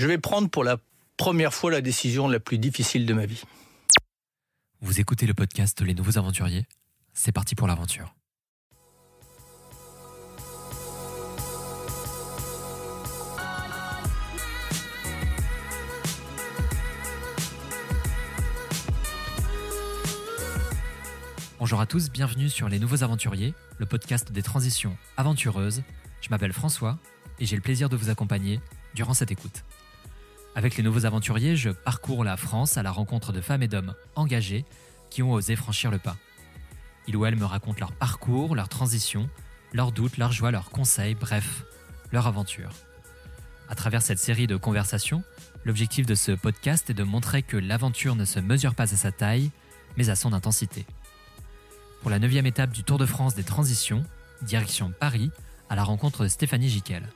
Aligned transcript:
Je 0.00 0.06
vais 0.06 0.16
prendre 0.16 0.48
pour 0.48 0.64
la 0.64 0.78
première 1.18 1.52
fois 1.52 1.70
la 1.70 1.82
décision 1.82 2.26
la 2.26 2.40
plus 2.40 2.56
difficile 2.56 3.04
de 3.04 3.12
ma 3.12 3.26
vie. 3.26 3.42
Vous 4.80 4.98
écoutez 4.98 5.26
le 5.26 5.34
podcast 5.34 5.82
Les 5.82 5.92
Nouveaux 5.92 6.16
Aventuriers 6.16 6.64
C'est 7.12 7.32
parti 7.32 7.54
pour 7.54 7.66
l'aventure. 7.66 8.14
Bonjour 21.58 21.78
à 21.78 21.84
tous, 21.84 22.08
bienvenue 22.10 22.48
sur 22.48 22.70
Les 22.70 22.78
Nouveaux 22.78 23.02
Aventuriers, 23.02 23.52
le 23.76 23.84
podcast 23.84 24.32
des 24.32 24.42
transitions 24.42 24.96
aventureuses. 25.18 25.82
Je 26.22 26.30
m'appelle 26.30 26.54
François 26.54 26.98
et 27.38 27.44
j'ai 27.44 27.56
le 27.56 27.60
plaisir 27.60 27.90
de 27.90 27.96
vous 27.96 28.08
accompagner 28.08 28.60
durant 28.94 29.12
cette 29.12 29.30
écoute. 29.30 29.62
Avec 30.54 30.76
Les 30.76 30.82
Nouveaux 30.82 31.06
Aventuriers, 31.06 31.56
je 31.56 31.70
parcours 31.70 32.24
la 32.24 32.36
France 32.36 32.76
à 32.76 32.82
la 32.82 32.90
rencontre 32.90 33.32
de 33.32 33.40
femmes 33.40 33.62
et 33.62 33.68
d'hommes 33.68 33.94
engagés 34.16 34.64
qui 35.10 35.22
ont 35.22 35.32
osé 35.32 35.56
franchir 35.56 35.90
le 35.90 35.98
pas. 35.98 36.16
Ils 37.06 37.16
ou 37.16 37.24
elles 37.24 37.36
me 37.36 37.44
racontent 37.44 37.80
leur 37.80 37.92
parcours, 37.92 38.54
leur 38.54 38.68
transition, 38.68 39.28
leurs 39.72 39.92
doutes, 39.92 40.18
leurs 40.18 40.32
joies, 40.32 40.50
leurs 40.50 40.70
conseils, 40.70 41.14
bref, 41.14 41.64
leur 42.12 42.26
aventure. 42.26 42.70
À 43.68 43.74
travers 43.74 44.02
cette 44.02 44.18
série 44.18 44.46
de 44.46 44.56
conversations, 44.56 45.22
l'objectif 45.64 46.06
de 46.06 46.14
ce 46.14 46.32
podcast 46.32 46.90
est 46.90 46.94
de 46.94 47.04
montrer 47.04 47.42
que 47.42 47.56
l'aventure 47.56 48.16
ne 48.16 48.24
se 48.24 48.40
mesure 48.40 48.74
pas 48.74 48.92
à 48.92 48.96
sa 48.96 49.12
taille, 49.12 49.50
mais 49.96 50.10
à 50.10 50.16
son 50.16 50.32
intensité 50.32 50.86
pour 52.00 52.10
la 52.10 52.18
neuvième 52.18 52.46
étape 52.46 52.72
du 52.72 52.82
Tour 52.82 52.98
de 52.98 53.06
France 53.06 53.34
des 53.34 53.44
transitions, 53.44 54.04
direction 54.42 54.92
Paris, 54.98 55.30
à 55.68 55.76
la 55.76 55.84
rencontre 55.84 56.22
de 56.24 56.28
Stéphanie 56.28 56.68
Giquel. 56.68 57.08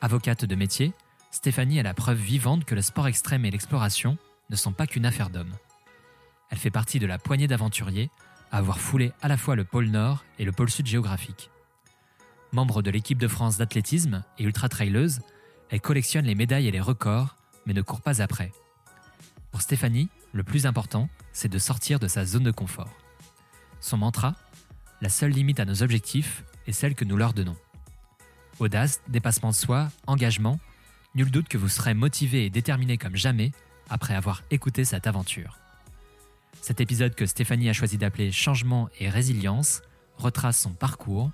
Avocate 0.00 0.44
de 0.44 0.54
métier, 0.54 0.92
Stéphanie 1.32 1.78
est 1.78 1.82
la 1.82 1.94
preuve 1.94 2.18
vivante 2.18 2.66
que 2.66 2.74
le 2.74 2.82
sport 2.82 3.08
extrême 3.08 3.46
et 3.46 3.50
l'exploration 3.50 4.18
ne 4.50 4.54
sont 4.54 4.72
pas 4.72 4.86
qu'une 4.86 5.06
affaire 5.06 5.30
d'hommes. 5.30 5.54
Elle 6.50 6.58
fait 6.58 6.70
partie 6.70 6.98
de 6.98 7.06
la 7.06 7.18
poignée 7.18 7.48
d'aventuriers 7.48 8.10
à 8.50 8.58
avoir 8.58 8.78
foulé 8.78 9.12
à 9.22 9.28
la 9.28 9.38
fois 9.38 9.56
le 9.56 9.64
pôle 9.64 9.86
Nord 9.86 10.24
et 10.38 10.44
le 10.44 10.52
pôle 10.52 10.70
Sud 10.70 10.86
géographique. 10.86 11.50
Membre 12.52 12.82
de 12.82 12.90
l'équipe 12.90 13.18
de 13.18 13.28
France 13.28 13.56
d'athlétisme 13.56 14.22
et 14.38 14.44
ultra-traileuse, 14.44 15.20
elle 15.70 15.80
collectionne 15.80 16.26
les 16.26 16.34
médailles 16.34 16.68
et 16.68 16.70
les 16.70 16.82
records, 16.82 17.34
mais 17.64 17.72
ne 17.72 17.80
court 17.80 18.02
pas 18.02 18.20
après. 18.20 18.52
Pour 19.50 19.62
Stéphanie, 19.62 20.10
le 20.32 20.44
plus 20.44 20.66
important, 20.66 21.08
c'est 21.32 21.50
de 21.50 21.58
sortir 21.58 21.98
de 21.98 22.08
sa 22.08 22.26
zone 22.26 22.44
de 22.44 22.50
confort. 22.50 22.92
Son 23.80 23.96
mantra 23.96 24.34
La 25.00 25.08
seule 25.08 25.30
limite 25.30 25.60
à 25.60 25.64
nos 25.64 25.82
objectifs 25.82 26.44
est 26.66 26.72
celle 26.72 26.94
que 26.94 27.06
nous 27.06 27.16
leur 27.16 27.32
donnons. 27.32 27.56
Audace, 28.58 29.00
dépassement 29.08 29.50
de 29.50 29.56
soi, 29.56 29.88
engagement, 30.06 30.60
nul 31.14 31.30
doute 31.30 31.48
que 31.48 31.58
vous 31.58 31.68
serez 31.68 31.94
motivé 31.94 32.46
et 32.46 32.50
déterminé 32.50 32.98
comme 32.98 33.16
jamais 33.16 33.52
après 33.88 34.14
avoir 34.14 34.42
écouté 34.50 34.84
cette 34.84 35.06
aventure. 35.06 35.58
Cet 36.60 36.80
épisode 36.80 37.14
que 37.14 37.26
Stéphanie 37.26 37.68
a 37.68 37.72
choisi 37.72 37.98
d'appeler 37.98 38.32
Changement 38.32 38.88
et 39.00 39.08
résilience 39.08 39.82
retrace 40.16 40.60
son 40.60 40.72
parcours. 40.72 41.30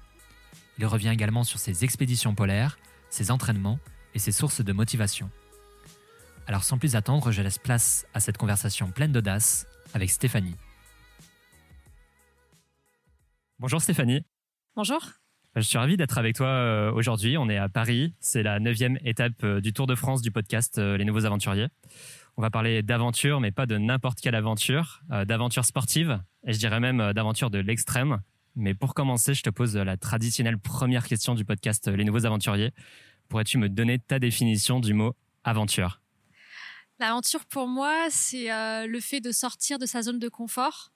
Il 0.78 0.86
revient 0.86 1.10
également 1.10 1.44
sur 1.44 1.58
ses 1.58 1.84
expéditions 1.84 2.34
polaires, 2.34 2.78
ses 3.10 3.30
entraînements 3.30 3.78
et 4.14 4.18
ses 4.18 4.32
sources 4.32 4.62
de 4.62 4.72
motivation. 4.72 5.30
Alors 6.46 6.64
sans 6.64 6.78
plus 6.78 6.96
attendre, 6.96 7.30
je 7.30 7.42
laisse 7.42 7.58
place 7.58 8.06
à 8.14 8.20
cette 8.20 8.38
conversation 8.38 8.90
pleine 8.90 9.12
d'audace 9.12 9.66
avec 9.92 10.10
Stéphanie. 10.10 10.56
Bonjour 13.58 13.82
Stéphanie. 13.82 14.24
Bonjour. 14.76 15.17
Je 15.56 15.62
suis 15.62 15.78
ravi 15.78 15.96
d'être 15.96 16.18
avec 16.18 16.36
toi 16.36 16.46
euh, 16.46 16.92
aujourd'hui. 16.92 17.36
On 17.38 17.48
est 17.48 17.56
à 17.56 17.68
Paris. 17.68 18.14
C'est 18.20 18.42
la 18.42 18.60
neuvième 18.60 18.98
étape 19.04 19.42
euh, 19.44 19.60
du 19.60 19.72
Tour 19.72 19.86
de 19.86 19.94
France 19.94 20.22
du 20.22 20.30
podcast 20.30 20.78
euh, 20.78 20.96
Les 20.96 21.04
Nouveaux 21.04 21.24
Aventuriers. 21.24 21.68
On 22.36 22.42
va 22.42 22.50
parler 22.50 22.82
d'aventure, 22.82 23.40
mais 23.40 23.50
pas 23.50 23.66
de 23.66 23.76
n'importe 23.78 24.20
quelle 24.20 24.36
aventure, 24.36 25.02
d'aventure 25.26 25.64
sportive, 25.64 26.20
et 26.46 26.52
je 26.52 26.58
dirais 26.60 26.78
même 26.78 27.12
d'aventure 27.12 27.50
de 27.50 27.58
l'extrême. 27.58 28.20
Mais 28.54 28.74
pour 28.74 28.94
commencer, 28.94 29.34
je 29.34 29.42
te 29.42 29.50
pose 29.50 29.76
la 29.76 29.96
traditionnelle 29.96 30.56
première 30.56 31.04
question 31.04 31.34
du 31.34 31.44
podcast 31.44 31.88
Les 31.88 32.04
Nouveaux 32.04 32.26
Aventuriers. 32.26 32.70
Pourrais-tu 33.28 33.58
me 33.58 33.68
donner 33.68 33.98
ta 33.98 34.20
définition 34.20 34.78
du 34.78 34.94
mot 34.94 35.16
aventure? 35.42 36.00
L'aventure 37.00 37.44
pour 37.44 37.68
moi, 37.68 38.08
c'est 38.10 38.50
euh, 38.50 38.86
le 38.86 38.98
fait 38.98 39.20
de 39.20 39.30
sortir 39.30 39.78
de 39.78 39.86
sa 39.86 40.02
zone 40.02 40.18
de 40.18 40.28
confort, 40.28 40.90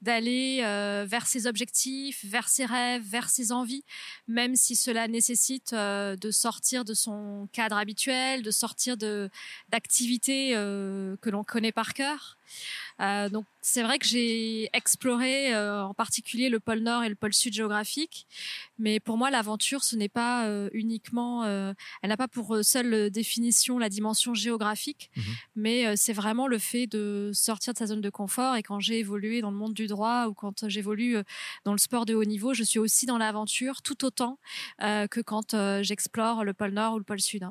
d'aller 0.00 0.60
euh, 0.62 1.04
vers 1.06 1.26
ses 1.26 1.46
objectifs, 1.46 2.24
vers 2.24 2.48
ses 2.48 2.64
rêves, 2.64 3.02
vers 3.02 3.28
ses 3.28 3.52
envies, 3.52 3.84
même 4.26 4.56
si 4.56 4.76
cela 4.76 5.08
nécessite 5.08 5.74
euh, 5.74 6.16
de 6.16 6.30
sortir 6.30 6.86
de 6.86 6.94
son 6.94 7.48
cadre 7.52 7.76
habituel, 7.76 8.42
de 8.42 8.50
sortir 8.50 8.96
de 8.96 9.28
d'activités 9.68 10.52
que 10.52 11.30
l'on 11.30 11.44
connaît 11.44 11.72
par 11.72 11.92
cœur. 11.92 12.38
Euh, 13.00 13.28
donc 13.28 13.46
c'est 13.60 13.82
vrai 13.82 13.98
que 13.98 14.06
j'ai 14.06 14.68
exploré 14.72 15.54
euh, 15.54 15.84
en 15.84 15.94
particulier 15.94 16.48
le 16.48 16.60
pôle 16.60 16.80
Nord 16.80 17.04
et 17.04 17.08
le 17.08 17.14
pôle 17.14 17.32
Sud 17.32 17.52
géographique, 17.52 18.26
mais 18.78 19.00
pour 19.00 19.16
moi 19.16 19.30
l'aventure 19.30 19.82
ce 19.82 19.96
n'est 19.96 20.08
pas 20.08 20.46
euh, 20.46 20.68
uniquement, 20.72 21.44
elle 21.44 22.08
n'a 22.08 22.16
pas 22.16 22.28
pour 22.28 22.58
seule 22.62 23.10
définition 23.10 23.78
la 23.78 23.88
dimension 23.88 24.34
géographique, 24.34 25.10
mhm. 25.16 25.22
mais 25.56 25.96
c'est 25.96 26.12
vraiment 26.12 26.46
le 26.46 26.58
fait 26.58 26.86
de 26.86 27.30
sortir 27.32 27.72
de 27.72 27.78
sa 27.78 27.86
zone 27.86 28.00
de 28.00 28.10
confort. 28.10 28.56
Et 28.56 28.62
quand 28.62 28.80
j'ai 28.80 28.98
évolué 28.98 29.40
dans 29.40 29.50
le 29.50 29.56
monde 29.56 29.74
du 29.74 29.86
droit 29.86 30.26
ou 30.26 30.34
quand 30.34 30.68
j'évolue 30.68 31.16
dans 31.64 31.72
le 31.72 31.78
sport 31.78 32.06
de 32.06 32.14
haut 32.14 32.24
niveau, 32.24 32.54
je 32.54 32.62
suis 32.62 32.78
aussi 32.78 33.06
dans 33.06 33.18
l'aventure 33.18 33.82
tout 33.82 34.04
autant 34.04 34.38
que 34.78 35.20
quand 35.20 35.56
j'explore 35.82 36.44
le 36.44 36.54
pôle 36.54 36.72
Nord 36.72 36.94
ou 36.94 36.98
le 36.98 37.04
pôle 37.04 37.20
Sud. 37.20 37.42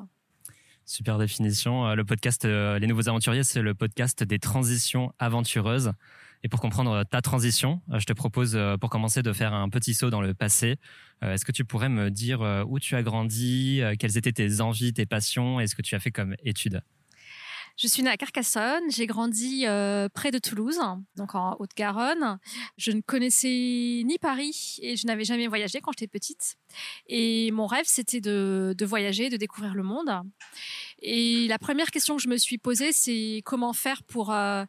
Super 0.84 1.18
définition. 1.18 1.86
Euh, 1.86 1.94
le 1.94 2.04
podcast 2.04 2.44
euh, 2.44 2.78
Les 2.78 2.86
Nouveaux 2.86 3.08
Aventuriers, 3.08 3.44
c'est 3.44 3.62
le 3.62 3.74
podcast 3.74 4.24
des 4.24 4.38
transitions 4.38 5.12
aventureuses. 5.18 5.92
Et 6.42 6.48
pour 6.48 6.60
comprendre 6.60 7.04
ta 7.04 7.20
transition, 7.22 7.80
euh, 7.92 8.00
je 8.00 8.06
te 8.06 8.12
propose 8.12 8.58
pour 8.80 8.90
commencer 8.90 9.22
de 9.22 9.32
faire 9.32 9.54
un 9.54 9.68
petit 9.68 9.94
saut 9.94 10.10
dans 10.10 10.20
le 10.20 10.34
passé. 10.34 10.78
Est-ce 11.22 11.44
que 11.44 11.52
tu 11.52 11.64
pourrais 11.64 11.88
me 11.88 12.10
dire 12.10 12.40
où 12.68 12.80
tu 12.80 12.96
as 12.96 13.04
grandi, 13.04 13.80
quelles 14.00 14.18
étaient 14.18 14.32
tes 14.32 14.60
envies, 14.60 14.92
tes 14.92 15.06
passions 15.06 15.60
et 15.60 15.68
ce 15.68 15.76
que 15.76 15.82
tu 15.82 15.94
as 15.94 16.00
fait 16.00 16.10
comme 16.10 16.34
études 16.42 16.82
je 17.76 17.86
suis 17.86 18.02
née 18.02 18.10
à 18.10 18.16
Carcassonne, 18.16 18.84
j'ai 18.90 19.06
grandi 19.06 19.66
euh, 19.66 20.08
près 20.08 20.30
de 20.30 20.38
Toulouse, 20.38 20.78
donc 21.16 21.34
en 21.34 21.56
Haute-Garonne. 21.58 22.38
Je 22.76 22.92
ne 22.92 23.00
connaissais 23.00 23.48
ni 24.04 24.18
Paris 24.20 24.78
et 24.82 24.96
je 24.96 25.06
n'avais 25.06 25.24
jamais 25.24 25.46
voyagé 25.46 25.80
quand 25.80 25.92
j'étais 25.92 26.08
petite. 26.08 26.56
Et 27.06 27.50
mon 27.52 27.66
rêve, 27.66 27.84
c'était 27.86 28.20
de, 28.20 28.84
voyager, 28.84 29.28
de 29.28 29.36
découvrir 29.36 29.74
le 29.74 29.82
monde. 29.82 30.10
Et 31.00 31.46
la 31.48 31.58
première 31.58 31.90
question 31.90 32.16
que 32.16 32.22
je 32.22 32.28
me 32.28 32.36
suis 32.36 32.58
posée, 32.58 32.92
c'est 32.92 33.42
comment 33.44 33.72
faire 33.72 34.02
pour 34.02 34.32
euh, 34.32 34.64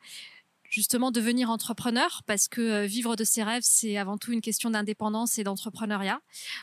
justement 0.74 1.12
devenir 1.12 1.52
entrepreneur 1.52 2.24
parce 2.26 2.48
que 2.48 2.62
euh, 2.62 2.86
vivre 2.88 3.16
de 3.16 3.24
ses 3.24 3.44
rêves, 3.44 3.62
c'est 3.64 3.96
avant 3.98 4.18
tout 4.18 4.32
une 4.32 4.42
question 4.42 4.72
d'indépendance 4.72 5.38
et 5.38 5.44
d'entrepreneuriat 5.44 6.20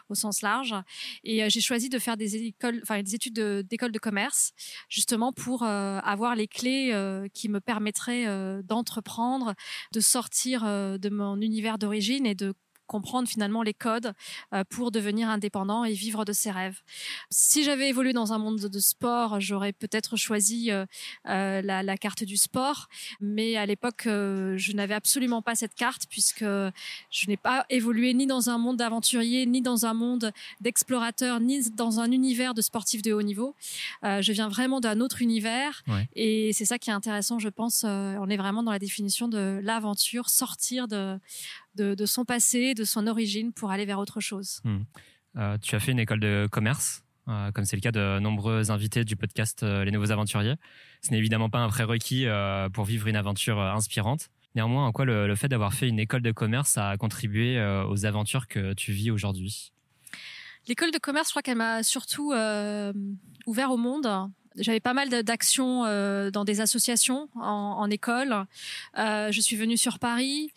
au 0.08 0.16
sens 0.16 0.42
large. 0.42 0.74
Et 1.22 1.44
euh, 1.44 1.46
j'ai 1.48 1.60
choisi 1.60 1.88
de 1.88 1.98
faire 2.00 2.16
des 2.16 2.34
écoles, 2.34 2.80
enfin 2.82 3.00
des 3.00 3.14
études 3.14 3.34
d'école 3.38 3.92
de, 3.92 4.00
commerce 4.00 4.52
justement 4.88 5.30
pour 5.30 5.62
euh, 5.62 6.00
avoir 6.02 6.34
les 6.34 6.48
clés 6.48 6.92
qui 7.34 7.50
me 7.50 7.60
permettraient 7.60 8.26
d'entreprendre, 8.64 9.54
de 9.92 10.00
sortir 10.00 10.64
de 10.64 11.08
mon 11.10 11.40
univers 11.40 11.76
d'origine 11.76 12.24
et 12.24 12.34
de 12.34 12.54
comprendre 12.90 13.28
finalement 13.28 13.62
les 13.62 13.72
codes 13.72 14.12
euh, 14.52 14.64
pour 14.68 14.90
devenir 14.90 15.28
indépendant 15.28 15.84
et 15.84 15.92
vivre 15.92 16.24
de 16.24 16.32
ses 16.32 16.50
rêves. 16.50 16.80
Si 17.30 17.62
j'avais 17.62 17.88
évolué 17.88 18.12
dans 18.12 18.32
un 18.32 18.38
monde 18.38 18.58
de 18.58 18.80
sport, 18.80 19.40
j'aurais 19.40 19.72
peut-être 19.72 20.16
choisi 20.16 20.72
euh, 20.72 20.84
euh, 21.28 21.62
la, 21.62 21.84
la, 21.84 21.96
carte 21.96 22.24
du 22.24 22.36
sport, 22.36 22.88
mais 23.20 23.56
à 23.56 23.64
l'époque, 23.64 24.02
je 24.06 24.72
n'avais 24.72 24.94
absolument 24.94 25.40
pas 25.40 25.54
cette 25.54 25.74
carte 25.74 26.06
puisque 26.10 26.42
je 26.42 27.28
n'ai 27.28 27.36
pas 27.36 27.64
évolué 27.70 28.12
ni 28.12 28.26
dans 28.26 28.50
un 28.50 28.58
monde 28.58 28.78
d'aventurier, 28.78 29.46
ni 29.46 29.60
dans 29.60 29.86
un 29.86 29.94
monde 29.94 30.32
d'explorateur, 30.60 31.38
ni 31.38 31.70
dans 31.70 32.00
un 32.00 32.10
univers 32.10 32.54
de 32.54 32.62
sportif 32.62 33.02
de 33.02 33.12
haut 33.12 33.22
niveau. 33.22 33.54
je 34.02 34.32
viens 34.32 34.48
vraiment 34.48 34.80
d'un 34.80 35.00
autre 35.00 35.22
univers 35.22 35.84
et 36.16 36.52
c'est 36.54 36.64
ça 36.64 36.78
qui 36.78 36.90
est 36.90 36.94
intéressant, 36.94 37.38
je 37.38 37.50
pense. 37.50 37.84
on 37.84 38.28
est 38.30 38.36
vraiment 38.38 38.62
dans 38.62 38.72
la 38.72 38.78
définition 38.78 39.28
de 39.28 39.60
l'aventure, 39.62 40.30
sortir 40.30 40.88
de 40.88 41.18
de, 41.74 42.06
son 42.06 42.24
passé, 42.24 42.74
de 42.74 42.84
son 42.84 43.06
origine 43.06 43.52
pour 43.52 43.70
aller 43.70 43.84
vers 43.84 43.98
autre 43.98 44.20
chose. 44.20 44.60
Hmm. 44.64 44.80
Euh, 45.36 45.58
tu 45.58 45.74
as 45.74 45.80
fait 45.80 45.92
une 45.92 45.98
école 45.98 46.20
de 46.20 46.48
commerce, 46.50 47.04
euh, 47.28 47.52
comme 47.52 47.64
c'est 47.64 47.76
le 47.76 47.80
cas 47.80 47.92
de 47.92 48.18
nombreux 48.18 48.70
invités 48.70 49.04
du 49.04 49.16
podcast 49.16 49.62
euh, 49.62 49.84
Les 49.84 49.90
Nouveaux 49.90 50.10
Aventuriers. 50.10 50.56
Ce 51.02 51.10
n'est 51.10 51.18
évidemment 51.18 51.50
pas 51.50 51.60
un 51.60 51.68
prérequis 51.68 52.26
pour 52.72 52.84
vivre 52.84 53.06
une 53.06 53.16
aventure 53.16 53.60
inspirante. 53.60 54.28
Néanmoins, 54.56 54.86
en 54.86 54.92
quoi 54.92 55.04
le, 55.04 55.34
fait 55.36 55.48
d'avoir 55.48 55.72
fait 55.72 55.88
une 55.88 56.00
école 56.00 56.22
de 56.22 56.32
commerce 56.32 56.76
a 56.76 56.96
contribué 56.96 57.62
aux 57.88 58.04
aventures 58.04 58.48
que 58.48 58.74
tu 58.74 58.92
vis 58.92 59.10
aujourd'hui? 59.10 59.72
L'école 60.66 60.90
de 60.90 60.98
commerce, 60.98 61.28
je 61.28 61.32
crois 61.32 61.42
qu'elle 61.42 61.56
m'a 61.56 61.82
surtout 61.82 62.34
ouvert 63.46 63.70
au 63.70 63.76
monde 63.78 64.30
j'avais 64.60 64.80
pas 64.80 64.94
mal 64.94 65.08
d'actions 65.24 65.84
dans 66.30 66.44
des 66.44 66.60
associations 66.60 67.28
en, 67.34 67.90
école. 67.90 68.44
je 68.96 69.40
suis 69.40 69.56
venue 69.56 69.76
sur 69.76 69.98
Paris. 69.98 70.52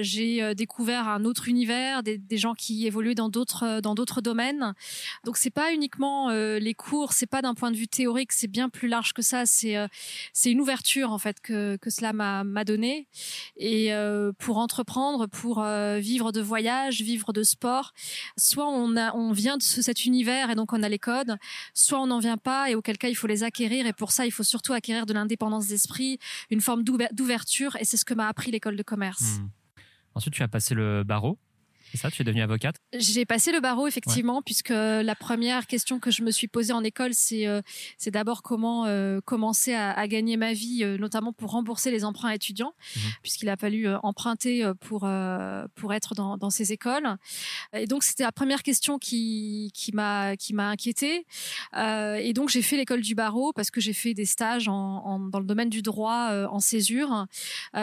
j'ai 0.00 0.54
découvert 0.54 1.08
un 1.08 1.24
autre 1.24 1.48
univers, 1.48 2.02
des, 2.02 2.18
des 2.18 2.38
gens 2.38 2.54
qui 2.54 2.86
évoluaient 2.86 3.14
dans 3.14 3.28
d'autres 3.28 3.80
dans 3.80 3.94
d'autres 3.94 4.20
domaines. 4.20 4.74
Donc 5.24 5.36
c'est 5.36 5.50
pas 5.50 5.72
uniquement 5.72 6.30
les 6.30 6.74
cours, 6.74 7.12
c'est 7.12 7.26
pas 7.26 7.42
d'un 7.42 7.54
point 7.54 7.70
de 7.70 7.76
vue 7.76 7.88
théorique, 7.88 8.32
c'est 8.32 8.48
bien 8.48 8.68
plus 8.68 8.88
large 8.88 9.12
que 9.12 9.22
ça. 9.22 9.46
C'est 9.46 9.76
c'est 10.32 10.50
une 10.50 10.60
ouverture 10.60 11.12
en 11.12 11.18
fait 11.18 11.40
que 11.40 11.76
que 11.76 11.90
cela 11.90 12.12
m'a 12.12 12.44
m'a 12.44 12.64
donné. 12.64 13.08
Et 13.56 13.90
pour 14.38 14.58
entreprendre, 14.58 15.26
pour 15.26 15.62
vivre 15.98 16.32
de 16.32 16.40
voyage, 16.40 17.02
vivre 17.02 17.32
de 17.32 17.42
sport, 17.42 17.92
soit 18.36 18.68
on 18.68 18.96
a 18.96 19.14
on 19.14 19.32
vient 19.32 19.56
de 19.56 19.62
cet 19.62 20.04
univers 20.04 20.50
et 20.50 20.54
donc 20.54 20.72
on 20.72 20.82
a 20.82 20.88
les 20.88 20.98
codes, 20.98 21.36
soit 21.74 22.00
on 22.00 22.06
n'en 22.06 22.18
vient 22.18 22.36
pas 22.36 22.70
et 22.70 22.74
auquel 22.74 22.98
cas 22.98 23.08
il 23.08 23.14
faut 23.14 23.26
les 23.30 23.42
acquérir 23.42 23.86
et 23.86 23.92
pour 23.92 24.12
ça 24.12 24.26
il 24.26 24.30
faut 24.30 24.42
surtout 24.42 24.72
acquérir 24.72 25.06
de 25.06 25.12
l'indépendance 25.12 25.68
d'esprit, 25.68 26.18
une 26.50 26.60
forme 26.60 26.84
d'ouverture 26.84 27.76
et 27.76 27.84
c'est 27.84 27.96
ce 27.96 28.04
que 28.04 28.14
m'a 28.14 28.28
appris 28.28 28.50
l'école 28.50 28.76
de 28.76 28.82
commerce. 28.82 29.38
Hmm. 29.38 29.48
Ensuite 30.14 30.34
tu 30.34 30.42
as 30.42 30.48
passé 30.48 30.74
le 30.74 31.04
barreau. 31.04 31.38
C'est 31.90 31.98
ça, 31.98 32.10
tu 32.10 32.22
es 32.22 32.24
devenue 32.24 32.42
avocate? 32.42 32.76
J'ai 32.96 33.24
passé 33.24 33.50
le 33.50 33.60
barreau 33.60 33.88
effectivement, 33.88 34.42
puisque 34.42 34.70
la 34.70 35.14
première 35.16 35.66
question 35.66 35.98
que 35.98 36.12
je 36.12 36.22
me 36.22 36.30
suis 36.30 36.46
posée 36.46 36.72
en 36.72 36.84
école, 36.84 37.14
c'est 37.14 37.48
euh, 37.48 37.62
c'est 37.98 38.12
d'abord 38.12 38.42
comment 38.42 38.86
euh, 38.86 39.20
commencer 39.24 39.74
à, 39.74 39.90
à, 39.90 40.06
gagner 40.06 40.36
ma 40.36 40.52
vie, 40.52 40.84
euh, 40.84 40.98
notamment 40.98 41.32
pour 41.32 41.50
rembourser 41.50 41.90
les 41.90 42.04
emprunts 42.04 42.30
étudiants, 42.30 42.74
mhm. 42.94 43.02
puisqu'il 43.22 43.48
a 43.48 43.56
fallu 43.56 43.88
emprunter 44.02 44.70
pour 44.80 45.08
pour 45.74 45.92
être 45.92 46.14
dans, 46.14 46.36
dans 46.36 46.50
ces 46.50 46.72
écoles. 46.72 47.16
Et 47.72 47.86
donc 47.86 48.04
c'était 48.04 48.22
la 48.22 48.32
première 48.32 48.62
question 48.62 48.98
qui 48.98 49.72
qui 49.74 49.92
m'a 49.92 50.36
qui 50.36 50.54
m'a 50.54 50.68
inquiétée. 50.68 51.26
et 51.76 52.32
donc 52.34 52.50
j'ai 52.50 52.62
fait 52.62 52.76
l'école 52.76 53.00
du 53.00 53.14
barreau 53.16 53.52
parce 53.52 53.70
que 53.70 53.80
j'ai 53.80 53.92
fait 53.92 54.14
des 54.14 54.26
stages 54.26 54.68
en, 54.68 54.74
en, 54.74 55.18
dans 55.18 55.40
le 55.40 55.46
domaine 55.46 55.70
du 55.70 55.82
droit 55.82 56.30
en 56.46 56.60
césure. 56.60 57.26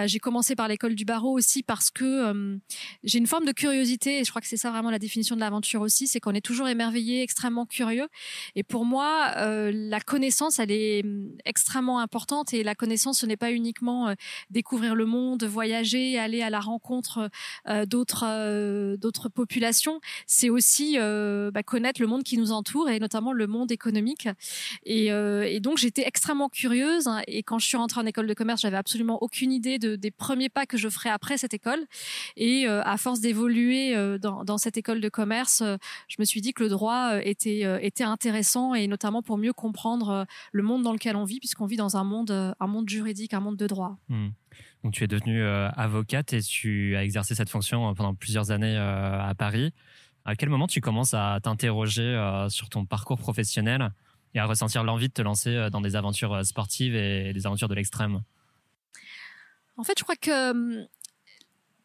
j'ai 0.06 0.20
commencé 0.20 0.56
par 0.56 0.70
l'école 0.70 0.96
du 0.96 1.04
barreau 1.04 1.34
aussi 1.38 1.62
parce 1.62 1.92
que 1.92 2.58
j'ai 3.04 3.18
une 3.18 3.28
forme 3.28 3.46
de 3.46 3.52
curiosité 3.52 3.97
et 4.06 4.24
je 4.24 4.30
crois 4.30 4.42
que 4.42 4.48
c'est 4.48 4.58
ça 4.58 4.72
vraiment 4.72 4.92
la 4.92 5.00
définition 5.00 5.36
de 5.36 5.42
l'aventure 5.42 5.82
aussi, 5.82 6.08
c'est 6.08 6.20
qu'on 6.20 6.34
est 6.34 6.42
toujours 6.42 6.68
émerveillé, 6.68 7.22
extrêmement 7.22 7.66
curieux. 7.66 8.08
Et 8.56 8.64
pour 8.64 8.86
moi, 8.86 9.32
euh, 9.38 9.72
la 9.74 10.00
connaissance, 10.00 10.60
elle 10.60 10.72
est 10.72 11.04
hum, 11.04 11.32
extrêmement 11.46 12.00
importante. 12.00 12.54
Et 12.54 12.64
la 12.64 12.76
connaissance, 12.76 13.20
ce 13.20 13.26
n'est 13.26 13.38
pas 13.38 13.52
uniquement 13.52 14.10
euh, 14.10 14.14
découvrir 14.50 14.96
le 14.96 15.06
monde, 15.06 15.44
voyager, 15.44 16.18
aller 16.20 16.42
à 16.42 16.50
la 16.50 16.60
rencontre 16.60 17.30
euh, 17.68 17.86
d'autres 17.86 18.96
d'autres 18.98 19.30
populations. 19.30 20.00
C'est 20.26 20.50
aussi 20.50 20.98
bah, 20.98 21.64
connaître 21.64 22.02
le 22.02 22.08
monde 22.08 22.24
qui 22.24 22.38
nous 22.38 22.52
entoure 22.52 22.90
et 22.90 23.00
notamment 23.00 23.34
le 23.34 23.48
monde 23.48 23.72
économique. 23.72 24.28
Et, 24.86 25.10
donc 25.60 25.78
j'étais 25.78 26.04
extrêmement 26.06 26.50
curieuse. 26.50 27.08
Hein, 27.08 27.22
et 27.28 27.44
quand 27.44 27.60
je 27.60 27.68
suis 27.68 27.78
rentrée 27.78 28.02
en 28.02 28.06
école 28.06 28.28
de 28.28 28.34
commerce, 28.34 28.62
j'avais 28.62 28.78
absolument 28.78 29.22
aucune 29.22 29.52
idée 29.52 29.80
de, 29.80 29.96
des 29.96 30.12
premiers 30.12 30.50
pas 30.50 30.66
que 30.66 30.78
je 30.78 30.90
ferais 30.90 31.10
après 31.10 31.38
cette 31.38 31.54
école. 31.54 31.86
Et 32.36 32.68
à 32.68 32.98
force 32.98 33.20
d'évoluer 33.20 33.87
euh, 33.96 34.18
dans, 34.18 34.58
cette 34.58 34.78
école 34.78 35.02
de 35.02 35.10
commerce, 35.10 35.62
euh, 35.62 35.78
je 36.08 36.16
me 36.20 36.26
suis 36.26 36.42
dit 36.42 36.54
que 36.54 36.64
le 36.64 36.70
droit 36.70 37.14
euh, 37.14 37.22
était, 37.24 37.64
était 37.86 38.04
intéressant 38.04 38.74
et 38.74 38.88
notamment 38.88 39.22
pour 39.22 39.38
mieux 39.38 39.54
comprendre 39.54 40.26
le 40.52 40.64
monde 40.64 40.84
dans 40.84 40.94
lequel 40.94 41.16
on 41.16 41.24
vit, 41.24 41.40
puisqu'on 41.40 41.66
vit 41.66 41.78
dans 41.78 41.98
un 41.98 42.04
monde, 42.04 42.32
un 42.32 42.68
monde 42.68 42.90
juridique, 42.90 43.34
un 43.34 43.40
monde 43.40 43.58
de 43.58 43.68
droit. 43.68 43.98
Hmm. 44.10 44.30
Donc 44.84 44.94
tu 44.94 45.04
es 45.04 45.08
devenue 45.08 45.44
avocate 45.44 46.34
et 46.34 46.42
tu 46.42 46.96
as 46.96 47.04
exercé 47.04 47.36
cette 47.36 47.50
fonction 47.50 47.94
pendant 47.94 48.14
plusieurs 48.14 48.52
années 48.52 48.78
à 48.78 49.34
Paris. 49.38 49.74
À 50.26 50.36
quel 50.36 50.50
moment 50.50 50.68
tu 50.68 50.82
commences 50.82 51.14
à 51.14 51.40
t'interroger 51.42 52.46
sur 52.50 52.70
ton 52.70 52.86
parcours 52.86 53.18
professionnel 53.18 53.92
et 54.34 54.40
à 54.40 54.46
ressentir 54.46 54.84
l'envie 54.84 55.08
de 55.08 55.14
te 55.14 55.22
lancer 55.22 55.70
dans 55.72 55.82
des 55.82 55.96
aventures 55.96 56.46
sportives 56.46 56.96
et 56.96 57.34
des 57.34 57.46
aventures 57.46 57.68
de 57.68 57.76
l'extrême? 57.76 58.22
En 59.78 59.84
fait, 59.84 59.94
je 59.98 60.04
crois 60.04 60.16
que 60.16 60.52
hum, 60.52 60.88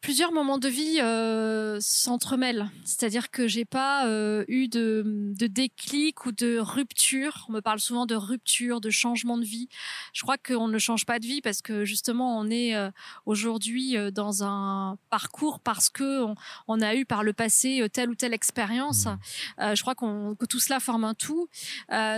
plusieurs 0.03 0.33
moments 0.33 0.59
de 0.59 0.69
vie 0.69 1.01
euh, 1.01 1.79
s'entremêlent. 1.81 2.69
C'est-à-dire 2.85 3.31
que 3.31 3.47
j'ai 3.47 3.65
pas 3.65 4.07
euh, 4.07 4.45
eu 4.49 4.67
de, 4.67 5.05
de, 5.07 5.47
déclic 5.47 6.27
ou 6.27 6.33
de 6.33 6.59
rupture. 6.59 7.47
On 7.49 7.53
me 7.53 7.61
parle 7.61 7.79
souvent 7.79 8.05
de 8.05 8.17
rupture, 8.17 8.81
de 8.81 8.91
changement 8.91 9.39
de 9.39 9.45
vie. 9.45 9.69
Je 10.13 10.23
crois 10.23 10.37
qu'on 10.37 10.67
ne 10.67 10.79
change 10.79 11.07
pas 11.07 11.21
de 11.21 11.25
vie 11.25 11.41
parce 11.41 11.63
que 11.63 11.85
justement 11.85 12.37
on 12.37 12.51
est 12.51 12.75
euh, 12.75 12.91
aujourd'hui 13.27 13.97
euh, 13.97 14.11
dans 14.11 14.43
un 14.43 14.99
parcours 15.09 15.61
parce 15.61 15.89
que 15.89 16.27
on, 16.67 16.81
a 16.81 16.97
eu 16.97 17.05
par 17.05 17.23
le 17.23 17.33
passé 17.33 17.87
telle 17.93 18.11
ou 18.11 18.17
telle 18.17 18.35
expérience. 18.35 19.07
Mmh. 19.07 19.75
je 19.77 19.83
crois 19.83 19.95
qu'on 19.95 20.35
que 20.35 20.47
tout 20.47 20.59
cela 20.59 20.81
forme 20.81 21.05
un 21.05 21.15
tout. 21.15 21.49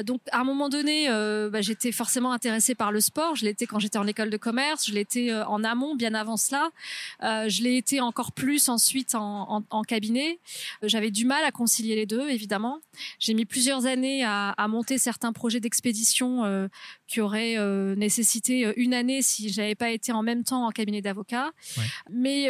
donc 0.04 0.22
à 0.32 0.40
un 0.40 0.44
moment 0.44 0.70
donné, 0.70 1.08
bah, 1.08 1.60
j'étais 1.60 1.92
forcément 1.92 2.32
intéressée 2.32 2.75
par 2.75 2.92
le 2.92 3.00
sport. 3.00 3.34
Je 3.36 3.44
l'étais 3.44 3.66
quand 3.66 3.78
j'étais 3.78 3.98
en 3.98 4.06
école 4.06 4.31
de 4.31 4.38
commerce. 4.38 4.86
Je 4.86 4.94
l'étais 4.94 5.34
en 5.34 5.62
amont, 5.64 5.96
bien 5.96 6.14
avant 6.14 6.38
cela. 6.38 6.70
je 7.20 7.62
l'ai 7.62 7.73
été 7.76 8.00
encore 8.00 8.32
plus 8.32 8.68
ensuite 8.68 9.14
en, 9.14 9.62
cabinet. 9.86 10.38
Euh, 10.82 10.88
j'avais 10.88 11.10
du 11.10 11.24
mal 11.24 11.44
à 11.44 11.50
concilier 11.50 11.94
les 11.94 12.06
deux, 12.06 12.28
évidemment. 12.28 12.80
J'ai 13.18 13.34
mis 13.34 13.44
plusieurs 13.44 13.86
années 13.86 14.24
à, 14.24 14.54
monter 14.68 14.98
certains 14.98 15.32
projets 15.32 15.60
d'expédition 15.60 16.44
euh, 16.44 16.68
qui 17.06 17.20
auraient 17.20 17.58
euh, 17.58 17.94
nécessité 17.94 18.72
une 18.76 18.94
année 18.94 19.22
si 19.22 19.50
j'avais 19.50 19.74
pas 19.74 19.90
été 19.90 20.12
en 20.12 20.22
même 20.22 20.42
temps 20.42 20.66
en 20.66 20.70
cabinet 20.70 21.02
d'avocat. 21.02 21.50
Mais 22.10 22.48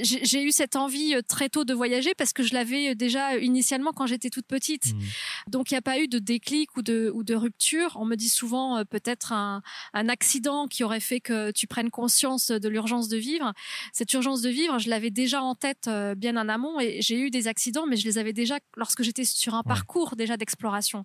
j'ai 0.00 0.42
eu 0.42 0.52
cette 0.52 0.76
envie 0.76 1.14
très 1.28 1.48
tôt 1.48 1.64
de 1.64 1.74
voyager 1.74 2.14
parce 2.16 2.32
que 2.32 2.42
je 2.42 2.54
l'avais 2.54 2.94
déjà 2.94 3.36
initialement 3.36 3.92
quand 3.92 4.06
j'étais 4.06 4.30
toute 4.30 4.46
petite. 4.46 4.94
Mmh. 4.94 5.50
Donc 5.50 5.70
il 5.70 5.74
n'y 5.74 5.78
a 5.78 5.82
pas 5.82 5.98
eu 5.98 6.08
de 6.08 6.18
déclic 6.18 6.76
ou 6.76 6.82
de, 6.82 7.10
ou 7.14 7.24
de 7.24 7.34
rupture. 7.34 7.96
On 8.00 8.04
me 8.04 8.16
dit 8.16 8.28
souvent 8.28 8.84
peut-être 8.84 9.32
un, 9.32 9.62
un 9.92 10.08
accident 10.08 10.66
qui 10.66 10.84
aurait 10.84 11.00
fait 11.00 11.20
que 11.20 11.50
tu 11.50 11.66
prennes 11.66 11.90
conscience 11.90 12.50
de 12.50 12.68
l'urgence 12.68 13.08
de 13.08 13.16
vivre. 13.16 13.52
Cette 13.92 14.12
urgence 14.12 14.42
de 14.42 14.50
vivre, 14.50 14.78
je 14.78 14.88
l'avais 14.88 15.10
déjà 15.10 15.42
en 15.42 15.54
tête 15.54 15.88
euh, 15.88 16.14
bien 16.14 16.36
en 16.36 16.48
amont 16.48 16.80
et 16.80 17.00
j'ai 17.00 17.18
eu 17.18 17.30
des 17.30 17.48
accidents, 17.48 17.86
mais 17.86 17.96
je 17.96 18.04
les 18.04 18.18
avais 18.18 18.32
déjà 18.32 18.58
lorsque 18.76 19.02
j'étais 19.02 19.24
sur 19.24 19.54
un 19.54 19.62
parcours 19.62 20.16
déjà 20.16 20.36
d'exploration. 20.36 21.04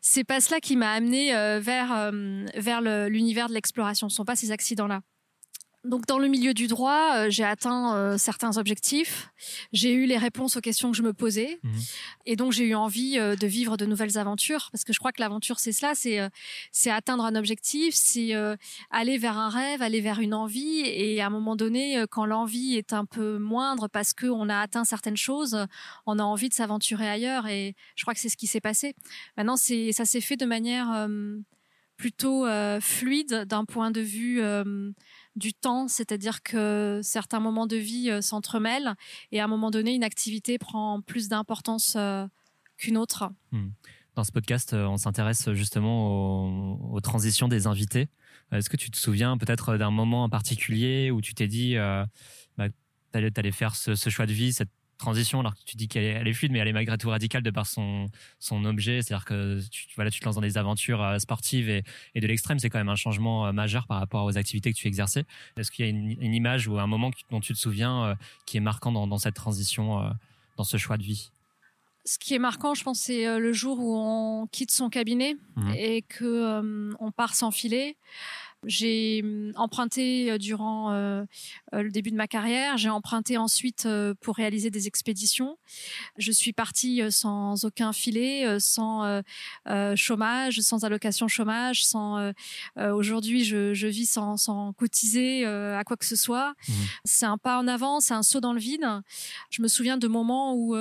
C'est 0.00 0.24
pas 0.24 0.40
cela 0.40 0.60
qui 0.60 0.76
m'a 0.76 0.92
amené 0.92 1.34
euh, 1.34 1.60
vers 1.60 1.92
euh, 1.92 2.44
vers 2.54 2.80
l'univers 2.80 3.48
de 3.48 3.54
l'exploration. 3.54 4.08
Ce 4.08 4.16
sont 4.16 4.24
pas 4.24 4.36
ces 4.36 4.50
accidents-là. 4.52 5.00
Donc 5.86 6.06
dans 6.06 6.18
le 6.18 6.28
milieu 6.28 6.52
du 6.52 6.66
droit, 6.66 7.12
euh, 7.14 7.30
j'ai 7.30 7.44
atteint 7.44 7.96
euh, 7.96 8.18
certains 8.18 8.56
objectifs. 8.56 9.30
J'ai 9.72 9.92
eu 9.92 10.06
les 10.06 10.18
réponses 10.18 10.56
aux 10.56 10.60
questions 10.60 10.90
que 10.90 10.96
je 10.96 11.02
me 11.02 11.12
posais, 11.12 11.60
mhm. 11.62 11.72
et 12.26 12.36
donc 12.36 12.52
j'ai 12.52 12.64
eu 12.64 12.74
envie 12.74 13.18
euh, 13.18 13.36
de 13.36 13.46
vivre 13.46 13.76
de 13.76 13.86
nouvelles 13.86 14.18
aventures 14.18 14.68
parce 14.72 14.84
que 14.84 14.92
je 14.92 14.98
crois 14.98 15.12
que 15.12 15.20
l'aventure 15.20 15.60
c'est 15.60 15.72
cela, 15.72 15.94
c'est 15.94 16.18
c'est 16.72 16.90
atteindre 16.90 17.24
un 17.24 17.36
objectif, 17.36 17.94
c'est 17.94 18.32
aller 18.90 19.18
vers 19.18 19.38
un 19.38 19.48
rêve, 19.48 19.82
aller 19.82 20.00
vers 20.00 20.20
une 20.20 20.34
envie, 20.34 20.80
et 20.80 21.20
à 21.20 21.26
un 21.26 21.30
moment 21.30 21.56
donné, 21.56 22.04
quand 22.10 22.26
l'envie 22.26 22.76
est 22.76 22.92
un 22.92 23.04
peu 23.04 23.38
moindre 23.38 23.88
parce 23.88 24.12
que 24.12 24.26
on 24.26 24.48
a 24.48 24.58
atteint 24.58 24.84
certaines 24.84 25.16
choses, 25.16 25.66
on 26.06 26.18
a 26.18 26.22
envie 26.22 26.48
de 26.48 26.54
s'aventurer 26.54 27.08
ailleurs, 27.08 27.46
et 27.46 27.74
je 27.94 28.04
crois 28.04 28.14
que 28.14 28.20
c'est 28.20 28.28
ce 28.28 28.36
qui 28.36 28.46
s'est 28.46 28.60
passé. 28.60 28.94
Maintenant, 29.36 29.56
c'est 29.56 29.92
ça 29.92 30.04
s'est 30.04 30.20
fait 30.20 30.36
de 30.36 30.46
manière 30.46 31.08
plutôt 31.96 32.46
fluide 32.80 33.44
d'un 33.46 33.64
point 33.64 33.90
de 33.90 34.00
vue 34.00 34.42
du 35.36 35.52
temps, 35.52 35.86
c'est-à-dire 35.86 36.42
que 36.42 37.00
certains 37.02 37.40
moments 37.40 37.66
de 37.66 37.76
vie 37.76 38.10
euh, 38.10 38.20
s'entremêlent 38.20 38.94
et 39.32 39.40
à 39.40 39.44
un 39.44 39.48
moment 39.48 39.70
donné, 39.70 39.94
une 39.94 40.04
activité 40.04 40.58
prend 40.58 41.00
plus 41.02 41.28
d'importance 41.28 41.94
euh, 41.96 42.26
qu'une 42.78 42.96
autre. 42.96 43.30
Hmm. 43.52 43.68
Dans 44.14 44.24
ce 44.24 44.32
podcast, 44.32 44.72
euh, 44.72 44.86
on 44.86 44.96
s'intéresse 44.96 45.52
justement 45.52 46.80
aux, 46.90 47.00
transitions 47.00 47.48
des 47.48 47.66
invités. 47.66 48.08
Est-ce 48.50 48.70
que 48.70 48.76
tu 48.76 48.90
te 48.90 48.96
souviens 48.96 49.36
peut-être 49.36 49.76
d'un 49.76 49.90
moment 49.90 50.24
en 50.24 50.28
particulier 50.28 51.10
où 51.10 51.20
tu 51.20 51.34
t'es 51.34 51.48
dit 51.48 51.76
bah, 52.56 52.68
tu 53.12 53.18
allais, 53.34 53.52
faire 53.52 53.74
ce, 53.74 53.94
ce, 53.94 54.08
choix 54.08 54.24
de 54.24 54.32
vie, 54.32 54.52
cette 54.52 54.70
transition 54.98 55.40
alors 55.40 55.54
que 55.54 55.62
tu 55.64 55.76
dis 55.76 55.88
qu'elle 55.88 56.26
est, 56.26 56.32
fluide 56.32 56.52
mais 56.52 56.58
elle 56.58 56.68
est 56.68 56.72
malgré 56.72 56.96
tout 56.98 57.10
radicale 57.10 57.42
de 57.42 57.50
par 57.50 57.66
son 57.66 58.06
son 58.38 58.64
objet. 58.64 59.02
C'est-à-dire 59.02 59.24
que 59.24 59.60
tu 59.70 59.86
voilà 59.96 60.10
tu 60.10 60.20
te 60.20 60.24
lances 60.24 60.36
dans 60.36 60.40
des 60.40 60.58
aventures 60.58 61.02
euh, 61.02 61.18
sportives 61.18 61.68
et, 61.68 61.84
et 62.14 62.20
de 62.20 62.26
l'extrême. 62.26 62.58
C'est 62.58 62.70
quand 62.70 62.78
même 62.78 62.88
un 62.88 62.96
changement 62.96 63.46
euh, 63.46 63.52
majeur 63.52 63.86
par 63.86 63.98
rapport 63.98 64.24
aux 64.24 64.36
activités 64.36 64.72
que 64.72 64.78
tu 64.78 64.86
exerçais. 64.88 65.24
Est-ce 65.56 65.70
qu'il 65.70 65.84
y 65.84 65.88
a 65.88 65.90
une, 65.90 66.16
une, 66.20 66.34
image 66.34 66.68
ou 66.68 66.78
un 66.78 66.86
moment 66.86 67.10
dont 67.30 67.40
tu 67.40 67.52
te 67.52 67.58
souviens 67.58 68.04
euh, 68.04 68.14
qui 68.46 68.56
est 68.56 68.60
marquant 68.60 68.92
dans, 68.92 69.06
dans 69.06 69.18
cette 69.18 69.34
transition 69.34 70.12
dans 70.56 70.64
ce 70.64 70.76
choix 70.76 70.96
de 70.96 71.02
vie? 71.02 71.30
Ce 72.04 72.18
qui 72.18 72.34
est 72.34 72.38
marquant, 72.38 72.74
je 72.74 72.84
pense, 72.84 73.00
c'est 73.00 73.38
le 73.38 73.52
jour 73.52 73.78
où 73.80 73.96
on 73.96 74.46
quitte 74.46 74.70
son 74.70 74.90
cabinet 74.90 75.36
mmh. 75.56 75.70
et 75.76 76.02
que 76.02 76.94
on 77.00 77.10
part 77.10 77.34
s'enfiler 77.34 77.96
J'ai 78.66 79.22
hum, 79.22 79.52
emprunté 79.54 80.30
euh, 80.30 80.38
durant 80.38 80.92
euh, 80.92 81.24
euh, 81.72 81.82
le 81.82 81.90
début 81.90 82.10
de 82.10 82.16
ma 82.16 82.26
carrière. 82.26 82.76
J'ai 82.76 82.90
emprunté 82.90 83.36
ensuite 83.36 83.88
pour 84.20 84.36
réaliser 84.36 84.70
des 84.70 84.86
expéditions. 84.86 85.56
Je 86.18 86.32
suis 86.32 86.52
partie 86.52 87.00
sans 87.10 87.64
aucun 87.64 87.92
filet, 87.92 88.58
sans 88.58 89.22
chômage, 89.94 90.60
sans 90.60 90.84
allocation 90.84 91.28
chômage, 91.28 91.84
sans. 91.84 92.32
Aujourd'hui, 92.76 93.44
je, 93.44 93.74
je, 93.74 93.86
vis 93.86 94.06
sans, 94.06 94.36
sans 94.36 94.72
cotiser 94.72 95.44
à 95.44 95.82
quoi 95.84 95.96
que 95.96 96.04
ce 96.04 96.16
soit. 96.16 96.54
Mmh. 96.68 96.72
C'est 97.04 97.26
un 97.26 97.38
pas 97.38 97.58
en 97.58 97.68
avant, 97.68 98.00
c'est 98.00 98.14
un 98.14 98.22
saut 98.22 98.40
dans 98.40 98.52
le 98.52 98.60
vide. 98.60 98.86
Je 99.50 99.62
me 99.62 99.68
souviens 99.68 99.96
de 99.96 100.08
moments 100.08 100.54
où 100.54 100.74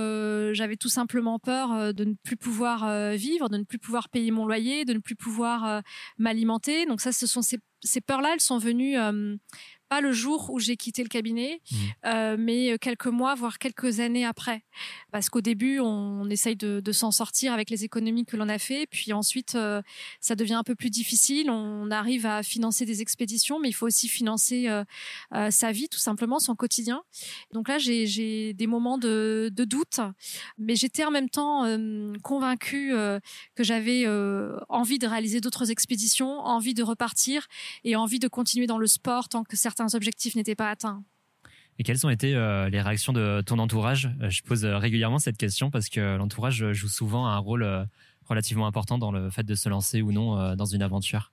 j'avais 0.54 0.77
tout 0.77 0.89
simplement 0.89 1.39
peur 1.39 1.94
de 1.94 2.04
ne 2.04 2.13
plus 2.13 2.38
pouvoir 2.38 3.12
vivre, 3.15 3.50
de 3.50 3.58
ne 3.58 3.63
plus 3.63 3.80
pouvoir 3.80 4.10
payer 4.10 4.32
mon 4.32 4.46
loyer, 4.46 4.86
de 4.86 4.94
ne 4.94 5.00
plus 5.00 5.15
pouvoir 5.15 5.82
m'alimenter. 6.18 6.86
Donc 6.86 7.01
ça, 7.01 7.12
ce 7.12 7.27
sont 7.27 7.42
ces 7.42 7.60
ces 7.86 8.01
peurs-là, 8.01 8.32
elles 8.34 8.42
sont 8.42 8.58
venues 8.58 8.98
pas 9.96 10.02
le 10.02 10.12
jour 10.12 10.50
où 10.50 10.60
j'ai 10.60 10.75
quitté 10.75 11.04
le 11.04 11.08
cabinet, 11.08 11.62
mmh. 11.72 11.75
euh, 12.06 12.36
mais 12.38 12.78
quelques 12.80 13.08
mois, 13.08 13.34
voire 13.34 13.60
quelques 13.60 14.02
années 14.02 14.25
après. 14.25 14.66
Parce 15.14 15.30
qu'au 15.30 15.40
début, 15.40 15.80
on, 15.80 16.30
essaye 16.30 16.58
de, 16.58 16.92
s'en 16.92 17.12
sortir 17.12 17.54
avec 17.54 17.70
les 17.70 17.86
économies 17.86 18.25
que 18.25 18.36
l'on 18.36 18.50
a 18.50 18.58
fait, 18.58 18.88
puis 18.88 19.14
ensuite, 19.14 19.56
euh, 19.56 19.82
ça 20.20 20.36
devient 20.36 20.56
un 20.56 20.64
peu 20.64 20.75
plus 20.75 20.90
difficile. 20.90 21.50
On 21.50 21.92
arrive 21.92 22.25
à 22.25 22.44
financer 22.44 22.86
des 22.86 23.02
expéditions, 23.02 23.58
mais 23.58 23.70
il 23.70 23.74
faut 23.74 23.86
aussi 23.86 24.10
financer 24.10 24.68
euh, 24.68 24.84
sa 25.50 25.72
vie, 25.72 25.88
tout 25.88 26.00
simplement, 26.00 26.40
son 26.40 26.56
quotidien. 26.56 27.02
Donc 27.54 27.70
là, 27.70 27.78
j'ai 27.78 28.54
des 28.54 28.68
moments 28.68 28.98
de, 28.98 29.50
doute, 29.56 30.02
mais 30.58 30.75
j'étais 30.75 31.06
en 31.06 31.12
même 31.12 31.30
temps 31.30 31.64
convaincue 32.22 32.92
que 33.56 33.64
j'avais 33.64 34.06
envie 34.68 35.00
de 35.00 35.08
réaliser 35.08 35.40
d'autres 35.40 35.72
expéditions, 35.72 36.40
envie 36.40 36.74
de 36.74 36.84
repartir 36.84 37.48
et 37.86 37.96
envie 37.96 38.20
de 38.20 38.28
continuer 38.28 38.68
dans 38.68 38.78
le 38.78 38.88
sport 38.88 39.30
tant 39.30 39.44
que 39.44 39.56
certains 39.56 39.85
certains 39.86 39.98
objectifs 39.98 40.36
n'étaient 40.36 40.56
pas 40.56 40.70
atteints. 40.70 41.04
Et 41.77 41.84
quelles 41.84 42.06
ont 42.06 42.10
été 42.10 42.36
euh, 42.36 42.70
les 42.70 42.82
réactions 42.82 43.13
de 43.13 43.42
ton 43.46 43.60
entourage? 43.60 44.10
Euh, 44.22 44.30
Je 44.30 44.42
pose 44.44 44.63
euh, 44.63 44.77
régulièrement 44.77 45.20
cette 45.20 45.38
question 45.38 45.70
parce 45.70 45.89
que 45.89 46.18
l'entourage 46.18 46.72
joue 46.72 46.88
souvent 46.88 47.27
un 47.27 47.38
rôle 47.38 47.88
relativement 48.24 48.65
important 48.65 48.98
dans 48.98 49.12
le 49.12 49.30
fait 49.30 49.44
de 49.44 49.56
se 49.56 49.70
lancer 49.70 50.01
ou 50.01 50.12
non 50.12 50.56
dans 50.56 50.65
une 50.65 50.82
aventure. 50.82 51.32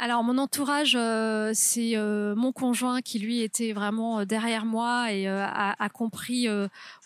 Alors 0.00 0.22
mon 0.22 0.38
entourage, 0.38 0.96
euh, 0.96 1.50
c'est 1.54 1.96
euh, 1.96 2.36
mon 2.36 2.52
conjoint 2.52 3.00
qui 3.00 3.18
lui 3.18 3.40
était 3.40 3.72
vraiment 3.72 4.20
euh, 4.20 4.24
derrière 4.24 4.64
moi 4.64 5.12
et 5.12 5.26
a, 5.26 5.74
a, 5.76 5.88
compris 5.88 6.46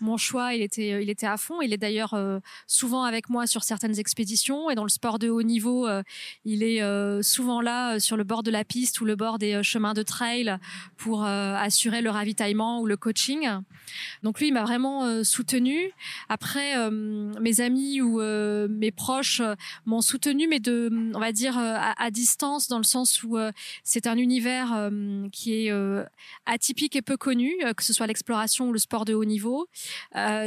mon 0.01 0.19
choix. 0.19 0.55
Il 0.55 0.61
était, 0.61 1.03
il 1.03 1.09
était 1.09 1.27
à 1.27 1.39
fond. 1.39 1.63
Il 1.63 1.73
est 1.73 1.79
d'ailleurs 1.79 2.15
souvent 2.67 3.05
avec 3.05 3.31
moi 3.31 3.47
sur 3.47 3.63
certaines 3.63 3.99
expéditions 3.99 4.69
et 4.69 4.75
dans 4.75 4.83
le 4.83 4.91
sport 4.91 5.19
de 5.19 5.31
haut 5.31 5.43
niveau, 5.43 5.89
il 6.45 6.63
est 6.63 6.83
souvent 7.23 7.61
là 7.61 7.99
sur 8.01 8.17
le 8.17 8.25
bord 8.25 8.43
de 8.43 8.51
la 8.51 8.65
piste 8.65 9.01
ou 9.01 9.05
le 9.05 9.17
bord 9.17 9.39
des 9.39 9.63
chemins 9.63 9.95
de 9.95 10.03
trail 10.03 10.59
pour 10.97 11.25
assurer 11.25 12.03
le 12.03 12.11
ravitaillement 12.11 12.81
ou 12.81 12.87
le 12.87 12.97
coaching. 12.97 13.49
Donc 14.23 14.41
lui, 14.41 14.49
il 14.49 14.53
m'a 14.53 14.65
vraiment 14.65 15.25
soutenu. 15.25 15.93
Après, 16.29 16.91
mes 16.91 17.61
amis 17.61 18.03
ou 18.03 18.21
mes 18.21 18.91
proches 18.91 19.41
m'ont 19.87 20.03
soutenu, 20.03 20.49
mais 20.49 20.61
de, 20.61 20.91
on 21.15 21.21
va 21.21 21.33
dire 21.33 21.57
à, 21.57 21.95
à 22.03 22.11
distance 22.11 22.69
dans 22.69 22.82
le 22.83 22.87
sens 22.87 23.23
où 23.23 23.39
euh, 23.39 23.51
c'est 23.85 24.07
un 24.07 24.17
univers 24.17 24.73
euh, 24.75 25.29
qui 25.31 25.67
est 25.67 25.73
euh, 25.73 26.05
atypique 26.47 26.97
et 26.97 27.03
peu 27.03 27.17
connu, 27.17 27.53
que 27.77 27.83
ce 27.83 27.93
soit 27.93 28.07
l'exploration 28.07 28.69
ou 28.69 28.73
le 28.73 28.79
sport 28.79 29.05
de 29.05 29.15
haut 29.15 29.25
niveau. 29.25 29.69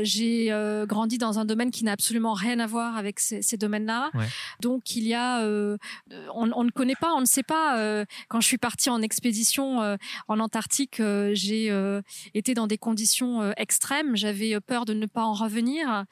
J'ai 0.01 0.49
grandi 0.87 1.17
dans 1.17 1.39
un 1.39 1.45
domaine 1.45 1.71
qui 1.71 1.83
n'a 1.83 1.93
absolument 1.93 2.33
rien 2.33 2.59
à 2.59 2.67
voir 2.67 2.97
avec 2.97 3.19
ces, 3.19 3.57
domaines-là. 3.57 4.11
Donc 4.59 4.95
il 4.95 5.03
y 5.03 5.13
a, 5.13 5.41
on, 5.45 6.51
on, 6.51 6.63
ne 6.63 6.71
connaît 6.71 6.95
pas, 6.99 7.13
on 7.13 7.21
ne 7.21 7.25
sait 7.25 7.43
pas. 7.43 8.05
quand 8.27 8.41
je 8.41 8.47
suis 8.47 8.57
partie 8.57 8.89
en 8.89 9.01
expédition 9.01 9.97
en 10.27 10.39
Antarctique, 10.39 11.01
j'ai 11.33 11.71
été 12.33 12.53
dans 12.53 12.67
des 12.67 12.77
conditions 12.77 13.51
extrêmes. 13.57 14.15
J'avais 14.15 14.59
peur 14.59 14.85
de 14.85 14.93
ne 14.93 15.05
pas 15.05 15.23
en 15.23 15.33
revenir. 15.33 16.05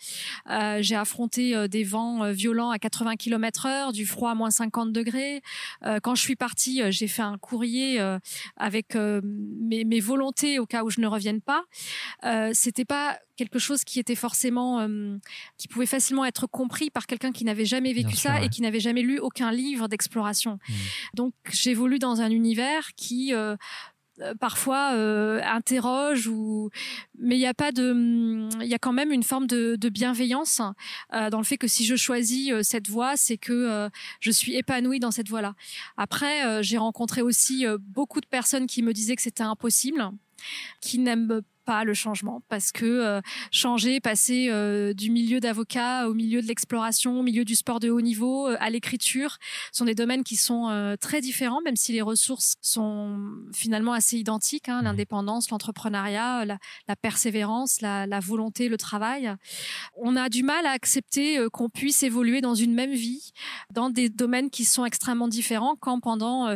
j'ai 0.79 0.95
affronté 0.95 1.67
des 1.67 1.83
vents 1.83 2.31
violents 2.31 2.69
à 2.71 2.79
80 2.79 3.15
km/h, 3.17 3.91
du 3.91 4.05
froid 4.05 4.31
à 4.31 4.35
moins 4.35 4.51
50 4.51 4.91
degrés. 4.93 5.41
quand 6.01 6.12
je 6.15 6.21
suis 6.21 6.35
partie, 6.35 6.81
euh, 6.81 6.91
j'ai 6.91 7.07
fait 7.07 7.21
un 7.21 7.37
courrier 7.37 7.99
euh, 7.99 8.19
avec 8.57 8.95
euh, 8.95 9.21
mes, 9.23 9.83
mes, 9.83 9.99
volontés 9.99 10.59
au 10.59 10.65
cas 10.65 10.83
où 10.83 10.89
je 10.89 10.99
ne 11.01 11.07
revienne 11.07 11.41
pas. 11.41 11.63
C'était 12.53 12.85
pas 12.85 13.17
quelque 13.35 13.59
chose 13.59 13.83
qui 13.83 13.99
était 13.99 14.15
forcément, 14.15 14.87
qui 15.57 15.67
pouvait 15.67 15.85
facilement 15.85 16.25
être 16.25 16.47
compris 16.47 16.89
par 16.89 17.07
quelqu'un 17.07 17.31
qui 17.31 17.45
n'avait 17.45 17.65
jamais 17.65 17.93
vécu 17.93 18.15
ça 18.15 18.41
et 18.41 18.49
qui 18.49 18.61
n'avait 18.61 18.79
jamais 18.79 19.01
lu 19.01 19.19
aucun 19.19 19.51
livre 19.51 19.87
d'exploration. 19.87 20.59
Mmh. 20.67 20.73
Donc 21.15 21.33
j'évolue 21.51 21.99
dans 21.99 22.21
un 22.21 22.29
univers 22.29 22.93
qui 22.95 23.33
euh, 23.33 23.55
parfois 24.39 24.91
euh, 24.93 25.41
interroge 25.43 26.27
ou 26.27 26.69
mais 27.17 27.35
il 27.35 27.39
n'y 27.39 27.47
a 27.47 27.53
pas 27.53 27.71
de 27.71 28.47
il 28.61 28.67
y 28.67 28.73
a 28.73 28.79
quand 28.79 28.93
même 28.93 29.11
une 29.11 29.23
forme 29.23 29.47
de, 29.47 29.75
de 29.75 29.89
bienveillance 29.89 30.61
euh, 31.13 31.29
dans 31.29 31.39
le 31.39 31.43
fait 31.43 31.57
que 31.57 31.67
si 31.67 31.85
je 31.85 31.95
choisis 31.95 32.51
euh, 32.51 32.61
cette 32.63 32.89
voie 32.89 33.17
c'est 33.17 33.37
que 33.37 33.89
je 34.19 34.31
suis 34.31 34.55
épanouie 34.55 34.99
dans 34.99 35.11
cette 35.11 35.29
voie 35.29 35.41
là 35.41 35.55
après 35.97 36.63
j'ai 36.63 36.77
rencontré 36.77 37.21
aussi 37.21 37.65
beaucoup 37.79 38.21
de 38.21 38.25
personnes 38.25 38.67
qui 38.67 38.83
me 38.83 38.93
disaient 38.93 39.15
que 39.15 39.21
c'était 39.21 39.43
impossible 39.43 40.11
qui 40.81 40.99
n'aiment 40.99 41.41
pas 41.65 41.83
le 41.83 41.93
changement 41.93 42.41
parce 42.49 42.71
que 42.71 42.85
euh, 42.85 43.21
changer, 43.51 43.99
passer 43.99 44.47
euh, 44.49 44.93
du 44.93 45.09
milieu 45.09 45.39
d'avocat 45.39 46.07
au 46.07 46.13
milieu 46.13 46.41
de 46.41 46.47
l'exploration, 46.47 47.19
au 47.19 47.23
milieu 47.23 47.45
du 47.45 47.55
sport 47.55 47.79
de 47.79 47.89
haut 47.89 48.01
niveau, 48.01 48.47
euh, 48.47 48.57
à 48.59 48.69
l'écriture, 48.69 49.37
sont 49.71 49.85
des 49.85 49.95
domaines 49.95 50.23
qui 50.23 50.35
sont 50.35 50.53
très 50.99 51.21
différents, 51.21 51.61
même 51.61 51.75
si 51.75 51.91
les 51.91 52.01
ressources 52.01 52.55
sont 52.61 53.19
finalement 53.53 53.93
assez 53.93 54.17
identiques. 54.17 54.69
Hein, 54.69 54.81
mmh. 54.81 54.85
L'indépendance, 54.85 55.49
l'entrepreneuriat, 55.49 56.45
la, 56.45 56.57
la, 56.87 56.95
persévérance, 56.95 57.81
la, 57.81 58.05
la, 58.05 58.19
volonté, 58.19 58.69
le 58.69 58.77
travail. 58.77 59.33
On 59.95 60.15
a 60.15 60.29
du 60.29 60.43
mal 60.43 60.65
à 60.65 60.71
accepter 60.71 61.39
qu'on 61.51 61.69
puisse 61.69 62.03
évoluer 62.03 62.41
dans 62.41 62.55
une 62.55 62.73
même 62.73 62.93
vie, 62.93 63.31
dans 63.71 63.89
des 63.89 64.09
domaines 64.09 64.49
qui 64.49 64.65
sont 64.65 64.85
extrêmement 64.85 65.27
différents, 65.27 65.75
quand 65.75 65.99
pendant 65.99 66.55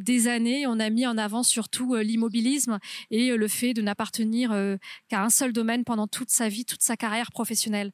des 0.00 0.28
années 0.28 0.66
on 0.66 0.78
a 0.80 0.90
mis 0.90 1.06
en 1.06 1.18
avant 1.18 1.42
surtout 1.42 1.96
l'immobilisme 1.96 2.78
et 3.10 3.17
le 3.26 3.48
fait 3.48 3.74
de 3.74 3.82
n'appartenir 3.82 4.52
euh, 4.52 4.76
qu'à 5.08 5.22
un 5.22 5.30
seul 5.30 5.52
domaine 5.52 5.84
pendant 5.84 6.06
toute 6.06 6.30
sa 6.30 6.48
vie, 6.48 6.64
toute 6.64 6.82
sa 6.82 6.96
carrière 6.96 7.30
professionnelle. 7.30 7.92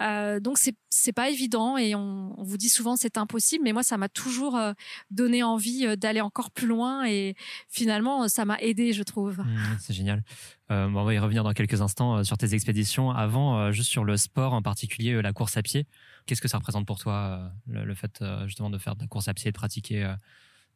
Euh, 0.00 0.40
donc 0.40 0.58
c'est 0.58 0.76
c'est 0.90 1.12
pas 1.12 1.28
évident 1.28 1.76
et 1.76 1.94
on, 1.94 2.34
vous 2.38 2.56
dit 2.56 2.68
souvent 2.68 2.96
c'est 2.96 3.18
impossible, 3.18 3.64
mais 3.64 3.72
moi 3.72 3.82
ça 3.82 3.96
m'a 3.96 4.08
toujours 4.08 4.56
euh, 4.56 4.72
donné 5.10 5.42
envie 5.42 5.96
d'aller 5.96 6.20
encore 6.20 6.50
plus 6.50 6.66
loin 6.66 7.04
et 7.04 7.34
finalement 7.68 8.28
ça 8.28 8.44
m'a 8.44 8.58
aidé, 8.60 8.92
je 8.92 9.02
trouve. 9.02 9.38
Mmh, 9.38 9.76
c'est 9.80 9.92
génial. 9.92 10.22
on 10.70 11.04
va 11.04 11.14
y 11.14 11.18
revenir 11.18 11.42
dans 11.42 11.52
quelques 11.52 11.80
instants 11.80 12.22
sur 12.22 12.38
tes 12.38 12.54
expéditions. 12.54 13.10
Avant, 13.10 13.72
juste 13.72 13.90
sur 13.90 14.04
le 14.04 14.16
sport, 14.16 14.52
en 14.52 14.62
particulier 14.62 15.20
la 15.20 15.32
course 15.32 15.56
à 15.56 15.62
pied. 15.62 15.86
Qu'est-ce 16.26 16.40
que 16.40 16.48
ça 16.48 16.58
représente 16.58 16.86
pour 16.86 16.98
toi, 16.98 17.52
le, 17.66 17.94
fait 17.94 18.22
justement 18.46 18.70
de 18.70 18.78
faire 18.78 18.94
de 18.94 19.02
la 19.02 19.08
course 19.08 19.28
à 19.28 19.34
pied 19.34 19.48
et 19.48 19.52
de 19.52 19.56
pratiquer 19.56 20.14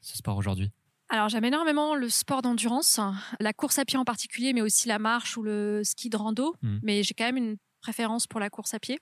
ce 0.00 0.17
sport 0.17 0.37
aujourd'hui? 0.37 0.73
Alors 1.08 1.28
j'aime 1.28 1.44
énormément 1.44 1.94
le 1.94 2.08
sport 2.08 2.42
d'endurance, 2.42 3.00
la 3.40 3.52
course 3.52 3.78
à 3.78 3.84
pied 3.84 3.98
en 3.98 4.04
particulier, 4.04 4.52
mais 4.52 4.60
aussi 4.60 4.88
la 4.88 4.98
marche 4.98 5.36
ou 5.36 5.42
le 5.42 5.82
ski 5.84 6.10
de 6.10 6.16
rando. 6.16 6.54
Mmh. 6.62 6.78
Mais 6.82 7.02
j'ai 7.02 7.14
quand 7.14 7.24
même 7.24 7.36
une 7.36 7.56
préférence 7.80 8.26
pour 8.26 8.40
la 8.40 8.50
course 8.50 8.74
à 8.74 8.78
pied. 8.78 8.98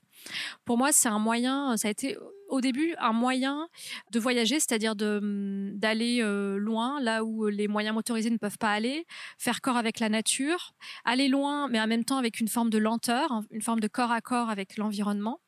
Pour 0.63 0.77
moi, 0.77 0.89
c'est 0.91 1.09
un 1.09 1.19
moyen, 1.19 1.75
ça 1.77 1.87
a 1.87 1.91
été 1.91 2.17
au 2.47 2.61
début 2.61 2.95
un 2.99 3.11
moyen 3.11 3.67
de 4.11 4.19
voyager, 4.19 4.59
c'est-à-dire 4.59 4.95
de 4.95 5.71
d'aller 5.75 6.19
euh, 6.21 6.57
loin, 6.57 6.99
là 7.01 7.23
où 7.23 7.47
les 7.47 7.67
moyens 7.67 7.93
motorisés 7.93 8.29
ne 8.29 8.37
peuvent 8.37 8.57
pas 8.57 8.71
aller, 8.71 9.05
faire 9.37 9.61
corps 9.61 9.77
avec 9.77 9.99
la 9.99 10.09
nature, 10.09 10.73
aller 11.03 11.27
loin, 11.27 11.67
mais 11.67 11.81
en 11.81 11.87
même 11.87 12.05
temps 12.05 12.17
avec 12.17 12.39
une 12.39 12.47
forme 12.47 12.69
de 12.69 12.77
lenteur, 12.77 13.41
une 13.51 13.61
forme 13.61 13.79
de 13.79 13.87
corps 13.87 14.11
à 14.11 14.21
corps 14.21 14.49
avec 14.49 14.77
l'environnement. 14.77 15.39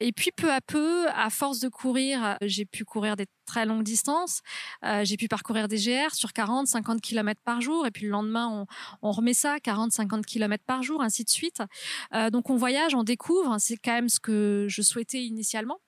Et 0.00 0.12
puis 0.12 0.30
peu 0.34 0.52
à 0.52 0.60
peu, 0.60 1.08
à 1.10 1.30
force 1.30 1.60
de 1.60 1.68
courir, 1.68 2.36
j'ai 2.42 2.64
pu 2.64 2.84
courir 2.84 3.16
des 3.16 3.26
très 3.48 3.66
longues 3.66 3.82
distances. 3.82 4.42
Euh, 4.84 5.04
j'ai 5.04 5.16
pu 5.16 5.26
parcourir 5.26 5.66
des 5.66 5.78
GR 5.78 6.14
sur 6.14 6.32
40, 6.32 6.66
50 6.68 7.00
km 7.00 7.40
par 7.44 7.60
jour. 7.60 7.86
Et 7.86 7.90
puis 7.90 8.04
le 8.04 8.10
lendemain, 8.10 8.66
on, 9.02 9.10
remet 9.10 9.34
ça, 9.34 9.58
40, 9.58 9.90
50 9.90 10.24
km 10.26 10.62
par 10.64 10.82
jour, 10.82 11.02
ainsi 11.02 11.24
de 11.24 11.30
suite. 11.30 11.62
Euh, 12.14 12.30
donc 12.30 12.50
on 12.50 12.56
voyage, 12.56 12.94
on 12.94 13.02
découvre. 13.02 13.56
C'est 13.58 13.76
quand 13.76 13.92
même 13.92 14.08
ce 14.08 14.20
que 14.20 14.66
je 14.68 14.82
souhaitais 14.82 15.24
initialement. 15.24 15.78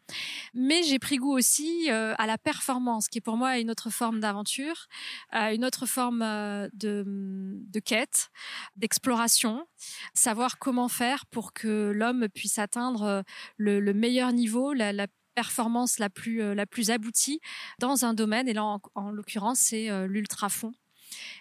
Mais 0.54 0.82
j'ai 0.82 0.98
pris 0.98 1.16
goût 1.16 1.32
aussi 1.32 1.90
euh, 1.90 2.14
à 2.18 2.26
la 2.26 2.38
performance, 2.38 3.08
qui 3.08 3.18
est 3.18 3.22
pour 3.22 3.36
moi 3.36 3.58
une 3.58 3.70
autre 3.70 3.90
forme 3.90 4.20
d'aventure, 4.20 4.86
euh, 5.34 5.54
une 5.54 5.64
autre 5.64 5.86
forme 5.86 6.22
euh, 6.22 6.68
de, 6.72 7.80
quête, 7.80 8.30
d'exploration. 8.76 9.66
Savoir 10.14 10.58
comment 10.58 10.88
faire 10.88 11.26
pour 11.26 11.52
que 11.52 11.92
l'homme 11.94 12.28
puisse 12.28 12.58
atteindre 12.58 13.24
le, 13.56 13.80
le 13.80 13.94
meilleur 13.94 14.32
niveau, 14.32 14.72
la, 14.72 15.06
performance 15.36 15.98
la 16.00 16.10
plus, 16.10 16.54
la 16.54 16.66
plus 16.66 16.90
aboutie 16.90 17.40
dans 17.78 18.04
un 18.04 18.14
domaine. 18.14 18.48
Et 18.48 18.52
là, 18.52 18.78
en, 18.94 19.10
l'occurrence, 19.10 19.60
c'est 19.60 19.88
euh, 19.88 20.06
l'ultra 20.06 20.48
fond. 20.48 20.72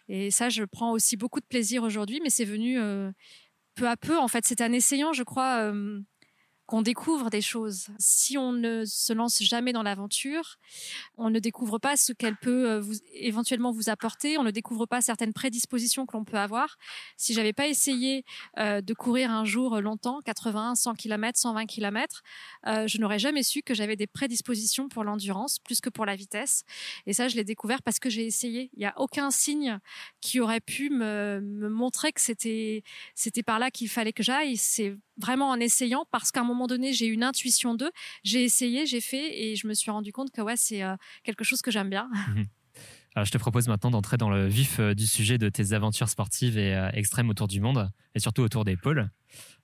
Et 0.08 0.32
ça, 0.32 0.48
je 0.50 0.64
prends 0.64 0.92
aussi 0.92 1.18
beaucoup 1.18 1.40
de 1.40 1.46
plaisir 1.46 1.84
aujourd'hui, 1.84 2.22
mais 2.24 2.30
c'est 2.30 2.46
venu 2.46 2.80
peu 3.76 3.90
à 3.90 3.98
peu. 3.98 4.18
En 4.18 4.28
fait, 4.28 4.46
c'est 4.46 4.62
un 4.62 4.72
essayant, 4.72 5.12
je 5.12 5.24
crois, 5.24 5.72
qu'on 6.70 6.84
découvre 6.84 7.32
des 7.32 7.42
choses. 7.42 7.88
Si 7.98 8.38
on 8.38 8.54
ne 8.54 8.86
se 8.86 9.12
lance 9.12 9.42
jamais 9.42 9.74
dans 9.74 9.82
l'aventure, 9.82 10.60
on 11.18 11.32
ne 11.32 11.40
découvre 11.40 11.80
pas 11.80 11.98
ce 11.98 12.14
qu'elle 12.14 12.36
peut 12.36 12.70
euh, 12.70 12.80
vous, 12.80 12.94
éventuellement 13.12 13.72
vous 13.72 13.90
apporter, 13.90 14.38
on 14.38 14.44
ne 14.44 14.52
découvre 14.52 14.86
pas 14.86 15.02
certaines 15.02 15.34
prédispositions 15.34 16.06
que 16.06 16.16
l'on 16.16 16.26
peut 16.26 16.38
avoir. 16.38 16.78
Si 17.18 17.34
j'avais 17.34 17.54
pas 17.54 17.68
essayé 17.68 18.24
euh, 18.60 18.82
de 18.82 18.94
courir 18.94 19.32
un 19.32 19.46
jour 19.46 19.82
longtemps, 19.82 20.20
80, 20.24 20.76
100 20.76 20.94
km, 20.94 21.40
120 21.40 21.66
km, 21.66 22.22
je 22.68 22.98
n'aurais 23.00 23.18
jamais 23.18 23.42
su 23.42 23.64
que 23.64 23.74
j'avais 23.74 23.96
des 23.96 24.06
prédispositions 24.06 24.90
pour 24.90 25.04
l'endurance 25.04 25.58
plus 25.58 25.82
que 25.82 25.90
pour 25.90 26.06
la 26.06 26.16
vitesse. 26.16 26.66
Et 27.08 27.14
ça, 27.14 27.30
je 27.30 27.36
l'ai 27.36 27.44
découvert 27.44 27.82
parce 27.82 27.98
que 27.98 28.12
j'ai 28.12 28.28
essayé. 28.28 28.70
Il 28.74 28.80
n'y 28.80 28.86
a 28.86 28.94
aucun 28.98 29.32
signe 29.32 29.80
qui 30.22 30.40
aurait 30.40 30.60
pu 30.60 30.92
me, 30.92 31.42
me 31.42 31.68
montrer 31.68 32.12
que 32.12 32.22
c'était 32.22 32.84
c'était 33.16 33.42
par 33.42 33.58
là 33.58 33.72
qu'il 33.72 33.90
fallait 33.90 34.14
que 34.14 34.22
j'aille. 34.22 34.56
C'est 34.56 34.96
vraiment 35.20 35.50
en 35.50 35.60
essayant 35.60 36.06
parce 36.12 36.32
qu'à 36.32 36.42
un 36.42 36.46
moment 36.46 36.68
donné, 36.68 36.94
j'ai 36.94 37.06
une 37.06 37.24
intuition 37.24 37.76
d'eux. 37.76 37.92
J'ai 38.24 38.44
essayé, 38.44 38.86
j'ai 38.86 39.02
fait 39.02 39.42
et 39.42 39.56
je 39.56 39.68
me 39.68 39.74
suis 39.74 39.92
rendu 39.92 40.12
compte 40.12 40.32
que 40.32 40.42
ouais, 40.42 40.56
c'est 40.58 40.84
euh, 40.84 40.96
quelque 41.24 41.44
chose 41.44 41.62
que 41.62 41.72
j'aime 41.72 41.90
bien. 41.90 42.10
Mhm. 42.30 42.48
Alors, 43.16 43.26
je 43.26 43.32
te 43.32 43.38
propose 43.40 43.68
maintenant 43.68 43.90
d'entrer 43.90 44.18
dans 44.18 44.30
le 44.30 44.48
vif 44.48 44.80
euh, 44.80 44.94
du 44.94 45.08
sujet 45.08 45.40
de 45.40 45.50
tes 45.50 45.74
aventures 45.74 46.08
sportives 46.10 46.60
et 46.60 46.76
euh, 46.76 46.90
extrêmes 46.94 47.30
autour 47.30 47.48
du 47.48 47.60
monde 47.60 47.90
et 48.14 48.20
surtout 48.20 48.44
autour 48.44 48.64
des 48.66 48.78
pôles. 48.78 49.10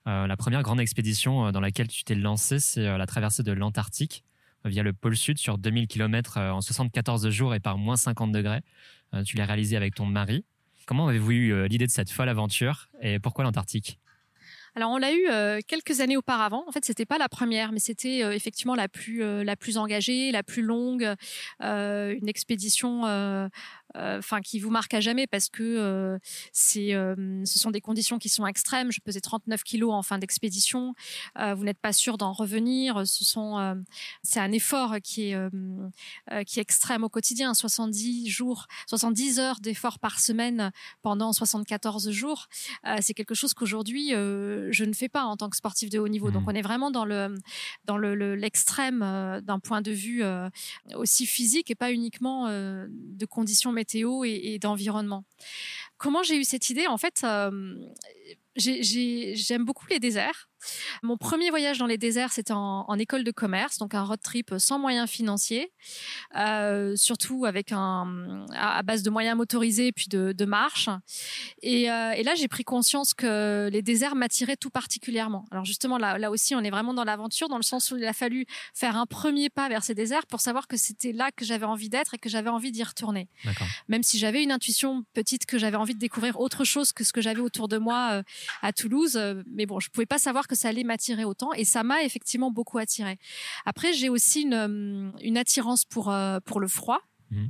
la 0.04 0.36
première 0.36 0.62
grande 0.62 0.80
expédition 0.80 1.52
dans 1.52 1.60
laquelle 1.60 1.86
tu 1.86 2.02
t'es 2.04 2.16
lancé, 2.16 2.58
c'est 2.58 2.84
la 2.84 3.06
traversée 3.06 3.42
de 3.42 3.52
l'Antarctique 3.52 4.24
via 4.64 4.82
le 4.82 4.92
pôle 4.92 5.16
sud 5.16 5.38
sur 5.38 5.58
2000 5.58 5.86
km 5.86 6.38
en 6.38 6.60
74 6.60 7.28
jours 7.30 7.54
et 7.54 7.60
par 7.60 7.78
moins 7.78 7.96
50 7.96 8.32
degrés. 8.32 8.60
tu 9.24 9.36
l'as 9.36 9.46
réalisé 9.46 9.76
avec 9.76 9.94
ton 9.94 10.06
mari. 10.06 10.44
Comment 10.86 11.08
avez-vous 11.08 11.32
eu 11.32 11.68
l'idée 11.68 11.86
de 11.86 11.92
cette 11.92 12.10
folle 12.10 12.28
aventure 12.28 12.88
et 13.00 13.18
pourquoi 13.18 13.44
l'Antarctique? 13.44 13.98
Alors 14.76 14.90
on 14.90 14.98
l'a 14.98 15.12
eu 15.12 15.26
euh, 15.30 15.60
quelques 15.66 16.00
années 16.00 16.18
auparavant. 16.18 16.62
En 16.68 16.70
fait, 16.70 16.84
c'était 16.84 17.06
pas 17.06 17.16
la 17.16 17.30
première, 17.30 17.72
mais 17.72 17.78
c'était 17.78 18.22
euh, 18.22 18.32
effectivement 18.32 18.74
la 18.74 18.88
plus 18.88 19.22
euh, 19.22 19.42
la 19.42 19.56
plus 19.56 19.78
engagée, 19.78 20.30
la 20.30 20.42
plus 20.42 20.60
longue, 20.60 21.14
une 21.60 22.28
expédition 22.28 23.02
enfin 23.96 24.40
qui 24.40 24.58
vous 24.58 24.70
marque 24.70 24.94
à 24.94 25.00
jamais 25.00 25.26
parce 25.26 25.48
que 25.48 25.62
euh, 25.62 26.18
c'est, 26.52 26.94
euh, 26.94 27.44
ce 27.44 27.58
sont 27.58 27.70
des 27.70 27.80
conditions 27.80 28.18
qui 28.18 28.28
sont 28.28 28.46
extrêmes. 28.46 28.92
Je 28.92 29.00
pesais 29.00 29.20
39 29.20 29.62
kilos 29.62 29.92
en 29.92 30.02
fin 30.02 30.18
d'expédition. 30.18 30.94
vous 31.36 31.64
n'êtes 31.64 31.80
pas 31.80 31.92
sûr 31.92 32.18
d'en 32.18 32.32
revenir. 32.32 33.06
Ce 33.06 33.24
sont, 33.24 33.76
c'est 34.22 34.40
un 34.40 34.52
effort 34.52 34.96
qui 35.02 35.30
est 35.30 35.36
qui 36.46 36.58
est 36.58 36.62
extrême 36.62 37.04
au 37.04 37.08
quotidien. 37.08 37.54
70 37.54 38.28
jours, 38.28 38.66
70 38.88 39.38
heures 39.38 39.60
d'effort 39.60 39.98
par 39.98 40.18
semaine 40.18 40.70
pendant 41.02 41.32
74 41.32 42.10
jours. 42.10 42.48
c'est 43.00 43.14
quelque 43.14 43.34
chose 43.34 43.54
qu'aujourd'hui 43.54 44.10
je 44.10 44.84
ne 44.84 44.92
fais 44.92 45.08
pas 45.08 45.24
en 45.24 45.36
tant 45.36 45.48
que 45.48 45.56
sportif 45.56 45.90
de 45.90 45.98
haut 45.98 46.08
niveau. 46.08 46.30
Donc 46.30 46.44
mmh. 46.44 46.50
on 46.50 46.54
est 46.54 46.62
vraiment 46.62 46.90
dans 46.90 47.04
le 47.04 47.36
dans 47.84 47.96
le, 47.96 48.34
l'extrême 48.34 49.00
d'un 49.42 49.58
point 49.58 49.82
de 49.82 49.92
vue 49.92 50.22
aussi 50.94 51.26
physique 51.26 51.70
et 51.70 51.74
pas 51.74 51.92
uniquement 51.92 52.48
de 52.48 53.26
conditions 53.26 53.72
et, 53.94 54.58
d'environnement. 54.58 55.24
Comment 55.98 56.22
j'ai 56.22 56.36
eu 56.36 56.44
cette 56.44 56.70
idée? 56.70 56.86
En 56.86 56.98
fait, 56.98 57.22
euh, 57.24 57.76
j'aime 58.56 59.64
beaucoup 59.64 59.86
les 59.88 59.98
déserts. 59.98 60.48
Mon 61.02 61.16
premier 61.16 61.50
voyage 61.50 61.78
dans 61.78 61.86
les 61.86 61.98
déserts, 61.98 62.32
c'était 62.32 62.52
en, 62.52 62.96
école 62.98 63.24
de 63.24 63.30
commerce, 63.30 63.76
donc 63.78 63.94
un 63.94 64.02
road 64.02 64.20
trip 64.22 64.54
sans 64.58 64.78
moyens 64.78 65.08
financiers, 65.08 65.70
euh, 66.36 66.96
surtout 66.96 67.44
avec 67.44 67.72
un 67.72 68.46
à, 68.54 68.82
base 68.82 69.02
de 69.02 69.10
moyens 69.10 69.36
motorisés 69.36 69.92
puis 69.92 70.06
de, 70.08 70.32
de 70.32 70.44
marche. 70.46 70.88
Et, 71.62 71.90
euh, 71.90 72.12
et 72.12 72.22
là, 72.22 72.34
j'ai 72.34 72.48
pris 72.48 72.64
conscience 72.64 73.12
que 73.12 73.68
les 73.70 73.82
déserts 73.82 74.14
m'attiraient 74.14 74.56
tout 74.56 74.70
particulièrement. 74.70 75.44
Alors 75.50 75.64
justement, 75.64 75.98
là, 75.98 76.18
là 76.18 76.30
aussi, 76.30 76.54
on 76.54 76.60
est 76.60 76.70
vraiment 76.70 76.94
dans 76.94 77.04
l'aventure, 77.04 77.48
dans 77.48 77.58
le 77.58 77.62
sens 77.62 77.90
où 77.90 77.96
il 77.96 78.04
a 78.06 78.12
fallu 78.12 78.46
faire 78.74 78.96
un 78.96 79.06
premier 79.06 79.50
pas 79.50 79.68
vers 79.68 79.84
ces 79.84 79.94
déserts 79.94 80.26
pour 80.26 80.40
savoir 80.40 80.66
que 80.66 80.76
c'était 80.76 81.12
là 81.12 81.30
que 81.32 81.44
j'avais 81.44 81.66
envie 81.66 81.88
d'être 81.88 82.14
et 82.14 82.18
que 82.18 82.28
j'avais 82.28 82.50
envie 82.50 82.72
d'y 82.72 82.82
retourner. 82.82 83.28
Même 83.88 84.02
si 84.02 84.18
j'avais 84.18 84.42
une 84.42 84.52
intuition 84.52 85.04
petite 85.12 85.46
que 85.46 85.58
j'avais 85.58 85.76
envie 85.76 85.94
de 85.94 85.98
découvrir 85.98 86.40
autre 86.40 86.64
chose 86.64 86.92
que 86.92 87.04
ce 87.04 87.12
que 87.12 87.20
j'avais 87.20 87.40
autour 87.40 87.68
de 87.68 87.78
moi 87.78 88.10
euh, 88.12 88.22
à 88.62 88.72
Toulouse, 88.72 89.18
mais 89.46 89.66
bon, 89.66 89.80
je 89.80 89.90
pouvais 89.90 90.06
pas 90.06 90.18
savoir 90.18 90.48
que 90.48 90.55
ça 90.56 90.68
allait 90.68 90.84
m'attirer 90.84 91.24
autant 91.24 91.52
et 91.52 91.64
ça 91.64 91.82
m'a 91.82 92.02
effectivement 92.02 92.50
beaucoup 92.50 92.78
attiré. 92.78 93.18
Après, 93.64 93.92
j'ai 93.92 94.08
aussi 94.08 94.42
une, 94.42 95.12
une 95.22 95.38
attirance 95.38 95.84
pour, 95.84 96.10
euh, 96.10 96.40
pour 96.40 96.60
le 96.60 96.68
froid. 96.68 97.00
Mmh 97.30 97.46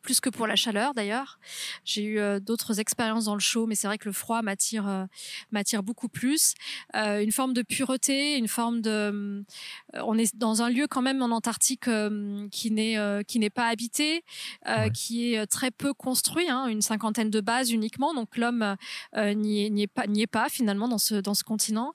plus 0.00 0.20
que 0.20 0.30
pour 0.30 0.46
la 0.46 0.56
chaleur 0.56 0.94
d'ailleurs. 0.94 1.38
J'ai 1.84 2.02
eu 2.02 2.18
euh, 2.18 2.40
d'autres 2.40 2.80
expériences 2.80 3.26
dans 3.26 3.34
le 3.34 3.40
chaud, 3.40 3.66
mais 3.66 3.74
c'est 3.74 3.86
vrai 3.86 3.98
que 3.98 4.08
le 4.08 4.12
froid 4.12 4.42
m'attire 4.42 4.88
euh, 4.88 5.04
m'attire 5.50 5.82
beaucoup 5.82 6.08
plus. 6.08 6.54
Euh, 6.94 7.22
une 7.22 7.32
forme 7.32 7.52
de 7.52 7.62
pureté, 7.62 8.36
une 8.36 8.48
forme 8.48 8.80
de. 8.80 9.44
on 9.94 10.18
est 10.18 10.34
dans 10.36 10.62
un 10.62 10.70
lieu 10.70 10.86
quand 10.86 11.02
même 11.02 11.22
en 11.22 11.30
Antarctique 11.30 11.88
qui 12.50 12.70
n'est 12.70 12.96
qui 13.26 13.38
n'est 13.38 13.50
pas 13.50 13.66
habité, 13.68 14.24
qui 14.94 15.34
est 15.34 15.46
très 15.46 15.70
peu 15.70 15.94
construit, 15.94 16.48
hein, 16.48 16.66
une 16.66 16.82
cinquantaine 16.82 17.30
de 17.30 17.40
bases 17.40 17.70
uniquement. 17.70 18.14
Donc 18.14 18.36
l'homme 18.36 18.76
n'y 19.16 19.82
est, 19.82 19.86
pas 19.86 20.06
n'y 20.06 20.22
est 20.22 20.26
pas 20.26 20.48
finalement 20.48 20.88
dans 20.88 20.98
ce 20.98 21.14
dans 21.16 21.34
ce 21.34 21.44
continent, 21.44 21.94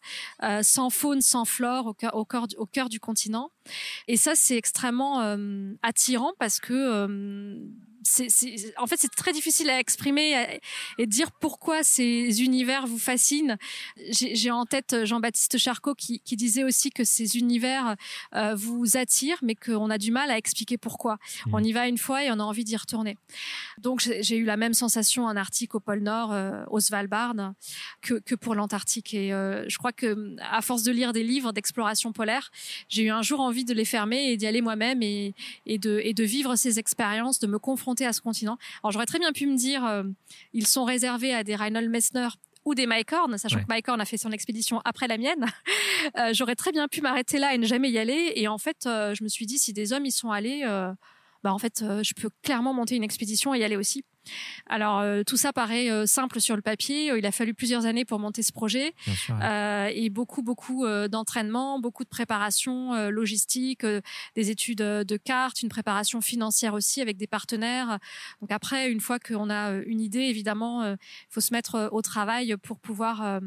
sans 0.62 0.90
faune, 0.90 1.22
sans 1.22 1.46
flore 1.46 1.88
au 1.88 1.94
cœur 1.94 2.16
au 2.16 2.26
cœur, 2.26 2.48
au 2.58 2.66
cœur 2.66 2.90
du 2.90 3.00
continent. 3.00 3.52
Et 4.08 4.18
ça 4.18 4.36
c'est 4.36 4.58
extrêmement 4.58 5.38
attirant 5.82 6.34
parce 6.40 6.60
que 6.60 7.58
c'est, 8.06 8.74
en 8.78 8.88
fait, 8.88 8.98
c'est 9.00 9.14
très 9.14 9.34
difficile 9.34 9.70
à 9.70 9.80
exprimer 9.80 10.60
et 10.98 11.08
dire 11.08 11.32
pourquoi 11.32 11.84
ces 11.84 12.44
univers 12.44 12.88
vous 12.88 13.00
fascinent. 13.00 13.58
J'ai, 14.12 14.52
en 14.52 14.66
tête 14.66 15.06
Jean-Baptiste 15.06 15.58
Charcot 15.58 15.96
qui, 15.96 16.20
qui, 16.20 16.36
disait 16.36 16.64
aussi 16.64 16.92
que 16.92 17.04
ces 17.04 17.38
univers 17.38 17.96
euh, 18.36 18.54
vous 18.56 18.98
attirent, 18.98 19.40
mais 19.42 19.56
qu'on 19.56 19.90
a 19.90 19.98
du 19.98 20.12
mal 20.12 20.30
à 20.30 20.38
expliquer 20.38 20.78
pourquoi. 20.78 21.16
Mmh. 21.16 21.54
On 21.54 21.64
y 21.64 21.72
va 21.72 21.88
une 21.88 21.98
fois 21.98 22.24
et 22.24 22.32
on 22.32 22.40
a 22.40 22.44
envie 22.44 22.64
d'y 22.64 22.76
retourner. 22.76 23.18
Donc, 23.80 24.02
j'ai, 24.02 24.38
eu 24.38 24.46
la 24.46 24.58
même 24.58 24.74
sensation 24.74 25.26
en 25.26 25.36
Arctique, 25.36 25.76
au 25.76 25.80
pôle 25.80 26.02
Nord, 26.02 26.32
euh, 26.32 26.64
au 26.70 26.80
Svalbard, 26.80 27.34
que, 28.02 28.16
que 28.16 28.36
pour 28.36 28.54
l'Antarctique. 28.56 29.14
Et 29.14 29.34
euh, 29.34 29.66
je 29.68 29.78
crois 29.78 29.94
que, 29.94 30.36
à 30.40 30.62
force 30.62 30.84
de 30.84 30.92
lire 30.92 31.14
des 31.14 31.24
livres 31.24 31.52
d'exploration 31.54 32.14
polaire, 32.14 32.52
j'ai 32.90 33.04
eu 33.04 33.10
un 33.10 33.22
jour 33.22 33.40
envie 33.40 33.55
de 33.64 33.74
les 33.74 33.86
fermer 33.86 34.32
et 34.32 34.38
d'y 34.38 34.48
aller 34.48 34.62
moi-même 34.62 35.02
et, 35.02 35.34
et, 35.66 35.78
de, 35.78 36.02
et 36.04 36.14
de 36.14 36.24
vivre 36.24 36.56
ces 36.56 36.80
expériences, 36.80 37.40
de 37.40 37.48
me 37.48 37.60
confronter 37.60 38.06
à 38.06 38.14
ce 38.14 38.22
continent. 38.22 38.58
Alors 38.84 38.92
j'aurais 38.92 39.06
très 39.06 39.20
bien 39.20 39.32
pu 39.32 39.48
me 39.48 39.56
dire, 39.56 39.86
euh, 39.86 40.04
ils 40.54 40.68
sont 40.68 40.84
réservés 40.84 41.34
à 41.34 41.44
des 41.44 41.56
Reinhold 41.56 41.90
Messner 41.90 42.28
ou 42.66 42.74
des 42.74 42.88
Mike 42.88 43.14
Horn, 43.14 43.38
sachant 43.38 43.60
que 43.60 43.68
Mike 43.70 43.88
Horn 43.88 44.02
a 44.02 44.06
fait 44.06 44.18
son 44.18 44.32
expédition 44.32 44.82
après 44.86 45.08
la 45.08 45.18
mienne. 45.18 45.46
Euh, 46.20 46.34
j'aurais 46.34 46.56
très 46.56 46.72
bien 46.72 46.88
pu 46.88 47.02
m'arrêter 47.02 47.40
là 47.40 47.56
et 47.56 47.58
ne 47.58 47.66
jamais 47.66 47.90
y 47.90 47.98
aller. 47.98 48.34
Et 48.36 48.48
en 48.48 48.60
fait, 48.60 48.86
euh, 48.86 49.16
je 49.16 49.24
me 49.24 49.28
suis 49.28 49.48
dit, 49.48 49.58
si 49.58 49.74
des 49.74 49.92
hommes 49.92 50.06
y 50.06 50.12
sont 50.12 50.30
allés, 50.30 50.62
bah 51.44 51.52
en 51.52 51.58
fait, 51.58 51.84
je 52.04 52.14
peux 52.14 52.30
clairement 52.44 52.76
monter 52.76 52.96
une 52.96 53.04
expédition 53.04 53.56
et 53.56 53.60
y 53.60 53.64
aller 53.64 53.76
aussi. 53.76 54.04
Alors 54.68 55.00
euh, 55.00 55.24
tout 55.24 55.38
ça 55.38 55.54
paraît 55.54 55.90
euh, 55.90 56.06
simple 56.06 56.40
sur 56.40 56.56
le 56.56 56.62
papier. 56.62 57.12
Euh, 57.12 57.20
il 57.20 57.26
a 57.26 57.32
fallu 57.32 57.54
plusieurs 57.54 57.86
années 57.86 58.06
pour 58.06 58.20
monter 58.20 58.44
ce 58.44 58.52
projet 58.52 58.94
et 59.96 60.10
beaucoup 60.10 60.42
beaucoup 60.42 60.86
d'entraînement, 61.08 61.80
beaucoup 61.80 62.04
de 62.04 62.10
préparation 62.10 63.10
logistique, 63.10 63.86
des 64.36 64.50
études 64.50 64.80
de 64.80 65.18
cartes, 65.18 65.62
une 65.62 65.70
préparation 65.70 66.22
financière 66.22 66.74
aussi 66.74 67.02
avec 67.02 67.18
des 67.18 67.28
partenaires. 67.28 68.00
Donc 68.42 68.52
après, 68.52 68.92
une 68.92 69.00
fois 69.00 69.20
qu'on 69.20 69.50
a 69.50 69.72
une 69.72 70.02
idée, 70.02 70.20
évidemment, 70.20 70.86
il 70.86 70.98
faut 71.30 71.42
se 71.42 71.54
mettre 71.54 71.90
au 71.92 72.02
travail 72.02 72.56
pour 72.62 72.80
pouvoir 72.80 73.40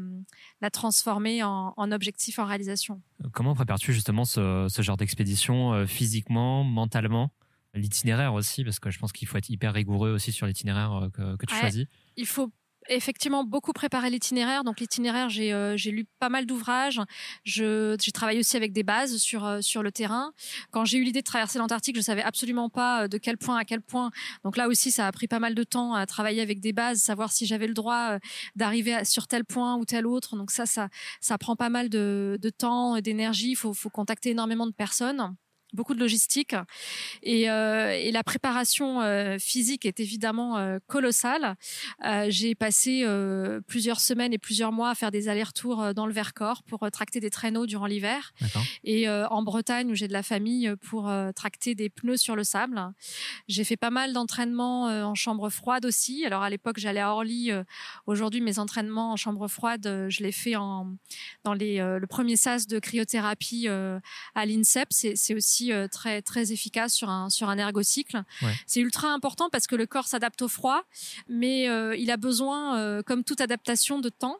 la 0.61 0.69
transformer 0.69 1.43
en, 1.43 1.91
objectif, 1.91 2.39
en 2.39 2.45
réalisation. 2.45 3.01
Comment 3.33 3.55
prépares-tu 3.55 3.93
justement 3.93 4.25
ce, 4.25 4.67
ce 4.69 4.81
genre 4.81 4.97
d'expédition 4.97 5.85
physiquement, 5.87 6.63
mentalement? 6.63 7.31
L'itinéraire 7.73 8.33
aussi, 8.33 8.63
parce 8.63 8.79
que 8.79 8.89
je 8.89 8.99
pense 8.99 9.11
qu'il 9.11 9.27
faut 9.27 9.37
être 9.37 9.49
hyper 9.49 9.73
rigoureux 9.73 10.11
aussi 10.11 10.31
sur 10.31 10.47
l'itinéraire 10.47 10.93
euh, 10.93 11.09
que, 11.09 11.35
que, 11.37 11.45
tu 11.45 11.55
choisis. 11.55 11.85
Il 12.15 12.25
faut 12.25 12.51
effectivement 12.87 13.43
beaucoup 13.43 13.73
préparé 13.73 14.09
l'itinéraire. 14.09 14.63
Donc 14.63 14.79
l'itinéraire, 14.79 15.29
j'ai 15.29 15.53
euh, 15.53 15.75
lu 15.75 16.05
pas 16.19 16.29
mal 16.29 16.47
d'ouvrages. 16.47 16.99
Je 17.43 17.95
j'ai 18.01 18.11
travaillé 18.11 18.39
aussi 18.39 18.57
avec 18.57 18.73
des 18.73 18.81
bases 18.81 19.17
sur 19.17 19.45
euh, 19.45 19.61
sur 19.61 19.83
le 19.83 19.91
terrain. 19.91 20.31
Quand 20.71 20.85
j'ai 20.85 20.97
eu 20.97 21.03
l'idée 21.03 21.19
de 21.19 21.25
traverser 21.25 21.59
l'Antarctique, 21.59 21.95
je 21.95 22.01
savais 22.01 22.23
absolument 22.23 22.69
pas 22.69 23.07
de 23.07 23.17
quel 23.19 23.37
point 23.37 23.57
à 23.57 23.65
quel 23.65 23.81
point. 23.81 24.09
Donc 24.43 24.57
là 24.57 24.67
aussi, 24.67 24.89
ça 24.89 25.05
a 25.05 25.11
pris 25.11 25.27
pas 25.27 25.39
mal 25.39 25.53
de 25.53 25.63
temps 25.63 25.93
à 25.93 26.07
travailler 26.07 26.41
avec 26.41 26.61
des 26.61 26.73
bases, 26.73 26.99
savoir 26.99 27.31
si 27.31 27.45
j'avais 27.45 27.67
le 27.67 27.75
droit 27.75 28.17
d'arriver 28.55 29.05
sur 29.05 29.27
tel 29.27 29.45
point 29.45 29.75
ou 29.75 29.85
tel 29.85 30.07
autre. 30.07 30.35
Donc 30.35 30.49
ça, 30.49 30.65
ça 30.65 30.89
ça 31.21 31.37
prend 31.37 31.55
pas 31.55 31.69
mal 31.69 31.89
de 31.89 32.39
de 32.41 32.49
temps, 32.49 32.99
d'énergie. 32.99 33.51
Il 33.51 33.55
faut 33.55 33.73
faut 33.73 33.89
contacter 33.91 34.31
énormément 34.31 34.65
de 34.65 34.73
personnes. 34.73 35.35
Beaucoup 35.73 35.93
de 35.93 35.99
logistique 35.99 36.55
et, 37.23 37.49
euh, 37.49 37.91
et 37.91 38.11
la 38.11 38.23
préparation 38.23 39.01
euh, 39.01 39.37
physique 39.39 39.85
est 39.85 39.99
évidemment 39.99 40.57
euh, 40.57 40.79
colossale. 40.87 41.55
Euh, 42.05 42.25
j'ai 42.29 42.55
passé 42.55 43.03
euh, 43.03 43.61
plusieurs 43.67 43.99
semaines 43.99 44.33
et 44.33 44.37
plusieurs 44.37 44.71
mois 44.71 44.89
à 44.89 44.95
faire 44.95 45.11
des 45.11 45.29
allers-retours 45.29 45.81
euh, 45.81 45.93
dans 45.93 46.05
le 46.05 46.13
Vercors 46.13 46.63
pour 46.63 46.89
tracter 46.91 47.19
des 47.19 47.29
traîneaux 47.29 47.65
durant 47.65 47.85
l'hiver 47.85 48.31
et 48.83 49.07
euh, 49.07 49.27
en 49.29 49.43
Bretagne 49.43 49.91
où 49.91 49.95
j'ai 49.95 50.07
de 50.07 50.13
la 50.13 50.23
famille 50.23 50.73
pour 50.81 51.11
tracter 51.35 51.75
des 51.75 51.89
pneus 51.89 52.17
sur 52.17 52.35
le 52.35 52.43
sable. 52.43 52.81
J'ai 53.47 53.63
fait 53.63 53.77
pas 53.77 53.89
mal 53.89 54.13
d'entraînements 54.13 54.89
euh, 54.89 55.03
en 55.03 55.15
chambre 55.15 55.49
froide 55.49 55.85
aussi. 55.85 56.25
Alors 56.25 56.43
à 56.43 56.49
l'époque 56.49 56.77
j'allais 56.79 56.99
à 56.99 57.11
Orly. 57.11 57.51
euh, 57.51 57.63
Aujourd'hui 58.07 58.41
mes 58.41 58.59
entraînements 58.59 59.11
en 59.11 59.15
chambre 59.15 59.47
froide, 59.47 59.85
euh, 59.87 60.09
je 60.09 60.23
les 60.23 60.31
fais 60.31 60.55
en 60.55 60.95
dans 61.43 61.53
les 61.53 61.79
euh, 61.79 61.99
le 61.99 62.07
premier 62.07 62.35
sas 62.35 62.67
de 62.67 62.79
cryothérapie 62.79 63.67
euh, 63.67 63.99
à 64.35 64.45
l'INSEP. 64.45 64.87
C'est 64.91 65.15
c'est 65.15 65.33
aussi 65.59 65.73
euh, 65.73 65.87
très 65.87 66.21
très 66.21 66.51
efficace 66.51 66.93
sur 66.93 67.09
un 67.09 67.29
sur 67.29 67.49
un 67.49 67.57
ergocycle. 67.57 68.23
Ouais. 68.41 68.53
C'est 68.65 68.79
ultra 68.79 69.09
important 69.09 69.49
parce 69.49 69.67
que 69.67 69.75
le 69.75 69.85
corps 69.85 70.07
s'adapte 70.07 70.41
au 70.41 70.47
froid, 70.47 70.83
mais 71.27 71.67
euh, 71.69 71.95
il 71.95 72.11
a 72.11 72.17
besoin, 72.17 72.77
euh, 72.77 73.01
comme 73.03 73.23
toute 73.23 73.41
adaptation, 73.41 73.99
de 73.99 74.09
temps. 74.09 74.37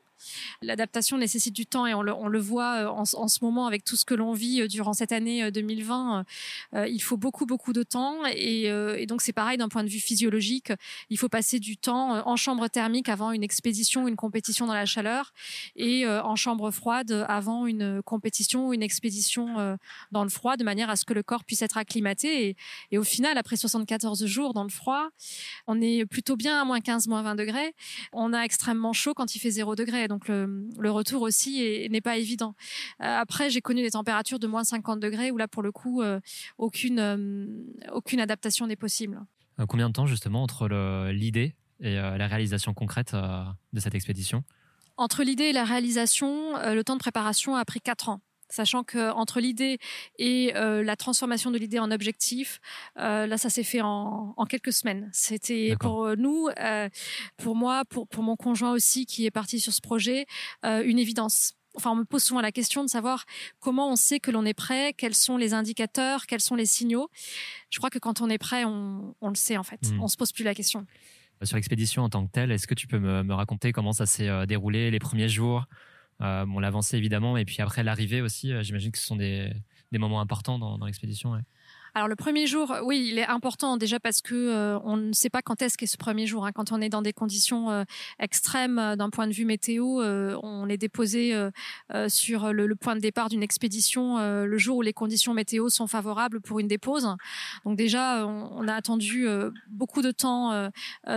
L'adaptation 0.62 1.18
nécessite 1.18 1.56
du 1.56 1.66
temps 1.66 1.86
et 1.86 1.94
on 1.94 2.02
le, 2.02 2.40
voit 2.40 2.86
euh, 2.86 2.88
en, 2.88 3.06
ce 3.06 3.44
moment 3.44 3.68
avec 3.68 3.84
tout 3.84 3.96
ce 3.96 4.06
que 4.06 4.14
l'on 4.14 4.34
vit 4.34 4.62
euh, 4.62 4.68
durant 4.68 4.94
cette 4.94 5.12
année 5.12 5.44
euh, 5.44 5.52
2020. 5.52 6.26
euh, 6.74 6.88
il 6.88 7.00
faut 7.00 7.18
beaucoup, 7.18 7.46
beaucoup 7.46 7.74
de 7.74 7.84
temps 7.84 8.26
et, 8.34 8.70
donc 9.08 9.22
c'est 9.22 9.34
pareil 9.34 9.58
d'un 9.58 9.70
point 9.70 9.84
de 9.84 9.90
vue 9.90 10.00
physiologique. 10.00 10.72
Il 11.10 11.18
faut 11.18 11.30
passer 11.30 11.60
du 11.60 11.78
temps 11.78 12.28
en 12.28 12.36
chambre 12.36 12.68
thermique 12.68 13.10
avant 13.10 13.32
une 13.32 13.44
expédition 13.44 14.08
une 14.08 14.16
compétition 14.16 14.68
dans 14.68 14.74
la 14.74 14.86
chaleur 14.86 15.34
et 15.76 16.08
en 16.08 16.36
chambre 16.36 16.72
froide 16.72 17.26
avant 17.28 17.66
une 17.66 18.02
compétition 18.04 18.68
ou 18.68 18.74
une 18.74 18.84
expédition 18.84 19.78
dans 20.12 20.24
le 20.24 20.30
froid 20.30 20.58
de 20.58 20.64
manière 20.64 20.90
à 20.90 20.96
ce 20.96 21.06
que 21.06 21.14
le 21.14 21.24
corps 21.24 21.44
puisse 21.44 21.62
être 21.62 21.78
acclimaté. 21.78 22.50
Et, 22.50 22.56
et 22.92 22.98
au 22.98 23.04
final, 23.04 23.38
après 23.38 23.56
74 23.56 24.26
jours 24.26 24.54
dans 24.54 24.64
le 24.64 24.70
froid, 24.70 25.10
on 25.68 25.82
est 25.82 26.06
plutôt 26.06 26.36
bien 26.36 26.62
à 26.62 26.66
moins 26.66 26.82
15, 26.82 27.08
moins 27.08 27.22
20 27.22 27.36
degrés. 27.36 27.76
On 28.14 28.34
a 28.34 28.42
extrêmement 28.42 28.94
chaud 28.94 29.14
quand 29.14 29.36
il 29.36 29.40
fait 29.40 29.52
0 29.52 29.76
degré. 29.76 30.08
Donc 30.10 30.28
le, 30.28 30.68
le 30.78 30.92
retour 30.92 31.22
aussi 31.22 31.64
est- 31.64 31.88
n'est 31.90 32.02
pas 32.02 32.18
évident. 32.18 32.56
Euh, 33.02 33.06
après, 33.06 33.50
j'ai 33.50 33.62
connu 33.62 33.82
des 33.82 33.92
températures 33.92 34.40
de 34.40 34.48
moins 34.48 34.66
50 34.66 35.00
degrés 35.00 35.32
où 35.32 35.38
là, 35.38 35.48
pour 35.48 35.64
le 35.64 35.72
coup, 35.72 36.02
euh, 36.02 36.20
aucune, 36.58 37.00
euh, 37.00 37.48
aucune 37.94 38.20
adaptation 38.20 38.68
n'est 38.68 38.76
possible. 38.76 39.22
Combien 39.70 39.88
de 39.90 39.94
temps 39.94 40.06
justement 40.08 40.42
entre 40.44 40.68
l'idée 41.12 41.54
et 41.82 41.96
la 41.96 42.28
réalisation 42.28 42.74
concrète 42.74 43.14
de 43.14 43.80
cette 43.80 43.94
expédition? 43.96 44.44
Entre 44.98 45.24
l'idée 45.24 45.46
et 45.46 45.54
la 45.54 45.64
réalisation, 45.66 46.54
le 46.74 46.82
temps 46.84 46.96
de 46.96 47.00
préparation 47.00 47.56
a 47.56 47.64
pris 47.66 47.82
4 47.82 48.10
ans. 48.10 48.22
Sachant 48.50 48.84
que 48.84 49.12
entre 49.12 49.40
l'idée 49.40 49.78
et 50.18 50.56
euh, 50.56 50.84
la 50.84 50.96
transformation 50.96 51.52
de 51.52 51.58
l'idée 51.58 51.78
en 51.78 51.92
objectif, 51.92 52.60
euh, 52.98 53.28
là 53.28 53.38
ça 53.38 53.50
s'est 53.50 53.64
fait 53.64 53.82
en, 53.82 54.34
en 54.36 54.46
quelques 54.46 54.74
semaines. 54.74 55.10
C'était 55.14 55.76
pour 55.80 56.16
nous, 56.18 56.48
euh, 56.60 56.90
pour 57.38 57.56
moi, 57.56 57.86
pour, 57.86 58.08
pour 58.08 58.24
mon 58.24 58.36
conjoint 58.36 58.72
aussi 58.72 59.06
qui 59.06 59.26
est 59.26 59.32
parti 59.32 59.60
sur 59.60 59.72
ce 59.72 59.82
projet, 59.82 60.26
une 60.64 60.98
évidence. 60.98 61.54
Enfin, 61.76 61.92
on 61.92 61.96
me 61.96 62.04
pose 62.04 62.24
souvent 62.24 62.42
la 62.42 62.52
question 62.52 62.84
de 62.84 62.90
savoir 62.90 63.26
comment 63.60 63.92
on 63.92 63.96
sait 63.96 64.20
que 64.20 64.32
l'on 64.32 64.44
est 64.46 64.56
prêt, 64.56 64.94
quels 64.98 65.14
sont 65.14 65.38
les 65.38 65.54
indicateurs, 65.54 66.26
quels 66.26 66.42
sont 66.42 66.56
les 66.56 66.66
signaux. 66.66 67.10
Je 67.70 67.78
crois 67.78 67.92
que 67.92 68.00
quand 68.00 68.22
on 68.22 68.30
est 68.30 68.40
prêt, 68.40 68.66
on, 68.66 69.16
on 69.22 69.30
le 69.30 69.36
sait 69.36 69.58
en 69.58 69.64
fait. 69.64 69.92
Mhm. 69.92 70.02
On 70.02 70.08
se 70.08 70.18
pose 70.18 70.32
plus 70.32 70.44
la 70.44 70.56
question. 70.56 70.88
Sur 71.44 71.56
l'expédition 71.56 72.04
en 72.04 72.10
tant 72.10 72.26
que 72.26 72.32
telle, 72.32 72.52
est-ce 72.52 72.66
que 72.66 72.74
tu 72.74 72.88
peux 72.88 73.00
me, 73.00 73.24
me 73.24 73.34
raconter 73.34 73.72
comment 73.72 73.94
ça 73.94 74.08
s'est 74.08 74.48
déroulé 74.48 74.90
les 74.90 75.00
premiers 75.00 75.30
jours 75.30 75.66
euh, 76.22 76.46
Bon, 76.46 76.60
l'avancée 76.60 76.98
évidemment, 76.98 77.38
et 77.38 77.46
puis 77.46 77.62
après 77.62 77.84
l'arrivée 77.84 78.22
aussi, 78.22 78.54
euh, 78.54 78.64
j'imagine 78.64 78.92
que 78.92 78.98
ce 78.98 79.06
sont 79.06 79.16
des, 79.16 79.52
moments 79.94 80.22
importants 80.22 80.60
dans, 80.60 80.86
l'expédition. 80.86 81.42
Alors 82.00 82.08
le 82.08 82.16
premier 82.16 82.48
jour, 82.48 82.74
oui, 82.86 83.10
il 83.12 83.20
est 83.20 83.28
important 83.28 83.76
déjà 83.76 84.00
parce 84.00 84.22
que 84.22 84.34
euh, 84.34 84.80
on 84.86 84.96
ne 84.96 85.12
sait 85.12 85.30
pas 85.30 85.42
quand 85.42 85.62
est-ce 85.62 85.78
qu'est 85.78 85.86
ce 85.86 85.98
premier 85.98 86.28
jour. 86.28 86.46
hein. 86.46 86.54
Quand 86.54 86.72
on 86.72 86.80
est 86.80 86.88
dans 86.88 87.02
des 87.02 87.12
conditions 87.12 87.72
euh, 87.72 87.84
extrêmes 88.20 88.80
euh, 88.80 88.96
d'un 88.96 89.10
point 89.10 89.28
de 89.28 89.34
vue 89.34 89.44
météo, 89.44 90.02
on 90.42 90.70
est 90.70 90.78
déposé 90.78 91.36
sur 92.08 92.54
le, 92.54 92.74
point 92.76 92.96
de 92.96 93.02
départ 93.02 93.28
d'une 93.28 93.44
expédition 93.44 94.18
le 94.20 94.58
jour 94.58 94.78
où 94.78 94.82
les 94.82 94.94
conditions 94.94 95.34
météo 95.34 95.68
sont 95.68 95.88
favorables 95.88 96.40
pour 96.40 96.60
une 96.60 96.68
dépose. 96.68 97.16
Donc 97.66 97.76
déjà, 97.76 98.26
on, 98.26 98.68
a 98.68 98.74
attendu 98.74 99.28
beaucoup 99.68 100.02
de 100.02 100.12
temps 100.12 100.70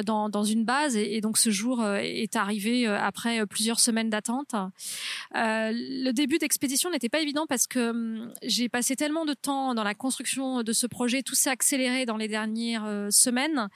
dans, 0.04 0.44
une 0.44 0.64
base 0.64 0.96
et, 0.96 1.20
donc 1.20 1.38
ce 1.38 1.50
jour 1.50 1.86
est 1.86 2.34
arrivé 2.34 2.86
après 2.86 3.46
plusieurs 3.46 3.78
semaines 3.78 4.10
d'attente. 4.10 4.54
Le 5.34 6.10
début 6.10 6.38
d'expédition 6.38 6.90
n'était 6.90 7.08
pas 7.08 7.20
évident 7.20 7.46
parce 7.48 7.66
que 7.66 7.90
hum, 7.90 8.32
j'ai 8.42 8.68
passé 8.68 8.96
tellement 8.96 9.24
de 9.24 9.34
temps 9.34 9.74
dans 9.74 9.84
la 9.84 9.94
construction 9.94 10.62
de 10.62 10.71
ce 10.72 10.86
projet, 10.86 11.22
tout 11.22 11.34
s'est 11.34 11.50
accéléré 11.50 12.06
dans 12.06 12.16
les 12.16 12.28
dernières 12.28 12.84
euh, 12.84 13.10
semaines 13.10 13.68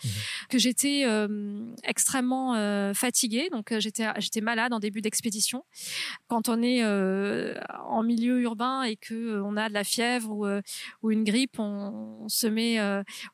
que 0.48 0.58
j'étais 0.58 1.04
euh, 1.04 1.66
extrêmement 1.84 2.54
euh, 2.54 2.94
fatiguée. 2.94 3.48
Donc 3.50 3.76
j'étais 3.78 4.06
j'étais 4.18 4.40
malade 4.40 4.72
en 4.72 4.80
début 4.80 5.00
d'expédition. 5.00 5.64
Quand 6.28 6.48
on 6.48 6.62
est 6.62 6.84
en 6.84 8.02
milieu 8.02 8.40
urbain 8.40 8.82
et 8.82 8.96
que 8.96 9.40
on 9.42 9.56
a 9.56 9.68
de 9.68 9.74
la 9.74 9.84
fièvre 9.84 10.30
ou, 10.30 10.46
ou 11.02 11.10
une 11.10 11.24
grippe, 11.24 11.58
on, 11.58 12.20
on 12.22 12.28
se 12.28 12.46
met 12.46 12.78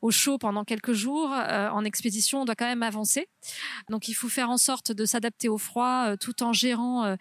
au 0.01 0.11
chaud 0.11 0.37
pendant 0.37 0.63
quelques 0.63 0.93
jours. 0.93 1.29
En 1.31 1.83
expédition, 1.85 2.41
on 2.41 2.45
doit 2.45 2.55
quand 2.55 2.65
même 2.65 2.83
avancer. 2.83 3.27
Donc 3.89 4.07
il 4.07 4.13
faut 4.13 4.29
faire 4.29 4.49
en 4.49 4.57
sorte 4.57 4.91
de 4.91 5.05
s'adapter 5.05 5.49
au 5.49 5.57
froid 5.57 6.15
tout 6.17 6.43
en 6.43 6.53
gérant 6.53 7.15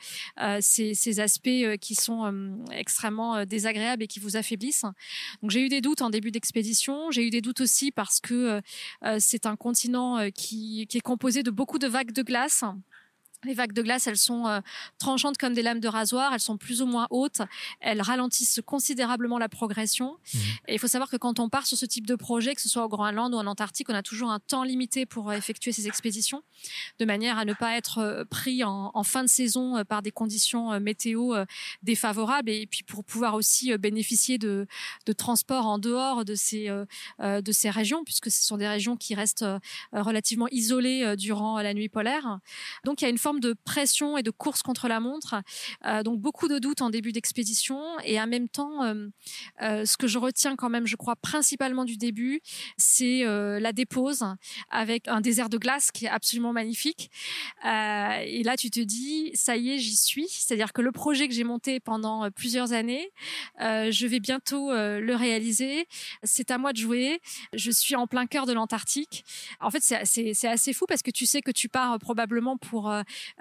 ces, 0.61 0.95
ces 0.95 1.21
aspects 1.21 1.77
qui 1.81 1.95
sont 1.95 2.65
extrêmement 2.71 3.45
désagréables 3.45 4.03
et 4.03 4.09
qui 4.09 4.21
vous 4.21 4.37
affaiblissent. 4.37 4.85
Donc 5.43 5.51
j'ai 5.51 5.61
eu 5.65 5.69
des 5.69 5.81
doutes 5.81 6.03
en 6.03 6.11
début 6.11 6.22
d'expédition. 6.31 7.11
J'ai 7.11 7.27
eu 7.27 7.31
des 7.31 7.41
doutes 7.41 7.61
aussi 7.61 7.91
parce 7.91 8.21
que 8.21 8.35
euh, 8.35 8.61
euh, 9.05 9.17
c'est 9.21 9.47
un 9.47 9.57
continent 9.57 10.19
euh, 10.19 10.31
qui, 10.31 10.87
qui 10.89 10.99
est 10.99 11.03
composé 11.03 11.43
de 11.43 11.51
beaucoup 11.51 11.79
de 11.79 11.87
vagues 11.87 12.13
de 12.13 12.23
glace. 12.23 12.65
Les 13.45 13.55
vagues 13.55 13.73
de 13.73 13.83
glace, 13.83 14.07
elles 14.07 14.17
sont 14.17 14.47
euh, 14.47 14.61
tranchantes 14.99 15.37
comme 15.37 15.53
des 15.53 15.63
lames 15.63 15.81
de 15.81 15.89
rasoir, 15.89 16.33
elles 16.33 16.41
sont 16.41 16.57
plus 16.57 16.81
ou 16.81 16.87
moins 16.87 17.09
hautes, 17.11 17.43
elles 17.81 18.01
ralentissent 18.01 18.61
considérablement 18.65 19.39
la 19.39 19.49
progression. 19.49 20.17
Mhm. 20.35 20.41
Et 20.69 20.75
il 20.75 20.79
faut 20.79 20.87
savoir 20.87 21.11
que 21.11 21.17
quand 21.17 21.41
on 21.41 21.49
part 21.49 21.67
sur 21.67 21.77
ce 21.77 21.87
type 21.87 22.07
de 22.07 22.15
projet, 22.15 22.55
que 22.55 22.61
ce 22.61 22.69
soit 22.69 22.85
au 22.85 22.89
Groenland 22.89 23.35
ou 23.35 23.39
en 23.39 23.47
Antarctique, 23.47 23.89
on 23.91 23.95
a 23.95 24.03
toujours 24.03 24.31
un 24.31 24.39
temps 24.39 24.63
limité 24.63 25.07
pour 25.07 25.31
euh, 25.31 25.35
effectuer 25.35 25.73
ces 25.73 25.89
expéditions, 25.89 26.43
de 27.01 27.05
manière 27.05 27.37
à 27.37 27.45
ne 27.45 27.53
pas 27.53 27.77
être 27.77 27.99
euh, 27.99 28.25
pris 28.25 28.63
en, 28.63 28.93
en 28.95 29.03
fin 29.03 29.25
de 29.25 29.29
saison 29.29 29.85
par 29.85 30.03
des 30.03 30.13
conditions 30.13 30.79
météo 30.81 31.35
défavorables, 31.83 32.51
et 32.51 32.67
puis 32.67 32.83
pour 32.83 33.05
pouvoir 33.05 33.35
aussi 33.35 33.77
bénéficier 33.79 34.39
de, 34.39 34.67
de 35.07 35.13
transports 35.13 35.67
en 35.67 35.79
dehors 35.79 36.25
de 36.25 36.35
ces, 36.35 36.69
euh, 36.69 37.41
de 37.41 37.53
ces 37.53 37.71
régions, 37.71 38.05
puisque 38.05 38.31
ce 38.31 38.45
sont 38.45 38.57
des 38.57 38.69
régions 38.69 38.97
qui 38.97 39.15
restent 39.15 39.45
relativement 39.93 40.49
isolées 40.51 41.17
durant 41.17 41.61
la 41.61 41.75
nuit 41.75 41.89
polaire. 41.89 42.39
Donc 42.85 43.01
il 43.01 43.05
y 43.05 43.07
a 43.07 43.11
une 43.11 43.19
forme 43.19 43.32
de 43.41 43.55
pression 43.65 44.17
et 44.19 44.23
de 44.23 44.31
course 44.31 44.63
contre 44.63 44.89
la 44.89 45.01
montre. 45.01 45.35
Euh, 45.85 46.03
donc 46.03 46.21
beaucoup 46.21 46.49
de 46.49 46.59
doutes 46.59 46.83
en 46.83 46.91
début 46.91 47.13
d'expédition 47.13 47.81
et 48.05 48.21
en 48.21 48.27
même 48.27 48.49
temps, 48.49 48.85
euh, 48.85 49.09
euh, 49.63 49.85
ce 49.85 49.97
que 49.97 50.07
je 50.07 50.19
retiens 50.19 50.57
quand 50.57 50.69
même, 50.69 50.87
je 50.87 50.97
crois 50.97 51.17
principalement 51.17 51.85
du 51.85 51.97
début, 51.97 52.41
c'est 52.77 53.23
la 53.25 53.73
dépose 53.73 54.25
avec 54.71 55.09
un 55.09 55.21
désert 55.21 55.49
de 55.49 55.59
glace 55.59 55.91
qui 55.91 56.07
est 56.07 56.09
absolument 56.09 56.53
magnifique. 56.53 57.11
Et 57.65 58.43
là, 58.43 58.57
tu 58.57 58.71
te 58.71 58.81
dis, 58.81 59.31
ça 59.35 59.57
y 59.57 59.71
est, 59.71 59.79
j'y 59.79 59.97
suis. 59.97 60.29
C'est-à-dire 60.29 60.73
que 60.73 60.83
le 60.83 60.93
projet 60.93 61.29
que 61.29 61.35
j'ai 61.35 61.45
monté 61.45 61.81
pendant 61.81 62.31
plusieurs 62.31 62.73
années, 62.73 63.11
je 63.59 64.07
vais 64.07 64.21
bientôt 64.21 64.73
le 64.73 65.15
réaliser. 65.15 65.87
C'est 66.23 66.51
à 66.51 66.59
moi 66.59 66.73
de 66.73 66.79
jouer. 66.79 67.21
Je 67.53 67.71
suis 67.71 67.97
en 67.97 68.07
plein 68.07 68.27
cœur 68.27 68.47
de 68.47 68.53
l'Antarctique. 68.53 69.25
En 69.61 69.71
fait, 69.71 69.83
c'est 70.05 70.49
assez 70.49 70.73
fou 70.73 70.87
parce 70.87 71.03
que 71.03 71.11
tu 71.11 71.27
sais 71.27 71.43
que 71.43 71.51
tu 71.51 71.69
pars 71.69 71.99
probablement 71.99 72.57
pour 72.57 72.93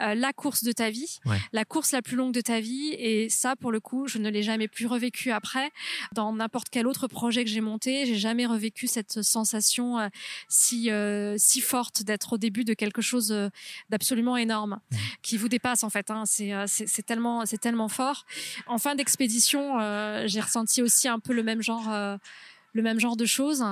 euh, 0.02 0.16
la 0.16 0.34
course 0.34 0.64
de 0.64 0.72
ta 0.72 0.90
vie, 0.90 1.20
Ouais. 1.26 1.38
la 1.54 1.66
course 1.66 1.92
la 1.92 2.02
plus 2.02 2.16
longue 2.16 2.34
de 2.34 2.42
ta 2.42 2.60
vie. 2.60 2.94
Et 2.98 3.30
ça, 3.30 3.56
pour 3.56 3.72
le 3.72 3.80
coup, 3.80 4.08
je 4.08 4.18
ne 4.18 4.30
l'ai 4.30 4.44
jamais 4.44 4.68
plus 4.68 4.86
revécu 4.88 5.32
après. 5.32 5.72
Dans 6.14 6.34
n'importe 6.34 6.70
quel 6.70 6.88
autre 6.88 7.08
projet 7.08 7.44
que 7.44 7.50
j'ai 7.50 7.62
monté, 7.62 8.06
j'ai 8.06 8.16
jamais 8.18 8.46
revécu 8.46 8.88
cette 8.88 9.22
sensation 9.22 10.00
euh, 10.00 10.08
si 10.50 10.90
euh, 10.92 11.36
si 11.38 11.62
forte 11.62 12.04
d'être 12.04 12.34
au 12.34 12.38
début 12.38 12.64
de 12.64 12.74
quelque 12.74 13.02
chose 13.02 13.32
euh, 13.32 13.50
d'absolument 13.90 14.38
énorme, 14.38 14.80
qui 15.22 15.38
vous 15.38 15.50
dépasse 15.50 15.84
en 15.84 15.90
fait. 15.90 16.10
Hein. 16.12 16.24
C'est 16.26 17.06
tellement 17.06 17.46
c'est 17.46 17.60
tellement 17.60 17.88
fort. 17.90 18.26
En 18.68 18.78
fin 18.78 18.96
d'expédition, 18.96 19.80
euh, 19.80 20.24
j'ai 20.28 20.40
ressenti 20.42 20.82
aussi 20.82 21.08
un 21.08 21.20
peu 21.20 21.34
le 21.34 21.44
même 21.44 21.62
genre. 21.62 21.90
Le 22.74 22.82
même 22.82 23.00
genre 23.00 23.18
de 23.18 23.26
choses, 23.26 23.64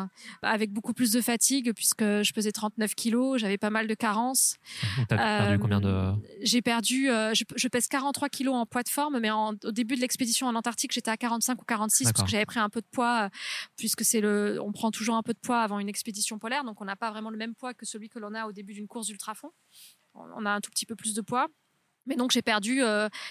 avec 0.41 0.71
beaucoup 0.71 0.93
plus 0.93 1.11
de 1.11 1.21
fatigue 1.21 1.73
puisque 1.73 2.01
je 2.03 2.33
pesais 2.33 2.51
39 2.51 2.95
kilos, 2.95 3.39
j'avais 3.39 3.57
pas 3.57 3.69
mal 3.69 3.87
de 3.87 3.93
carences. 3.93 4.57
T'as 5.09 5.17
perdu 5.17 5.53
Euh, 5.53 5.57
combien 5.57 5.79
de. 5.79 6.11
J'ai 6.41 6.61
perdu, 6.61 7.09
euh, 7.09 7.33
je, 7.33 7.43
je 7.55 7.67
pèse 7.67 7.87
43 7.87 8.29
kilos 8.29 8.55
en 8.55 8.65
poids 8.65 8.83
de 8.83 8.89
forme, 8.89 9.19
mais 9.19 9.29
en- 9.31 9.53
au 9.63 9.71
début 9.71 9.95
de 9.95 10.01
l'expédition 10.01 10.47
en 10.47 10.55
Antarctique, 10.55 10.91
j'étais 10.93 11.11
à 11.11 11.17
45 11.17 11.61
ou 11.61 11.65
46 11.65 12.05
parce 12.11 12.23
que 12.25 12.29
j'avais 12.31 12.45
pris 12.45 12.59
un 12.59 12.69
peu 12.69 12.81
de 12.81 12.87
poids, 12.91 13.25
euh, 13.25 13.29
puisque 13.77 14.03
c'est 14.03 14.21
le, 14.21 14.59
on 14.61 14.71
prend 14.71 14.91
toujours 14.91 15.15
un 15.15 15.23
peu 15.23 15.33
de 15.33 15.39
poids 15.39 15.61
avant 15.61 15.79
une 15.79 15.89
expédition 15.89 16.37
polaire, 16.39 16.63
donc 16.63 16.81
on 16.81 16.85
n'a 16.85 16.95
pas 16.95 17.09
vraiment 17.11 17.29
le 17.29 17.37
même 17.37 17.55
poids 17.55 17.73
que 17.73 17.85
celui 17.85 18.09
que 18.09 18.19
l'on 18.19 18.33
a 18.33 18.45
au 18.47 18.51
début 18.51 18.73
d'une 18.73 18.87
course 18.87 19.07
d'ultrafond. 19.07 19.51
On 20.13 20.25
on 20.35 20.45
a 20.45 20.51
un 20.51 20.59
tout 20.61 20.71
petit 20.71 20.85
peu 20.85 20.95
plus 20.95 21.13
de 21.13 21.21
poids. 21.21 21.47
Mais 22.09 22.15
donc 22.15 22.31
j'ai 22.31 22.41
perdu 22.41 22.81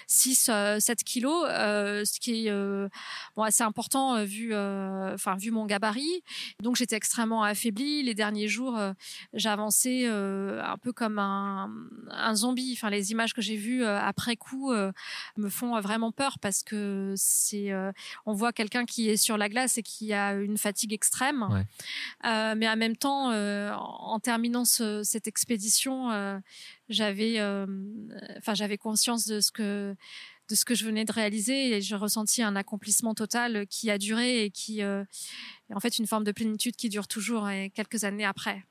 6 0.07 0.49
euh, 0.49 0.79
7 0.79 0.99
euh, 0.99 1.03
kilos, 1.05 1.45
euh, 1.49 2.05
ce 2.05 2.17
qui 2.19 2.47
est 2.47 2.51
bon, 3.35 3.43
assez 3.43 3.61
important 3.61 4.23
vu 4.23 4.55
enfin 4.55 5.35
vu 5.35 5.51
mon 5.51 5.65
gabarit. 5.65 6.23
Donc 6.61 6.77
j'étais 6.77 6.95
extrêmement 6.95 7.43
affaiblie. 7.43 8.01
Les 8.03 8.15
derniers 8.15 8.47
jours, 8.47 8.79
j'avançais 9.33 10.07
un 10.07 10.77
peu 10.81 10.93
comme 10.93 11.19
un, 11.19 11.69
un, 12.09 12.35
zombie. 12.35 12.73
Enfin 12.77 12.89
les 12.89 13.11
images 13.11 13.33
que 13.33 13.41
j'ai 13.41 13.57
vues 13.57 13.83
après 13.83 14.37
coup 14.37 14.71
me 14.71 15.49
font 15.49 15.79
vraiment 15.81 16.13
peur 16.13 16.39
parce 16.39 16.63
que 16.63 17.13
c'est 17.17 17.73
on 18.25 18.33
voit 18.33 18.53
quelqu'un 18.53 18.85
qui 18.85 19.09
est 19.09 19.17
sur 19.17 19.37
la 19.37 19.49
glace 19.49 19.77
et 19.77 19.83
qui 19.83 20.13
a 20.13 20.35
une 20.35 20.57
fatigue 20.57 20.93
extrême. 20.93 21.65
mais 22.23 22.69
en 22.69 22.77
même 22.77 22.95
temps, 22.95 23.33
en 23.33 24.19
terminant 24.19 24.63
cette 24.63 25.27
expédition, 25.27 26.39
j'avais 26.89 27.39
euh, 27.39 27.65
enfin 28.37 28.53
j'avais 28.53 28.77
conscience 28.77 29.25
de 29.27 29.39
ce 29.39 29.51
que 29.51 29.95
de 30.49 30.55
ce 30.55 30.65
que 30.65 30.73
je 30.73 30.83
venais 30.83 31.05
de 31.05 31.11
réaliser 31.11 31.75
et 31.75 31.81
j'ai 31.81 31.95
ressenti 31.95 32.41
un 32.41 32.55
accomplissement 32.55 33.13
total 33.13 33.67
qui 33.67 33.91
a 33.91 33.99
duré 33.99 34.45
et 34.45 34.49
qui 34.49 34.81
euh, 34.81 35.03
est 35.69 35.75
en 35.75 35.79
fait 35.79 35.99
une 35.99 36.07
forme 36.07 36.23
de 36.23 36.31
plénitude 36.31 36.75
qui 36.75 36.89
dure 36.89 37.07
toujours 37.07 37.47
et 37.49 37.69
quelques 37.69 38.03
années 38.03 38.25
après. 38.25 38.63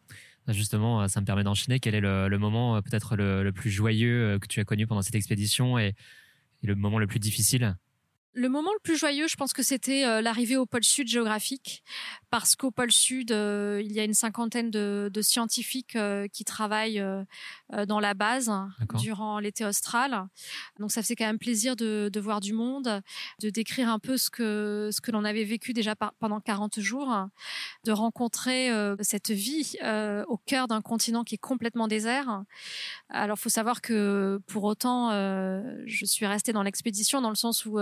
Bah, 0.46 0.52
justement, 0.52 1.06
ça 1.06 1.20
me 1.20 1.26
permet 1.26 1.44
d'enchaîner. 1.44 1.78
Quel 1.78 1.94
est 1.94 2.00
le, 2.00 2.36
moment 2.36 2.76
euh, 2.76 2.80
peut-être 2.80 3.14
le, 3.14 3.48
plus 3.52 3.70
joyeux 3.70 4.38
que 4.40 4.48
tu 4.48 4.58
as 4.58 4.64
connu 4.64 4.88
pendant 4.88 5.02
cette 5.02 5.14
expédition 5.14 5.78
et 5.78 5.94
le 6.62 6.74
moment 6.74 6.98
le 6.98 7.06
plus 7.06 7.20
difficile? 7.20 7.76
Le 8.34 8.48
moment 8.48 8.72
le 8.72 8.78
plus 8.80 8.96
joyeux, 8.96 9.26
je 9.26 9.36
pense 9.36 9.52
que 9.52 9.62
c'était 9.62 10.04
euh, 10.04 10.20
l'arrivée 10.20 10.56
au 10.56 10.66
pôle 10.66 10.84
sud 10.84 11.08
géographique, 11.08 11.82
parce 12.30 12.56
qu'au 12.56 12.70
pôle 12.70 12.92
sud, 12.92 13.32
euh, 13.32 13.82
il 13.84 13.92
y 13.92 14.00
a 14.00 14.04
une 14.04 14.14
cinquantaine 14.14 14.70
de, 14.70 15.10
scientifiques 15.20 15.96
euh, 15.96 16.28
qui 16.28 16.44
travaillent 16.44 17.04
dans 17.86 17.98
la 17.98 18.14
base 18.14 18.52
durant 18.94 19.40
l'été 19.40 19.64
austral. 19.64 20.28
Donc 20.78 20.92
ça 20.92 21.02
faisait 21.02 21.16
quand 21.16 21.26
même 21.26 21.38
plaisir 21.38 21.74
de, 21.74 22.20
voir 22.20 22.40
du 22.40 22.52
monde, 22.52 23.02
de 23.42 23.50
décrire 23.50 23.88
un 23.88 23.98
peu 23.98 24.16
ce 24.16 24.30
que 24.30 24.90
ce 24.92 25.00
que 25.00 25.10
l'on 25.10 25.24
avait 25.24 25.44
vécu 25.44 25.72
déjà 25.72 25.94
pendant 25.96 26.40
40 26.40 26.78
jours, 26.78 27.26
de 27.84 27.92
rencontrer 27.92 28.70
cette 29.00 29.30
vie 29.30 29.76
au 30.28 30.36
cœur 30.36 30.68
d'un 30.68 30.80
continent 30.80 31.24
qui 31.24 31.34
est 31.34 31.38
complètement 31.38 31.88
désert. 31.88 32.44
Alors 33.08 33.38
faut 33.38 33.48
savoir 33.48 33.80
que 33.80 34.40
pour 34.46 34.64
autant, 34.64 35.10
je 35.10 36.04
suis 36.04 36.26
restée 36.26 36.52
dans 36.52 36.62
l'expédition 36.62 37.20
dans 37.20 37.30
le 37.30 37.36
sens 37.36 37.66
où 37.66 37.78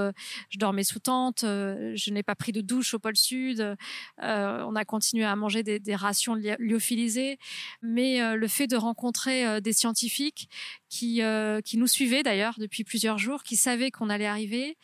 je 0.51 0.59
dormais 0.59 0.85
sous 0.85 0.99
tente, 0.99 1.45
euh, 1.45 1.93
je 1.95 2.11
n'ai 2.11 2.23
pas 2.23 2.35
pris 2.35 2.53
de 2.53 2.61
douche 2.61 2.95
au 2.95 2.99
pôle 2.99 3.17
sud, 3.17 3.61
euh, 3.61 4.65
on 4.67 4.75
a 4.75 4.85
continué 4.85 5.25
à 5.25 5.37
manger 5.37 5.63
des, 5.63 5.97
rations 5.97 6.35
lyophilisées, 6.35 7.39
mais 7.83 8.21
euh, 8.21 8.37
le 8.37 8.49
fait 8.49 8.67
de 8.67 8.77
rencontrer 8.77 9.61
des 9.61 9.73
scientifiques 9.73 10.49
qui, 10.89 11.21
qui 11.65 11.79
nous 11.79 11.87
suivaient 11.87 12.23
d'ailleurs 12.23 12.55
depuis 12.59 12.85
plusieurs 12.85 13.19
jours, 13.19 13.43
qui 13.43 13.57
savaient 13.57 13.91
qu'on 13.91 14.11
allait 14.11 14.27
arriver, 14.27 14.77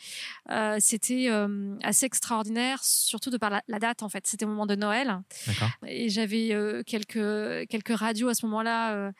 c'était 0.78 1.28
assez 1.82 2.06
extraordinaire, 2.06 2.82
surtout 2.82 3.30
de 3.30 3.36
par 3.36 3.50
la, 3.50 3.78
date 3.78 4.02
en 4.02 4.08
fait. 4.08 4.26
C'était 4.26 4.44
au 4.44 4.48
moment 4.48 4.66
de 4.66 4.74
Noël, 4.74 5.20
et 5.86 6.08
j'avais 6.08 6.54
quelques 6.86 7.68
quelques 7.68 7.96
radios 7.96 8.28
à 8.28 8.34
ce 8.34 8.46
moment-là 8.46 9.12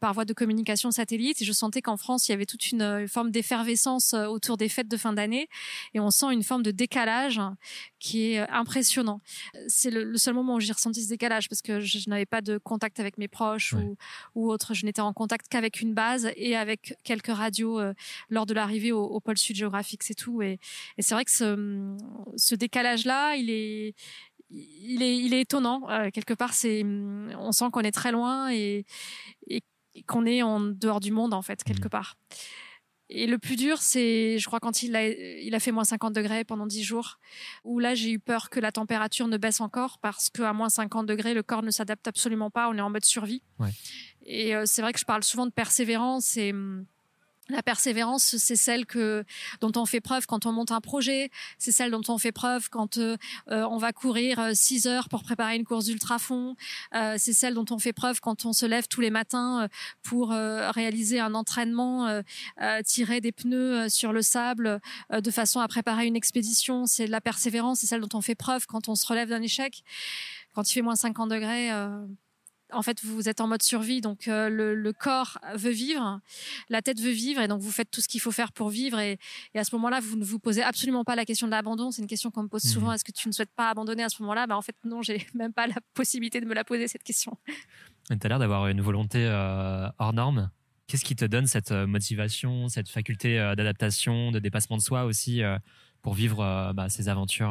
par 0.00 0.12
voie 0.14 0.24
de 0.24 0.32
communication 0.32 0.90
satellite, 0.90 1.40
et 1.42 1.44
je 1.44 1.52
sentais 1.52 1.82
qu'en 1.82 1.96
France 1.96 2.28
il 2.28 2.32
y 2.32 2.34
avait 2.34 2.46
toute 2.46 2.70
une 2.72 3.06
forme 3.08 3.30
d'effervescence 3.30 4.14
autour 4.14 4.56
des 4.56 4.68
fêtes 4.68 4.88
de 4.88 4.96
fin 4.96 5.12
d'année 5.12 5.48
et 5.94 6.00
on 6.00 6.10
sent 6.10 6.32
une 6.32 6.42
forme 6.42 6.62
de 6.62 6.70
décalage 6.70 7.40
qui 7.98 8.32
est 8.32 8.40
euh, 8.40 8.46
impressionnant. 8.50 9.20
C'est 9.66 9.90
le, 9.90 10.16
seul 10.16 10.34
moment 10.34 10.54
où 10.54 10.60
j'ai 10.60 10.72
ressenti 10.72 11.02
ce 11.02 11.08
décalage 11.08 11.48
parce 11.48 11.62
que 11.62 11.80
je, 11.80 12.08
n'avais 12.08 12.26
pas 12.26 12.40
de 12.40 12.58
contact 12.58 13.00
avec 13.00 13.18
mes 13.18 13.28
proches 13.28 13.72
ou, 13.72 13.96
ou 14.34 14.50
autre. 14.50 14.74
Je 14.74 14.84
n'étais 14.84 15.00
en 15.00 15.12
contact 15.12 15.46
qu'avec 15.48 15.80
une 15.80 15.94
base 15.94 16.30
et 16.36 16.56
avec 16.56 16.94
quelques 17.04 17.32
radios 17.32 17.80
euh, 17.80 17.92
lors 18.30 18.46
de 18.46 18.54
l'arrivée 18.54 18.92
au, 18.92 19.20
pôle 19.20 19.38
sud 19.38 19.56
géographique, 19.56 20.02
c'est 20.02 20.14
tout. 20.14 20.42
Et, 20.42 20.58
c'est 20.98 21.14
vrai 21.14 21.24
que 21.24 21.30
ce, 21.30 21.96
ce 22.36 22.54
décalage-là, 22.54 23.36
il 23.36 23.50
est, 23.50 23.94
il 24.50 25.02
est, 25.02 25.16
il 25.16 25.34
est 25.34 25.40
étonnant. 25.42 25.88
Euh, 25.90 26.10
quelque 26.10 26.34
part, 26.34 26.54
c'est, 26.54 26.84
on 26.84 27.52
sent 27.52 27.66
qu'on 27.72 27.80
est 27.80 27.92
très 27.92 28.12
loin 28.12 28.50
et, 28.50 28.84
et 29.48 29.62
qu'on 30.06 30.26
est 30.26 30.42
en 30.42 30.60
dehors 30.60 31.00
du 31.00 31.12
monde, 31.12 31.34
en 31.34 31.42
fait, 31.42 31.62
quelque 31.64 31.86
mmh. 31.86 31.90
part. 31.90 32.16
Et 33.10 33.26
le 33.26 33.38
plus 33.38 33.56
dur, 33.56 33.80
c'est, 33.80 34.38
je 34.38 34.46
crois, 34.46 34.60
quand 34.60 34.82
il 34.82 34.94
a, 34.94 35.08
il 35.08 35.54
a 35.54 35.60
fait 35.60 35.72
moins 35.72 35.84
50 35.84 36.12
degrés 36.12 36.44
pendant 36.44 36.66
10 36.66 36.82
jours, 36.82 37.18
où 37.64 37.78
là, 37.78 37.94
j'ai 37.94 38.10
eu 38.10 38.18
peur 38.18 38.50
que 38.50 38.60
la 38.60 38.70
température 38.70 39.28
ne 39.28 39.38
baisse 39.38 39.60
encore 39.60 39.98
parce 39.98 40.28
qu'à 40.28 40.52
moins 40.52 40.68
50 40.68 41.06
degrés, 41.06 41.32
le 41.32 41.42
corps 41.42 41.62
ne 41.62 41.70
s'adapte 41.70 42.06
absolument 42.06 42.50
pas. 42.50 42.68
On 42.68 42.76
est 42.76 42.82
en 42.82 42.90
mode 42.90 43.04
survie. 43.04 43.42
Ouais. 43.58 43.70
Et 44.26 44.54
euh, 44.54 44.64
c'est 44.66 44.82
vrai 44.82 44.92
que 44.92 45.00
je 45.00 45.06
parle 45.06 45.24
souvent 45.24 45.46
de 45.46 45.52
persévérance 45.52 46.36
et 46.36 46.52
hum, 46.52 46.84
la 47.50 47.62
persévérance, 47.62 48.36
c'est 48.36 48.56
celle 48.56 48.84
que 48.84 49.24
dont 49.60 49.72
on 49.76 49.86
fait 49.86 50.00
preuve 50.00 50.26
quand 50.26 50.44
on 50.44 50.52
monte 50.52 50.70
un 50.70 50.80
projet. 50.80 51.30
C'est 51.58 51.72
celle 51.72 51.90
dont 51.90 52.02
on 52.08 52.18
fait 52.18 52.32
preuve 52.32 52.68
quand 52.68 52.98
euh, 52.98 53.16
euh, 53.50 53.66
on 53.70 53.78
va 53.78 53.92
courir 53.92 54.50
6 54.54 54.86
euh, 54.86 54.90
heures 54.90 55.08
pour 55.08 55.22
préparer 55.22 55.56
une 55.56 55.64
course 55.64 55.86
d'ultra-fond. 55.86 56.56
c'est 56.92 57.32
celle 57.32 57.54
dont 57.54 57.64
on 57.70 57.78
fait 57.78 57.92
preuve 57.92 58.20
quand 58.20 58.44
on 58.44 58.52
se 58.52 58.66
lève 58.66 58.86
tous 58.88 59.00
les 59.00 59.10
matins 59.10 59.68
pour 60.02 60.30
réaliser 60.30 61.20
un 61.20 61.34
entraînement, 61.34 62.22
tirer 62.84 63.20
des 63.20 63.32
pneus 63.32 63.88
sur 63.88 64.12
le 64.12 64.22
sable 64.22 64.80
de 65.10 65.30
façon 65.30 65.60
à 65.60 65.68
préparer 65.68 66.06
une 66.06 66.16
expédition. 66.16 66.86
C'est 66.86 67.06
la 67.06 67.20
persévérance. 67.20 67.80
C'est 67.80 67.86
celle 67.86 68.00
dont 68.00 68.18
on 68.18 68.20
fait 68.20 68.34
preuve 68.34 68.66
quand 68.66 68.88
on 68.88 68.94
se 68.94 69.06
relève 69.06 69.28
d'un 69.28 69.42
échec. 69.42 69.82
Quand 70.54 70.68
il 70.68 70.74
fait 70.74 70.82
moins 70.82 70.96
50 70.96 71.30
degrés 71.30 71.70
en 72.72 72.82
fait, 72.82 73.02
vous 73.02 73.28
êtes 73.28 73.40
en 73.40 73.46
mode 73.46 73.62
survie, 73.62 74.00
donc 74.00 74.28
euh, 74.28 74.48
le, 74.48 74.92
corps 74.92 75.38
veut 75.54 75.70
vivre, 75.70 76.20
la 76.68 76.82
tête 76.82 77.00
veut 77.00 77.10
vivre, 77.10 77.40
et 77.40 77.48
donc 77.48 77.60
vous 77.60 77.70
faites 77.70 77.90
tout 77.90 78.00
ce 78.00 78.08
qu'il 78.08 78.20
faut 78.20 78.30
faire 78.30 78.52
pour 78.52 78.68
vivre. 78.68 78.98
Et, 78.98 79.18
à 79.54 79.64
ce 79.64 79.74
moment-là, 79.76 80.00
vous 80.00 80.16
ne 80.16 80.24
vous 80.24 80.38
posez 80.38 80.62
absolument 80.62 81.04
pas 81.04 81.16
la 81.16 81.24
question 81.24 81.46
de 81.46 81.52
l'abandon. 81.52 81.90
C'est 81.90 82.02
une 82.02 82.08
question 82.08 82.30
qu'on 82.30 82.42
me 82.42 82.48
pose 82.48 82.62
souvent. 82.62 82.88
Mhm. 82.88 82.94
Est-ce 82.94 83.04
que 83.04 83.12
tu 83.12 83.28
ne 83.28 83.32
souhaites 83.32 83.52
pas 83.54 83.70
abandonner 83.70 84.04
à 84.04 84.08
ce 84.08 84.22
moment-là? 84.22 84.46
Bah, 84.46 84.56
En 84.56 84.62
fait, 84.62 84.76
non, 84.84 85.02
j'ai 85.02 85.26
même 85.34 85.52
pas 85.52 85.66
la 85.66 85.76
possibilité 85.94 86.40
de 86.40 86.46
me 86.46 86.54
la 86.54 86.64
poser, 86.64 86.88
cette 86.88 87.02
question. 87.02 87.36
Tu 88.08 88.16
as 88.20 88.28
l'air 88.28 88.38
d'avoir 88.38 88.68
une 88.68 88.80
volonté 88.80 89.24
euh, 89.24 89.88
hors 89.98 90.12
norme. 90.12 90.50
Qu'est-ce 90.86 91.04
qui 91.04 91.16
te 91.16 91.24
donne 91.24 91.46
cette 91.46 91.72
euh, 91.72 91.86
motivation, 91.86 92.68
cette 92.68 92.88
faculté 92.88 93.36
d'adaptation, 93.56 94.30
de 94.30 94.38
dépassement 94.38 94.76
de 94.76 94.82
soi 94.82 95.04
aussi 95.04 95.42
pour 96.02 96.14
vivre 96.14 96.72
bah, 96.74 96.88
ces 96.88 97.08
aventures? 97.08 97.50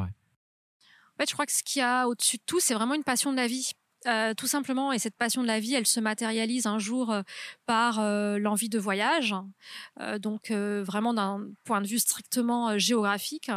En 1.18 1.18
fait, 1.20 1.30
je 1.30 1.34
crois 1.34 1.46
que 1.46 1.52
ce 1.52 1.64
qu'il 1.64 1.80
y 1.80 1.84
a 1.84 2.08
au-dessus 2.08 2.38
de 2.38 2.44
tout, 2.46 2.60
c'est 2.60 2.76
vraiment 2.76 2.94
une 2.94 3.04
passion 3.04 3.32
de 3.32 3.38
la 3.38 3.48
vie. 3.48 3.72
Euh, 4.08 4.34
tout 4.34 4.48
simplement, 4.48 4.94
et 4.94 5.00
cette 5.00 5.18
passion 5.18 5.42
de 5.42 5.48
la 5.48 5.60
vie, 5.60 5.74
elle 5.74 5.86
se 5.86 6.00
matérialise 6.00 6.66
un 6.66 6.80
jour 6.80 7.12
euh, 7.12 7.22
par 7.66 8.00
euh, 8.00 8.40
l'envie 8.40 8.70
de 8.70 8.80
voyage, 8.80 9.36
donc 10.20 10.52
vraiment 10.52 11.14
d'un 11.14 11.48
point 11.64 11.82
de 11.82 11.88
vue 11.88 12.00
strictement 12.00 12.78
géographique. 12.78 13.52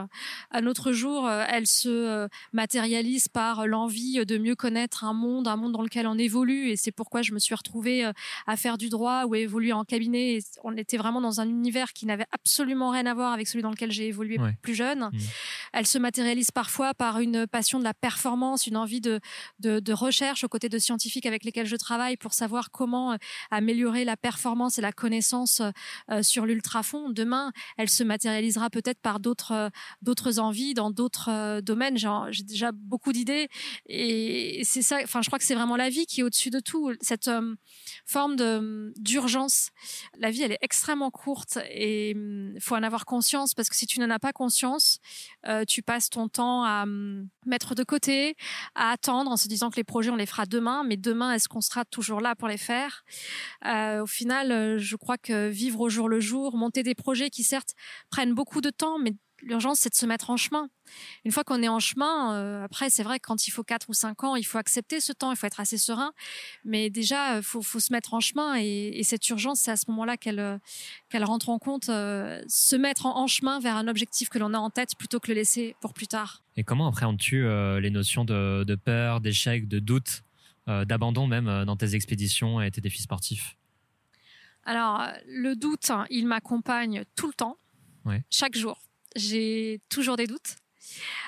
Un 0.50 0.66
autre 0.66 0.92
jour, 0.92 1.28
elle 1.30 1.66
se 1.66 2.28
matérialise 2.52 3.28
par 3.28 3.66
l'envie 3.66 4.24
de 4.24 4.38
mieux 4.38 4.54
connaître 4.54 5.04
un 5.04 5.12
monde, 5.12 5.48
un 5.48 5.56
monde 5.56 5.72
dans 5.72 5.82
lequel 5.82 6.06
on 6.06 6.18
évolue, 6.18 6.70
et 6.70 6.76
c'est 6.76 6.92
pourquoi 6.92 7.22
je 7.22 7.32
me 7.32 7.38
suis 7.38 7.54
retrouvée 7.54 8.10
à 8.46 8.56
faire 8.56 8.78
du 8.78 8.88
droit 8.88 9.24
ou 9.26 9.34
évoluer 9.34 9.72
en 9.72 9.84
cabinet. 9.84 10.36
Et 10.36 10.42
on 10.64 10.76
était 10.76 10.96
vraiment 10.96 11.20
dans 11.20 11.40
un 11.40 11.48
univers 11.48 11.92
qui 11.92 12.06
n'avait 12.06 12.26
absolument 12.32 12.90
rien 12.90 13.06
à 13.06 13.14
voir 13.14 13.32
avec 13.32 13.46
celui 13.46 13.62
dans 13.62 13.70
lequel 13.70 13.92
j'ai 13.92 14.06
évolué 14.08 14.38
plus 14.62 14.74
jeune. 14.74 15.10
Mmh. 15.12 15.18
Elle 15.72 15.86
se 15.86 15.98
matérialise 15.98 16.50
parfois 16.50 16.94
par 16.94 17.20
une 17.20 17.46
passion 17.46 17.78
de 17.78 17.84
la 17.84 17.94
performance, 17.94 18.66
une 18.66 18.76
envie 18.76 19.00
de, 19.00 19.20
de, 19.60 19.80
de 19.80 19.92
recherche 19.92 20.39
aux 20.44 20.48
côtés 20.48 20.68
de 20.68 20.78
scientifiques 20.78 21.26
avec 21.26 21.44
lesquels 21.44 21.66
je 21.66 21.76
travaille 21.76 22.16
pour 22.16 22.32
savoir 22.32 22.70
comment 22.70 23.12
euh, 23.12 23.16
améliorer 23.50 24.04
la 24.04 24.16
performance 24.16 24.78
et 24.78 24.82
la 24.82 24.92
connaissance 24.92 25.60
euh, 25.60 25.70
euh, 26.10 26.22
sur 26.22 26.46
l'ultrafond. 26.46 27.10
Demain, 27.10 27.52
elle 27.76 27.88
se 27.88 28.04
matérialisera 28.04 28.70
peut-être 28.70 29.00
par 29.00 29.20
d'autres 29.20 29.70
d'autres 30.02 30.38
envies 30.38 30.74
dans 30.74 30.90
d'autres 30.90 31.60
domaines. 31.60 31.96
J'ai 32.30 32.42
déjà 32.42 32.72
beaucoup 32.72 33.12
d'idées 33.12 33.48
et 33.86 34.62
c'est 34.64 34.82
ça. 34.82 34.98
Enfin, 35.02 35.22
je 35.22 35.28
crois 35.28 35.38
que 35.38 35.44
c'est 35.44 35.54
vraiment 35.54 35.76
la 35.76 35.88
vie 35.88 36.06
qui 36.06 36.20
est 36.20 36.22
au-dessus 36.22 36.50
de 36.50 36.60
tout. 36.60 36.92
Cette 37.00 37.30
forme 38.06 38.36
d'urgence. 38.96 39.70
La 40.18 40.30
vie, 40.30 40.42
elle 40.42 40.52
est 40.52 40.58
extrêmement 40.62 41.10
courte 41.10 41.58
et 41.70 42.10
il 42.10 42.60
faut 42.60 42.74
en 42.74 42.82
avoir 42.82 43.04
conscience 43.04 43.54
parce 43.54 43.68
que 43.68 43.76
si 43.76 43.86
tu 43.86 44.00
n'en 44.00 44.10
as 44.10 44.18
pas 44.18 44.32
conscience, 44.32 44.98
tu 45.68 45.82
passes 45.82 46.10
ton 46.10 46.28
temps 46.28 46.64
à 46.64 46.84
mettre 47.46 47.74
de 47.74 47.84
côté, 47.84 48.36
à 48.74 48.90
attendre 48.90 49.30
en 49.30 49.36
se 49.36 49.48
disant 49.48 49.70
que 49.70 49.76
les 49.76 49.84
projets 49.84 50.10
on 50.10 50.16
les 50.16 50.26
fera 50.30 50.46
demain, 50.46 50.84
mais 50.84 50.96
demain, 50.96 51.32
est-ce 51.34 51.48
qu'on 51.48 51.60
sera 51.60 51.84
toujours 51.84 52.20
là 52.20 52.34
pour 52.36 52.48
les 52.48 52.56
faire? 52.58 53.04
Euh, 53.66 54.02
Au 54.02 54.06
final, 54.06 54.52
euh, 54.52 54.78
je 54.78 54.96
crois 54.96 55.18
que 55.18 55.48
vivre 55.48 55.80
au 55.80 55.88
jour 55.88 56.08
le 56.08 56.20
jour, 56.20 56.56
monter 56.56 56.82
des 56.82 56.94
projets 56.94 57.30
qui 57.30 57.42
certes 57.42 57.74
prennent 58.10 58.34
beaucoup 58.34 58.60
de 58.60 58.70
temps, 58.70 58.98
mais 58.98 59.14
l'urgence, 59.42 59.80
c'est 59.80 59.90
de 59.90 59.94
se 59.94 60.06
mettre 60.06 60.30
en 60.30 60.36
chemin. 60.36 60.68
Une 61.24 61.32
fois 61.32 61.44
qu'on 61.44 61.62
est 61.62 61.68
en 61.68 61.78
chemin, 61.80 62.34
euh, 62.34 62.64
après, 62.64 62.90
c'est 62.90 63.02
vrai 63.02 63.18
que 63.18 63.26
quand 63.26 63.46
il 63.46 63.50
faut 63.50 63.62
quatre 63.62 63.88
ou 63.90 63.94
cinq 63.94 64.24
ans, 64.24 64.36
il 64.36 64.44
faut 64.44 64.58
accepter 64.58 65.00
ce 65.00 65.12
temps, 65.12 65.30
il 65.30 65.36
faut 65.36 65.46
être 65.46 65.60
assez 65.60 65.78
serein. 65.78 66.12
Mais 66.64 66.90
déjà, 66.90 67.36
il 67.36 67.42
faut, 67.42 67.62
se 67.62 67.92
mettre 67.92 68.14
en 68.14 68.20
chemin 68.20 68.56
et, 68.58 69.00
cette 69.04 69.28
urgence, 69.28 69.60
c'est 69.60 69.70
à 69.70 69.76
ce 69.76 69.90
moment-là 69.90 70.16
qu'elle 70.16 70.60
qu'elle 71.08 71.24
rentre 71.24 71.48
en 71.48 71.58
compte, 71.58 71.86
se 71.86 72.76
mettre 72.76 73.06
en, 73.06 73.26
chemin 73.26 73.60
vers 73.60 73.76
un 73.76 73.88
objectif 73.88 74.28
que 74.28 74.38
l'on 74.38 74.54
a 74.54 74.58
en 74.58 74.70
tête 74.70 74.96
plutôt 74.98 75.20
que 75.20 75.28
le 75.28 75.34
laisser 75.34 75.74
pour 75.80 75.94
plus 75.94 76.06
tard. 76.06 76.42
Et 76.56 76.64
comment 76.64 76.86
appréhendes-tu 76.86 77.44
les 77.80 77.90
notions 77.90 78.24
de, 78.24 78.64
de 78.64 78.74
peur, 78.74 79.20
d'échec, 79.20 79.66
de 79.68 79.78
doute 79.78 80.22
euh, 80.70 80.84
d'abandon 80.84 81.26
même 81.26 81.48
euh, 81.48 81.64
dans 81.64 81.76
tes 81.76 81.94
expéditions 81.94 82.60
et 82.60 82.70
tes 82.70 82.80
défis 82.80 83.02
sportifs? 83.02 83.56
Alors, 84.64 85.02
le 85.26 85.54
doute, 85.56 85.90
hein, 85.90 86.06
il 86.10 86.26
m'accompagne 86.26 87.04
tout 87.16 87.26
le 87.26 87.32
temps, 87.32 87.56
Ouais. 88.04 88.22
chaque 88.30 88.56
jour. 88.56 88.78
J'ai 89.16 89.80
toujours 89.88 90.16
des 90.16 90.26
doutes, 90.26 90.56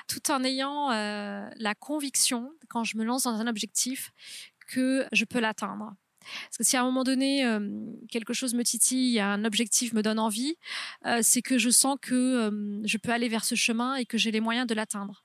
tout 0.07 0.31
en 0.31 0.43
ayant 0.43 0.91
euh, 0.91 1.47
la 1.55 1.75
conviction, 1.75 2.51
quand 2.69 2.83
je 2.83 2.97
me 2.97 3.03
lance 3.03 3.23
dans 3.23 3.39
un 3.39 3.47
objectif, 3.47 4.11
que 4.67 5.05
je 5.11 5.25
peux 5.25 5.39
l'atteindre. 5.39 5.93
Parce 6.45 6.57
que 6.57 6.63
si 6.63 6.77
à 6.77 6.81
un 6.81 6.85
moment 6.85 7.03
donné, 7.03 7.45
euh, 7.45 7.69
quelque 8.09 8.33
chose 8.33 8.53
me 8.53 8.63
titille, 8.63 9.19
un 9.19 9.43
objectif 9.43 9.91
me 9.91 10.01
donne 10.01 10.19
envie, 10.19 10.55
euh, 11.05 11.19
c'est 11.21 11.41
que 11.41 11.57
je 11.57 11.69
sens 11.69 11.97
que 12.01 12.49
je 12.85 12.97
peux 12.97 13.11
aller 13.11 13.27
vers 13.27 13.43
ce 13.43 13.55
chemin 13.55 13.95
et 13.95 14.05
que 14.05 14.17
j'ai 14.17 14.31
les 14.31 14.39
moyens 14.39 14.65
de 14.65 14.73
l'atteindre. 14.73 15.23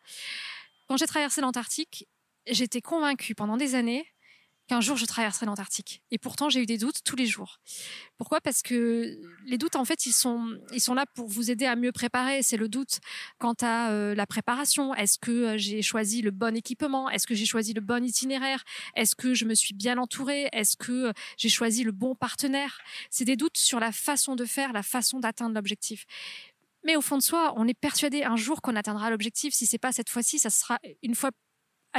Quand 0.88 0.96
j'ai 0.96 1.06
traversé 1.06 1.40
l'Antarctique, 1.40 2.08
j'étais 2.46 2.80
convaincue 2.80 3.36
pendant 3.36 3.56
des 3.56 3.76
années 3.76 4.06
qu'un 4.68 4.80
jour 4.80 4.96
je 4.96 5.06
traverserai 5.06 5.46
l'Antarctique. 5.46 6.02
Et 6.10 6.18
pourtant, 6.18 6.48
j'ai 6.48 6.62
eu 6.62 6.66
des 6.66 6.78
doutes 6.78 7.02
tous 7.04 7.16
les 7.16 7.26
jours. 7.26 7.58
Pourquoi? 8.18 8.40
Parce 8.40 8.62
que 8.62 9.18
les 9.46 9.58
doutes, 9.58 9.76
en 9.76 9.84
fait, 9.84 10.06
ils 10.06 10.12
sont, 10.12 10.58
ils 10.72 10.80
sont 10.80 10.94
là 10.94 11.06
pour 11.14 11.26
vous 11.26 11.50
aider 11.50 11.64
à 11.64 11.74
mieux 11.74 11.92
préparer. 11.92 12.42
C'est 12.42 12.56
le 12.56 12.68
doute 12.68 13.00
quant 13.38 13.54
à 13.62 13.90
euh, 13.90 14.14
la 14.14 14.26
préparation. 14.26 14.94
Est-ce 14.94 15.18
que 15.18 15.30
euh, 15.30 15.58
j'ai 15.58 15.82
choisi 15.82 16.22
le 16.22 16.30
bon 16.30 16.54
équipement? 16.54 17.08
Est-ce 17.08 17.26
que 17.26 17.34
j'ai 17.34 17.46
choisi 17.46 17.72
le 17.72 17.80
bon 17.80 18.04
itinéraire? 18.04 18.62
Est-ce 18.94 19.16
que 19.16 19.34
je 19.34 19.44
me 19.46 19.54
suis 19.54 19.74
bien 19.74 19.98
entourée? 19.98 20.48
Est-ce 20.52 20.76
que 20.76 21.08
euh, 21.08 21.12
j'ai 21.36 21.48
choisi 21.48 21.82
le 21.82 21.92
bon 21.92 22.14
partenaire? 22.14 22.78
C'est 23.10 23.24
des 23.24 23.36
doutes 23.36 23.56
sur 23.56 23.80
la 23.80 23.90
façon 23.90 24.36
de 24.36 24.44
faire, 24.44 24.72
la 24.72 24.82
façon 24.82 25.18
d'atteindre 25.18 25.54
l'objectif. 25.54 26.04
Mais 26.84 26.96
au 26.96 27.00
fond 27.00 27.16
de 27.16 27.22
soi, 27.22 27.54
on 27.56 27.66
est 27.66 27.78
persuadé 27.78 28.22
un 28.22 28.36
jour 28.36 28.62
qu'on 28.62 28.76
atteindra 28.76 29.10
l'objectif. 29.10 29.54
Si 29.54 29.66
c'est 29.66 29.78
pas 29.78 29.92
cette 29.92 30.10
fois-ci, 30.10 30.38
ça 30.38 30.50
sera 30.50 30.78
une 31.02 31.14
fois 31.14 31.30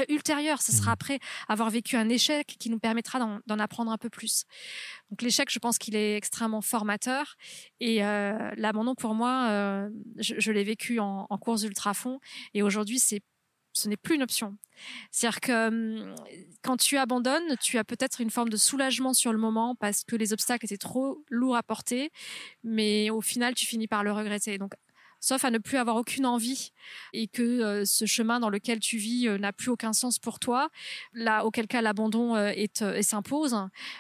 ultérieure. 0.09 0.61
Ce 0.61 0.71
sera 0.71 0.91
Mhm. 0.91 0.93
après 0.93 1.19
avoir 1.47 1.69
vécu 1.69 1.95
un 1.95 2.09
échec 2.09 2.55
qui 2.59 2.69
nous 2.69 2.79
permettra 2.79 3.19
d'en 3.45 3.59
apprendre 3.59 3.91
un 3.91 3.97
peu 3.97 4.09
plus. 4.09 4.45
Donc 5.09 5.21
l'échec, 5.21 5.49
je 5.51 5.59
pense 5.59 5.77
qu'il 5.77 5.95
est 5.95 6.15
extrêmement 6.15 6.61
formateur. 6.61 7.35
Et 7.79 8.03
euh, 8.03 8.51
l'abandon, 8.55 8.95
pour 8.95 9.15
moi, 9.15 9.47
euh, 9.49 9.89
je, 10.17 10.35
je 10.37 10.51
l'ai 10.51 10.63
vécu 10.63 10.99
en, 10.99 11.27
en 11.29 11.37
course 11.37 11.63
ultra 11.63 11.93
fond. 11.93 12.19
Et 12.53 12.63
aujourd'hui, 12.63 12.99
c'est 12.99 13.21
ce 13.71 13.87
n'est 13.87 13.97
plus 13.97 14.15
une 14.15 14.23
option. 14.23 14.57
C'est-à-dire 15.11 15.41
que 15.41 15.67
hum, 15.67 16.15
quand 16.63 16.75
tu 16.77 16.97
abandonnes, 16.97 17.55
tu 17.61 17.77
as 17.77 17.83
peut-être 17.83 18.19
une 18.19 18.31
forme 18.31 18.49
de 18.49 18.57
soulagement 18.57 19.13
sur 19.13 19.31
le 19.31 19.37
moment 19.37 19.75
parce 19.75 20.03
que 20.03 20.15
les 20.15 20.33
obstacles 20.33 20.65
étaient 20.65 20.77
trop 20.77 21.23
lourds 21.29 21.55
à 21.55 21.63
porter, 21.63 22.09
mais 22.63 23.09
au 23.11 23.21
final, 23.21 23.53
tu 23.53 23.65
finis 23.67 23.87
par 23.87 24.03
le 24.03 24.11
regretter. 24.11 24.57
Donc, 24.57 24.73
sauf 25.19 25.45
à 25.45 25.51
ne 25.51 25.57
plus 25.57 25.77
avoir 25.77 25.95
aucune 25.95 26.25
envie 26.25 26.71
et 27.13 27.27
que 27.27 27.41
euh, 27.41 27.85
ce 27.85 28.05
chemin 28.05 28.39
dans 28.39 28.49
lequel 28.49 28.79
tu 28.79 28.97
vis 28.97 29.27
euh, 29.27 29.37
n'a 29.37 29.53
plus 29.53 29.69
aucun 29.69 29.93
sens 29.93 30.19
pour 30.19 30.39
toi, 30.39 30.69
là, 31.13 31.45
auquel 31.45 31.67
cas 31.67 31.81
l'abandon 31.81 32.35
euh, 32.35 32.49
est, 32.49 32.83
s'impose. 33.01 33.55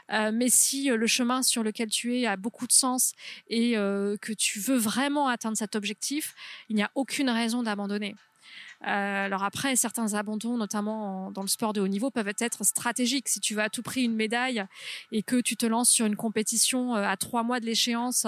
Mais 0.09 0.49
si 0.49 0.89
le 0.89 1.07
chemin 1.07 1.43
sur 1.43 1.63
lequel 1.63 1.89
tu 1.89 2.17
es 2.17 2.25
a 2.25 2.37
beaucoup 2.37 2.67
de 2.67 2.71
sens 2.71 3.13
et 3.47 3.73
que 3.73 4.33
tu 4.33 4.59
veux 4.59 4.77
vraiment 4.77 5.27
atteindre 5.27 5.57
cet 5.57 5.75
objectif, 5.75 6.35
il 6.69 6.75
n'y 6.75 6.83
a 6.83 6.91
aucune 6.95 7.29
raison 7.29 7.63
d'abandonner. 7.63 8.15
Euh, 8.87 9.25
alors 9.25 9.43
après, 9.43 9.75
certains 9.75 10.13
abandons, 10.13 10.55
notamment 10.57 11.27
en- 11.27 11.31
dans 11.31 11.41
le 11.41 11.47
sport 11.47 11.73
de 11.73 11.81
haut 11.81 11.87
niveau, 11.87 12.11
peuvent 12.11 12.33
être 12.39 12.63
stratégiques. 12.63 13.27
Si 13.27 13.41
tu 13.41 13.53
veux 13.53 13.61
à 13.61 13.69
tout 13.69 13.81
prix 13.81 14.03
une 14.03 14.15
médaille 14.15 14.63
et 15.11 15.21
que 15.21 15.41
tu 15.41 15.57
te 15.57 15.65
lances 15.65 15.89
sur 15.89 16.05
une 16.05 16.15
compétition 16.15 16.95
euh, 16.95 17.03
à 17.03 17.17
trois 17.17 17.43
mois 17.43 17.59
de 17.59 17.65
l'échéance, 17.65 18.25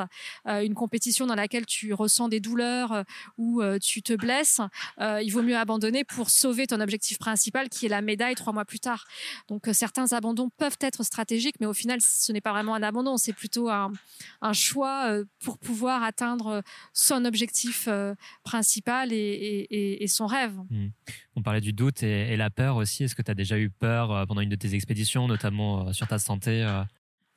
euh, 0.47 0.61
une 0.61 0.73
compétition 0.73 1.25
dans 1.25 1.35
laquelle 1.35 1.65
tu 1.65 1.93
ressens 1.93 2.27
des 2.27 2.39
douleurs 2.39 3.03
ou 3.37 3.61
tu 3.81 4.01
te 4.01 4.13
blesses, 4.13 4.61
il 4.99 5.29
vaut 5.31 5.41
mieux 5.41 5.57
abandonner 5.57 6.03
pour 6.03 6.29
sauver 6.29 6.67
ton 6.67 6.79
objectif 6.79 7.17
principal 7.17 7.69
qui 7.69 7.85
est 7.85 7.89
la 7.89 8.01
médaille 8.01 8.35
trois 8.35 8.53
mois 8.53 8.65
plus 8.65 8.79
tard. 8.79 9.05
Donc 9.47 9.67
certains 9.73 10.11
abandons 10.13 10.49
peuvent 10.49 10.77
être 10.81 11.03
stratégiques, 11.03 11.55
mais 11.59 11.65
au 11.65 11.73
final, 11.73 11.99
ce 12.01 12.31
n'est 12.31 12.41
pas 12.41 12.51
vraiment 12.51 12.75
un 12.75 12.83
abandon, 12.83 13.17
c'est 13.17 13.33
plutôt 13.33 13.69
un, 13.69 13.91
choix 14.53 15.11
pour 15.39 15.57
pouvoir 15.57 16.03
atteindre 16.03 16.63
son 16.93 17.25
objectif 17.25 17.87
principal 18.43 19.09
et 19.13 20.05
son 20.07 20.27
rêve. 20.27 20.40
On 21.35 21.41
parlait 21.41 21.61
du 21.61 21.73
doute 21.73 22.03
et, 22.03 22.33
et 22.33 22.37
la 22.37 22.49
peur 22.49 22.75
aussi. 22.75 23.03
Est-ce 23.03 23.15
que 23.15 23.21
tu 23.21 23.31
as 23.31 23.35
déjà 23.35 23.57
eu 23.57 23.69
peur 23.69 24.11
euh, 24.11 24.25
pendant 24.25 24.41
une 24.41 24.49
de 24.49 24.55
tes 24.55 24.73
expéditions, 24.73 25.27
notamment 25.27 25.87
euh, 25.87 25.93
sur 25.93 26.07
ta 26.07 26.19
santé 26.19 26.63
euh? 26.63 26.83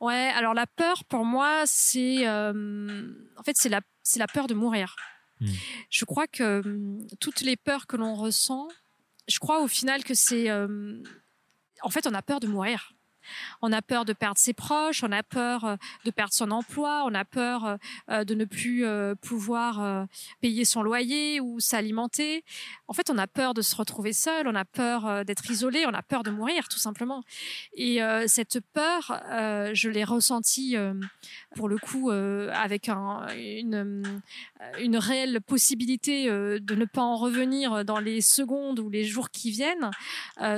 Ouais, 0.00 0.30
alors 0.34 0.54
la 0.54 0.66
peur 0.66 1.04
pour 1.04 1.24
moi, 1.24 1.62
c'est 1.66 2.26
euh, 2.26 3.10
en 3.36 3.42
fait 3.42 3.56
c'est 3.56 3.68
la 3.68 3.80
c'est 4.02 4.18
la 4.18 4.26
peur 4.26 4.46
de 4.46 4.54
mourir. 4.54 4.96
Hmm. 5.40 5.46
Je 5.90 6.04
crois 6.04 6.26
que 6.26 6.60
hum, 6.64 7.06
toutes 7.20 7.40
les 7.40 7.56
peurs 7.56 7.86
que 7.86 7.96
l'on 7.96 8.14
ressent, 8.14 8.68
je 9.28 9.38
crois 9.38 9.62
au 9.62 9.68
final 9.68 10.04
que 10.04 10.14
c'est 10.14 10.50
euh, 10.50 11.02
en 11.82 11.90
fait 11.90 12.06
on 12.06 12.14
a 12.14 12.22
peur 12.22 12.40
de 12.40 12.46
mourir. 12.46 12.93
On 13.62 13.72
a 13.72 13.82
peur 13.82 14.04
de 14.04 14.12
perdre 14.12 14.38
ses 14.38 14.52
proches, 14.52 15.02
on 15.02 15.12
a 15.12 15.22
peur 15.22 15.64
euh, 15.64 15.76
de 16.04 16.10
perdre 16.10 16.32
son 16.32 16.50
emploi, 16.50 17.04
on 17.06 17.14
a 17.14 17.24
peur 17.24 17.64
euh, 17.64 17.76
euh, 18.10 18.24
de 18.24 18.34
ne 18.34 18.44
plus 18.44 18.84
pouvoir 19.20 20.06
payer 20.40 20.64
son 20.64 20.82
loyer 20.82 21.40
ou 21.40 21.60
s'alimenter. 21.60 22.44
En 22.88 22.92
fait, 22.92 23.10
on 23.10 23.18
a 23.18 23.26
peur 23.26 23.54
de 23.54 23.62
se 23.62 23.74
retrouver 23.76 24.12
seul, 24.12 24.46
on 24.48 24.54
a 24.54 24.64
peur 24.64 25.24
d'être 25.24 25.50
isolé, 25.50 25.84
on 25.86 25.94
a 25.94 26.02
peur 26.02 26.22
de 26.22 26.30
mourir 26.30 26.68
tout 26.68 26.78
simplement. 26.78 27.22
Et 27.74 28.00
cette 28.26 28.60
peur, 28.72 29.22
je 29.72 29.88
l'ai 29.88 30.04
ressentie 30.04 30.76
pour 31.56 31.68
le 31.68 31.78
coup 31.78 32.10
avec 32.10 32.88
un- 32.88 33.26
une, 33.36 34.96
réelle 34.96 35.40
possibilité 35.40 36.28
de 36.28 36.74
ne 36.74 36.84
pas 36.84 37.02
en 37.02 37.16
revenir 37.16 37.84
dans 37.84 37.98
les 37.98 38.20
secondes 38.20 38.78
ou 38.80 38.90
les 38.90 39.04
jours 39.04 39.30
qui 39.30 39.50
viennent. 39.50 39.90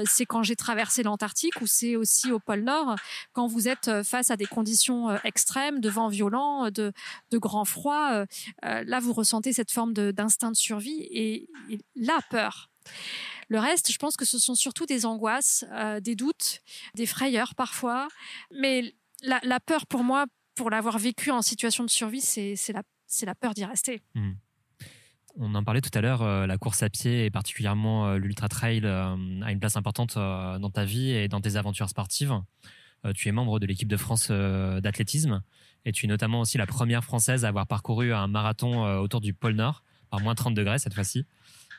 C'est 0.04 0.26
quand 0.26 0.42
j'ai 0.42 0.56
traversé 0.56 1.02
l'Antarctique 1.02 1.60
ou 1.60 1.66
c'est 1.66 1.96
aussi 1.96 2.32
au 2.32 2.38
pôle 2.38 2.55
Nord, 2.62 2.96
quand 3.32 3.46
vous 3.46 3.68
êtes 3.68 3.88
euh, 3.88 4.04
face 4.04 4.30
à 4.30 4.36
des 4.36 4.46
conditions 4.46 5.10
euh, 5.10 5.18
extrêmes, 5.24 5.80
de 5.80 5.88
vent 5.88 6.08
violent, 6.08 6.70
de, 6.70 6.92
de 7.30 7.38
grand 7.38 7.64
froid. 7.64 8.12
euh, 8.12 8.26
euh, 8.64 8.84
là, 8.86 9.00
vous 9.00 9.12
ressentez 9.12 9.52
cette 9.52 9.70
forme 9.70 9.92
d'instinct 9.92 10.50
de, 10.50 10.56
survie 10.56 11.06
et, 11.10 11.48
la 11.94 12.18
peur. 12.30 12.70
Le 13.48 13.58
reste, 13.58 13.92
je 13.92 13.98
pense 13.98 14.16
que 14.16 14.24
ce 14.24 14.38
sont 14.38 14.54
surtout 14.54 14.86
des 14.86 15.06
angoisses, 15.06 15.64
euh, 15.72 16.00
des 16.00 16.16
doutes, 16.16 16.60
des 16.94 17.06
frayeurs 17.06 17.54
parfois. 17.54 18.08
Mais 18.50 18.94
la, 19.22 19.60
peur, 19.60 19.86
pour 19.86 20.02
moi, 20.02 20.26
pour 20.54 20.70
l'avoir 20.70 20.98
vécu 20.98 21.30
en 21.30 21.42
situation 21.42 21.84
de 21.84 21.90
survie, 21.90 22.20
c'est 22.20 22.72
la, 22.72 22.82
la 23.22 23.34
peur 23.34 23.54
d'y 23.54 23.64
rester. 23.64 24.02
On 25.38 25.54
en 25.54 25.62
parlait 25.62 25.82
tout 25.82 25.90
à 25.92 26.00
l'heure, 26.00 26.22
euh, 26.22 26.46
la 26.46 26.56
course 26.56 26.82
à 26.82 26.88
pied 26.88 27.26
et 27.26 27.30
particulièrement 27.30 28.06
euh, 28.08 28.16
l'ultra 28.16 28.48
trail 28.48 28.80
euh, 28.84 29.14
a 29.42 29.52
une 29.52 29.58
place 29.60 29.76
importante 29.76 30.14
dans 30.16 30.70
ta 30.70 30.84
vie 30.84 31.10
et 31.10 31.28
dans 31.28 31.40
tes 31.40 31.56
aventures 31.56 31.88
sportives. 31.88 32.32
Tu 33.14 33.28
es 33.28 33.32
membre 33.32 33.60
de 33.60 33.66
l'équipe 33.66 33.86
de 33.86 33.96
France 33.96 34.32
d'athlétisme 34.32 35.40
et 35.84 35.92
tu 35.92 36.06
es 36.06 36.08
notamment 36.08 36.40
aussi 36.40 36.58
la 36.58 36.66
première 36.66 37.04
française 37.04 37.44
à 37.44 37.48
avoir 37.48 37.68
parcouru 37.68 38.12
un 38.12 38.26
marathon 38.26 38.82
autour 38.98 39.20
du 39.20 39.32
pôle 39.32 39.52
Nord 39.54 39.84
par 40.10 40.20
moins 40.20 40.34
30 40.34 40.54
degrés 40.54 40.80
cette 40.80 40.94
fois-ci. 40.94 41.24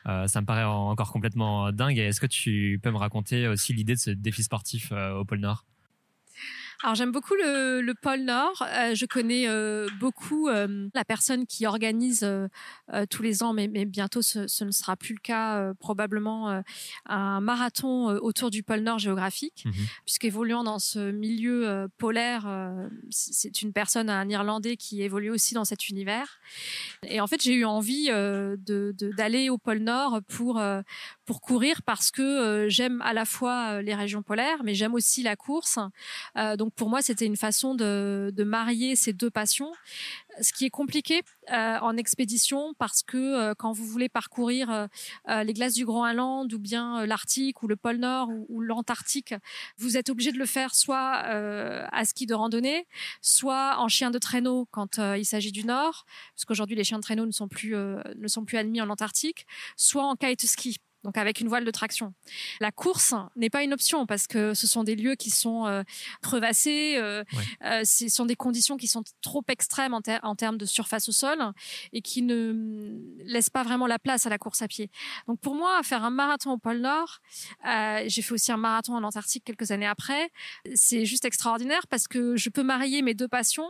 Ça 0.06 0.40
me 0.40 0.46
paraît 0.46 0.64
en- 0.64 0.88
encore 0.88 1.12
complètement 1.12 1.70
dingue. 1.70 1.98
Est-ce 1.98 2.18
que 2.20 2.26
tu 2.26 2.80
peux 2.82 2.90
me 2.90 2.96
raconter 2.96 3.46
aussi 3.46 3.74
l'idée 3.74 3.94
de 3.94 3.98
ce 4.00 4.10
défi 4.10 4.42
sportif 4.42 4.90
au 4.92 5.24
pôle 5.26 5.40
Nord? 5.40 5.66
Alors 6.84 6.94
j'aime 6.94 7.10
beaucoup 7.10 7.34
le, 7.34 7.80
le 7.80 7.94
pôle 7.94 8.20
Nord. 8.20 8.62
Euh, 8.62 8.94
je 8.94 9.04
connais 9.04 9.48
euh, 9.48 9.88
beaucoup 9.98 10.46
euh, 10.48 10.88
la 10.94 11.04
personne 11.04 11.44
qui 11.44 11.66
organise 11.66 12.22
euh, 12.22 12.46
euh, 12.94 13.04
tous 13.04 13.20
les 13.24 13.42
ans, 13.42 13.52
mais, 13.52 13.66
mais 13.66 13.84
bientôt 13.84 14.22
ce, 14.22 14.46
ce 14.46 14.62
ne 14.64 14.70
sera 14.70 14.94
plus 14.96 15.14
le 15.14 15.20
cas, 15.20 15.56
euh, 15.58 15.74
probablement 15.74 16.50
euh, 16.50 16.60
un 17.06 17.40
marathon 17.40 18.10
euh, 18.10 18.18
autour 18.20 18.50
du 18.50 18.62
pôle 18.62 18.80
Nord 18.80 19.00
géographique, 19.00 19.64
Mhm. 19.66 19.72
puisqu'évoluant 20.04 20.62
dans 20.62 20.78
ce 20.78 21.10
milieu 21.10 21.68
euh, 21.68 21.88
polaire, 21.98 22.44
euh, 22.46 22.88
c'est 23.10 23.60
une 23.62 23.72
personne, 23.72 24.08
un 24.08 24.28
Irlandais 24.28 24.76
qui 24.76 25.02
évolue 25.02 25.30
aussi 25.30 25.54
dans 25.54 25.64
cet 25.64 25.88
univers. 25.88 26.38
Et 27.08 27.20
en 27.20 27.26
fait, 27.26 27.42
j'ai 27.42 27.54
eu 27.54 27.64
envie 27.64 28.06
euh, 28.10 28.56
de- 28.56 28.94
de- 28.96 29.10
d'aller 29.16 29.50
au 29.50 29.58
pôle 29.58 29.78
Nord 29.78 30.20
pour 30.28 30.58
euh, 30.60 30.82
pour 31.24 31.40
courir 31.40 31.82
parce 31.82 32.10
que 32.10 32.22
euh, 32.22 32.68
j'aime 32.68 33.02
à 33.02 33.12
la 33.12 33.24
fois 33.24 33.82
les 33.82 33.94
régions 33.96 34.22
polaires, 34.22 34.62
mais 34.64 34.74
j'aime 34.74 34.94
aussi 34.94 35.22
la 35.24 35.34
course. 35.36 35.78
Euh, 36.36 36.56
donc 36.68 36.74
pour 36.74 36.90
moi, 36.90 37.00
c'était 37.00 37.24
une 37.24 37.38
façon 37.38 37.74
de, 37.74 38.30
marier 38.44 38.94
ces 38.94 39.14
deux 39.14 39.30
passions. 39.30 39.72
Ce 40.42 40.52
qui 40.52 40.66
est 40.66 40.70
compliqué 40.70 41.22
euh, 41.50 41.78
en 41.78 41.96
expédition 41.96 42.74
parce 42.78 43.02
que 43.02 43.16
euh, 43.16 43.54
quand 43.56 43.72
vous 43.72 43.86
voulez 43.86 44.10
parcourir 44.10 44.70
euh, 44.70 45.42
les 45.44 45.54
glaces 45.54 45.72
du 45.72 45.86
Groenland 45.86 46.52
ou 46.52 46.58
bien 46.58 47.06
l'Arctique 47.06 47.62
ou 47.62 47.68
le 47.68 47.76
pôle 47.76 47.96
Nord 47.96 48.28
ou, 48.28 48.44
ou 48.50 48.60
l'Antarctique, 48.60 49.34
vous 49.78 49.96
êtes 49.96 50.10
obligé 50.10 50.30
de 50.30 50.36
le 50.36 50.44
faire 50.44 50.74
soit 50.74 51.14
à 51.14 52.04
ski 52.04 52.26
de 52.26 52.34
randonnée, 52.34 52.86
soit 53.22 53.78
en 53.78 53.88
chien 53.88 54.10
de 54.10 54.18
traîneau 54.18 54.68
quand 54.70 54.98
il 54.98 55.24
s'agit 55.24 55.52
du 55.52 55.64
Nord, 55.64 56.04
parce 56.34 56.44
qu'aujourd'hui 56.44 56.76
les 56.76 56.84
chiens 56.84 56.98
de 56.98 57.02
traîneau 57.02 57.24
ne 57.24 57.32
sont 57.32 57.48
plus 57.48 57.74
ne 57.74 58.28
sont 58.28 58.44
plus 58.44 58.58
admis 58.58 58.82
en 58.82 58.90
Antarctique, 58.90 59.46
soit 59.76 60.04
en 60.04 60.16
kite 60.16 60.44
ski. 60.44 60.76
Donc 61.04 61.16
avec 61.16 61.40
une 61.40 61.48
voile 61.48 61.64
de 61.64 61.70
traction. 61.70 62.14
La 62.60 62.72
course 62.72 63.14
n'est 63.36 63.50
pas 63.50 63.62
une 63.62 63.72
option 63.72 64.06
parce 64.06 64.26
que 64.26 64.54
ce 64.54 64.66
sont 64.66 64.84
des 64.84 64.96
lieux 64.96 65.14
qui 65.14 65.30
sont 65.30 65.66
euh, 65.66 65.82
crevassés, 66.22 66.96
euh, 66.96 67.22
euh, 67.64 67.82
ce 67.84 68.08
sont 68.08 68.26
des 68.26 68.36
conditions 68.36 68.76
qui 68.76 68.88
sont 68.88 69.04
trop 69.22 69.44
extrêmes 69.48 69.94
en, 69.94 70.02
en, 70.22 70.34
termes 70.34 70.58
de 70.58 70.66
surface 70.66 71.08
au 71.08 71.12
sol 71.12 71.38
et 71.92 72.02
qui 72.02 72.22
ne 72.22 72.98
laissent 73.24 73.50
pas 73.50 73.62
vraiment 73.62 73.86
la 73.86 73.98
place 73.98 74.26
à 74.26 74.30
la 74.30 74.38
course 74.38 74.62
à 74.62 74.68
pied. 74.68 74.90
Donc 75.26 75.40
pour 75.40 75.54
moi, 75.54 75.80
faire 75.82 76.04
un 76.04 76.10
marathon 76.10 76.52
au 76.52 76.58
pôle 76.58 76.78
Nord, 76.78 77.20
j'ai 78.06 78.22
fait 78.22 78.32
aussi 78.32 78.52
un 78.52 78.56
marathon 78.56 78.94
en 78.94 79.04
Antarctique 79.04 79.44
quelques 79.44 79.70
années 79.70 79.86
après, 79.86 80.30
c'est 80.74 81.04
juste 81.04 81.24
extraordinaire 81.24 81.86
parce 81.88 82.08
que 82.08 82.36
je 82.36 82.50
peux 82.50 82.62
marier 82.62 83.02
mes 83.02 83.14
deux 83.14 83.28
passions. 83.28 83.68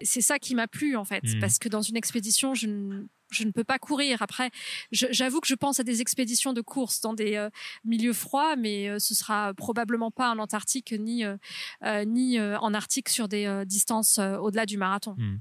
C'est 0.00 0.20
ça 0.20 0.38
qui 0.38 0.54
m'a 0.54 0.68
plu 0.68 0.96
en 0.96 1.04
fait, 1.04 1.22
mmh. 1.22 1.40
parce 1.40 1.58
que 1.58 1.68
dans 1.68 1.82
une 1.82 1.96
expédition, 1.96 2.54
je 2.54 2.66
ne 2.66 3.04
je 3.30 3.44
ne 3.44 3.50
peux 3.50 3.64
pas 3.64 3.78
courir. 3.78 4.22
Après, 4.22 4.50
j'avoue 4.92 5.40
que 5.40 5.46
je 5.46 5.54
pense 5.54 5.80
à 5.80 5.84
des 5.84 6.00
expéditions 6.00 6.52
de 6.52 6.60
course 6.60 7.00
dans 7.00 7.14
des 7.14 7.36
euh, 7.36 7.50
milieux 7.84 8.12
froids, 8.12 8.56
mais 8.56 8.88
euh, 8.88 8.98
ce 8.98 9.14
sera 9.14 9.54
probablement 9.54 10.10
pas 10.10 10.30
en 10.30 10.38
Antarctique 10.38 10.92
ni 10.98 11.24
euh, 11.24 11.36
ni 12.04 12.40
en 12.40 12.74
Arctique 12.74 13.08
sur 13.08 13.28
des 13.28 13.62
distances 13.66 14.18
au-delà 14.18 14.66
du 14.66 14.76
marathon. 14.76 15.14
Hmm. 15.16 15.38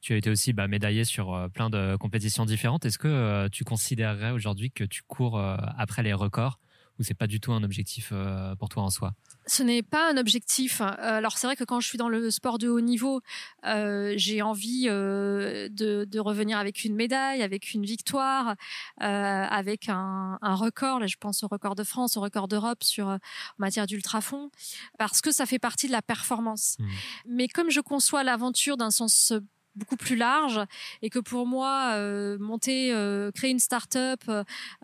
Tu 0.00 0.12
as 0.12 0.16
été 0.16 0.30
aussi 0.30 0.52
bah, 0.52 0.68
médaillé 0.68 1.04
sur 1.04 1.48
plein 1.54 1.70
de 1.70 1.96
compétitions 1.96 2.44
différentes. 2.44 2.84
Est-ce 2.84 2.98
que 2.98 3.48
tu 3.48 3.64
considérerais 3.64 4.30
aujourd'hui 4.30 4.70
que 4.70 4.84
tu 4.84 5.02
cours 5.02 5.38
après 5.38 6.02
les 6.02 6.12
records 6.12 6.58
ou 6.98 7.02
c'est 7.02 7.14
pas 7.14 7.26
du 7.26 7.40
tout 7.40 7.52
un 7.52 7.62
objectif 7.62 8.12
pour 8.58 8.68
toi 8.68 8.82
en 8.82 8.90
soi? 8.90 9.14
Ce 9.46 9.62
n'est 9.62 9.82
pas 9.82 10.10
un 10.10 10.16
objectif. 10.16 10.80
Euh, 10.80 10.86
alors 10.98 11.36
c'est 11.36 11.46
vrai 11.46 11.56
que 11.56 11.64
quand 11.64 11.80
je 11.80 11.88
suis 11.88 11.98
dans 11.98 12.08
le 12.08 12.30
sport 12.30 12.58
de 12.58 12.68
haut 12.68 12.80
niveau, 12.80 13.22
euh, 13.66 14.14
j'ai 14.16 14.40
envie 14.40 14.86
euh, 14.88 15.68
de, 15.68 16.04
de, 16.04 16.20
revenir 16.20 16.58
avec 16.58 16.84
une 16.84 16.94
médaille, 16.94 17.42
avec 17.42 17.74
une 17.74 17.84
victoire, 17.84 18.54
euh, 19.02 19.04
avec 19.04 19.88
un, 19.88 20.38
un, 20.40 20.54
record. 20.54 21.00
Là, 21.00 21.08
je 21.08 21.16
pense 21.18 21.42
au 21.42 21.48
record 21.48 21.74
de 21.74 21.82
France, 21.82 22.16
au 22.16 22.20
record 22.20 22.46
d'Europe 22.46 22.84
sur 22.84 23.08
en 23.08 23.18
matière 23.58 23.86
d'ultrafond, 23.86 24.50
parce 24.98 25.20
que 25.20 25.32
ça 25.32 25.44
fait 25.44 25.58
partie 25.58 25.88
de 25.88 25.92
la 25.92 26.02
performance. 26.02 26.76
Mmh. 26.78 26.86
Mais 27.26 27.48
comme 27.48 27.70
je 27.70 27.80
conçois 27.80 28.22
l'aventure 28.22 28.76
d'un 28.76 28.90
sens 28.90 29.32
beaucoup 29.74 29.96
plus 29.96 30.16
large 30.16 30.60
et 31.00 31.10
que 31.10 31.18
pour 31.18 31.46
moi 31.46 31.92
euh, 31.94 32.38
monter 32.38 32.92
euh, 32.92 33.30
créer 33.30 33.50
une 33.50 33.58
start-up 33.58 34.20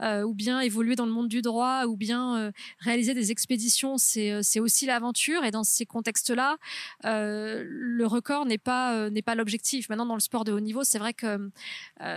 euh, 0.00 0.22
ou 0.22 0.34
bien 0.34 0.60
évoluer 0.60 0.96
dans 0.96 1.06
le 1.06 1.12
monde 1.12 1.28
du 1.28 1.42
droit 1.42 1.84
ou 1.86 1.96
bien 1.96 2.52
réaliser 2.78 3.14
des 3.14 3.30
expéditions 3.30 3.98
c'est 3.98 4.42
c'est 4.42 4.60
aussi 4.60 4.86
l'aventure. 4.86 5.44
Et 5.44 5.50
dans 5.50 5.64
ces 5.64 5.86
contextes-là 5.86 6.56
le 7.04 8.04
record 8.04 8.46
n'est 8.46 8.58
pas 8.58 9.10
n'est 9.10 9.22
pas 9.22 9.34
l'objectif. 9.34 9.88
Maintenant 9.88 10.06
dans 10.06 10.14
le 10.14 10.20
sport 10.20 10.44
de 10.44 10.52
haut 10.52 10.60
niveau 10.60 10.84
c'est 10.84 10.98
vrai 10.98 11.14
que 11.14 11.50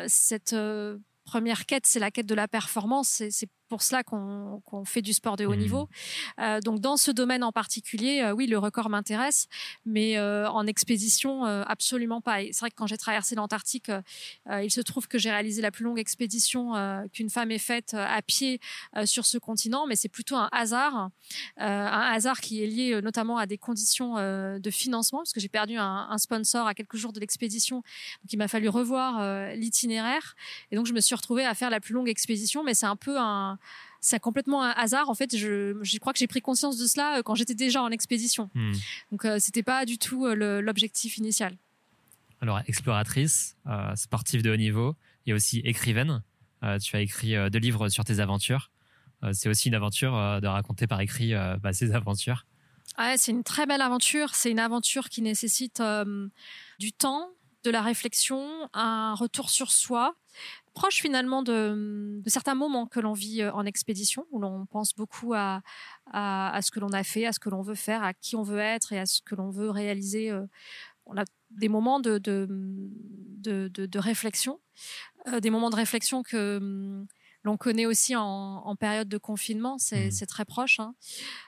cette 0.08 0.56
première 1.26 1.66
quête 1.66 1.86
c'est 1.86 2.00
la 2.00 2.12
quête 2.12 2.26
de 2.26 2.36
la 2.36 2.48
performance. 2.48 3.24
C'est 3.30 3.50
pour 3.72 3.84
cela 3.84 4.04
qu'on 4.04 4.84
fait 4.84 5.02
du 5.02 5.14
sport 5.14 5.38
de 5.38 5.46
haut 5.46 5.56
mmh. 5.56 5.60
niveau. 5.60 5.88
Euh, 6.42 6.60
donc 6.60 6.82
dans 6.82 6.98
ce 6.98 7.10
domaine 7.10 7.42
en 7.42 7.54
particulier, 7.54 8.20
euh, 8.20 8.34
oui, 8.34 8.46
le 8.46 8.58
record 8.58 8.90
m'intéresse, 8.90 9.48
mais 9.86 10.18
euh, 10.18 10.50
en 10.50 10.68
expédition, 10.68 11.46
absolument 11.46 12.20
pas. 12.20 12.42
c'est 12.52 12.60
vrai 12.60 12.70
que 12.70 12.76
quand 12.76 12.88
j'ai 12.88 12.98
traversé 12.98 13.34
l'Antarctique, 13.36 13.90
il 14.52 14.70
se 14.70 14.82
trouve 14.82 15.08
que 15.08 15.18
j'ai 15.18 15.32
réalisé 15.32 15.62
la 15.62 15.72
plus 15.72 15.86
longue 15.86 16.00
expédition 16.00 16.74
qu'une 17.14 17.30
femme 17.30 17.52
ait 17.52 17.60
faite 17.60 17.94
à 17.94 18.22
pied 18.22 18.60
sur 19.06 19.26
ce 19.26 19.38
continent, 19.38 19.88
mais 19.88 19.96
c'est 19.96 20.10
plutôt 20.10 20.36
un 20.36 20.50
hasard, 20.52 21.10
un 21.58 22.12
hasard 22.14 22.42
qui 22.42 22.64
est 22.64 22.68
lié 22.68 23.00
notamment 23.02 23.38
à 23.38 23.46
des 23.46 23.58
conditions 23.58 24.16
de 24.16 24.70
financement, 24.70 25.20
parce 25.20 25.32
que 25.32 25.40
j'ai 25.40 25.50
perdu 25.50 25.78
un, 25.78 26.08
un, 26.10 26.18
sponsor 26.18 26.68
à 26.68 26.74
quelques 26.74 26.98
jours 26.98 27.14
de 27.14 27.20
l'expédition, 27.20 27.78
donc 27.78 28.34
il 28.34 28.38
m'a 28.38 28.48
fallu 28.50 28.68
revoir 28.68 29.56
l'itinéraire, 29.56 30.36
et 30.72 30.76
donc 30.76 30.88
je 30.88 30.94
me 30.94 31.00
suis 31.00 31.16
retrouvée 31.16 31.46
à 31.46 31.54
faire 31.54 31.70
la 31.70 31.80
plus 31.80 31.94
longue 31.94 32.10
expédition, 32.10 32.64
mais 32.64 32.74
c'est 32.74 32.88
un 32.88 32.98
peu 32.98 33.18
un 33.18 33.58
c'est 34.02 34.20
complètement 34.20 34.64
un 34.64 34.72
hasard. 34.72 35.10
En 35.10 35.14
fait, 35.14 35.38
je, 35.38 35.78
je 35.82 35.98
crois 36.00 36.12
que 36.12 36.20
j'ai 36.20 36.28
pris 36.28 36.42
conscience 36.42 36.78
de 36.78 36.88
cela 36.88 37.20
euh, 37.20 37.24
quand 37.24 37.36
j'étais 37.36 37.54
déjà 37.56 37.82
en 37.84 37.92
expédition. 37.92 38.50
Hmm. 38.56 38.74
Donc, 39.12 39.26
euh, 39.26 39.38
c'était 39.40 39.64
pas 39.64 39.86
du 39.86 40.00
tout 40.00 40.26
euh, 40.26 40.62
l'objectif 40.62 41.18
initial. 41.18 41.56
Alors, 42.42 42.60
exploratrice, 42.66 43.56
sportive 43.94 44.42
de 44.42 44.50
haut 44.50 44.58
niveau 44.58 44.96
et 45.28 45.34
aussi 45.34 45.60
écrivaine. 45.60 46.24
tu 46.82 46.96
as 46.96 47.02
écrit 47.02 47.36
deux 47.52 47.60
livres 47.60 47.88
sur 47.90 48.04
tes 48.04 48.20
aventures. 48.20 48.72
c'est 49.32 49.48
aussi 49.48 49.68
une 49.68 49.76
aventure 49.76 50.14
de 50.42 50.48
raconter 50.48 50.88
par 50.88 51.00
écrit 51.02 51.34
bah, 51.62 51.72
ces 51.72 51.92
aventures. 51.94 52.48
Ouais, 52.98 53.16
c'est 53.18 53.30
une 53.30 53.44
très 53.44 53.68
belle 53.68 53.82
aventure. 53.82 54.34
C'est 54.34 54.50
une 54.50 54.58
aventure 54.58 55.10
qui 55.10 55.22
nécessite 55.22 55.84
du 56.80 56.92
temps, 56.94 57.30
de 57.64 57.72
la 57.72 57.82
réflexion, 57.82 58.70
un 58.74 59.14
retour 59.14 59.50
sur 59.50 59.72
soi, 59.72 60.16
proche 60.74 61.02
finalement 61.02 61.44
de, 61.44 62.22
certains 62.28 62.56
moments 62.56 62.88
que 62.88 63.00
l'on 63.00 63.14
vit 63.14 63.42
euh, 63.42 63.52
en 63.54 63.66
expédition, 63.66 64.26
où 64.32 64.40
l'on 64.40 64.66
pense 64.66 64.96
beaucoup 64.96 65.34
à, 65.34 65.62
à, 66.12 66.60
ce 66.62 66.72
que 66.72 66.80
l'on 66.80 66.92
a 66.94 67.04
fait, 67.04 67.26
à 67.26 67.34
ce 67.34 67.40
que 67.40 67.50
l'on 67.50 67.62
veut 67.62 67.76
faire, 67.76 68.04
à 68.04 68.14
qui 68.14 68.36
on 68.36 68.44
veut 68.44 68.60
être 68.60 68.94
et 68.94 69.00
à 69.00 69.06
ce 69.06 69.22
que 69.22 69.36
l'on 69.36 69.50
veut 69.50 69.70
réaliser. 69.70 70.32
Euh. 70.32 70.46
On 71.06 71.18
a 71.18 71.24
des 71.50 71.68
moments 71.68 72.00
de, 72.00 72.20
de, 72.20 72.48
de, 73.42 74.00
réflexion, 74.00 74.62
euh, 75.28 75.40
des 75.40 75.50
moments 75.50 75.70
de 75.70 75.76
réflexion 75.76 76.24
que 76.24 76.58
hum, 76.58 77.08
l'on 77.44 77.58
connaît 77.58 77.88
aussi 77.88 78.16
en, 78.16 78.76
période 78.80 79.10
de 79.10 79.18
confinement, 79.18 79.78
c'est 79.80 80.10
mmh. 80.10 80.26
très 80.28 80.46
proche. 80.46 80.80
Hein. 80.80 80.94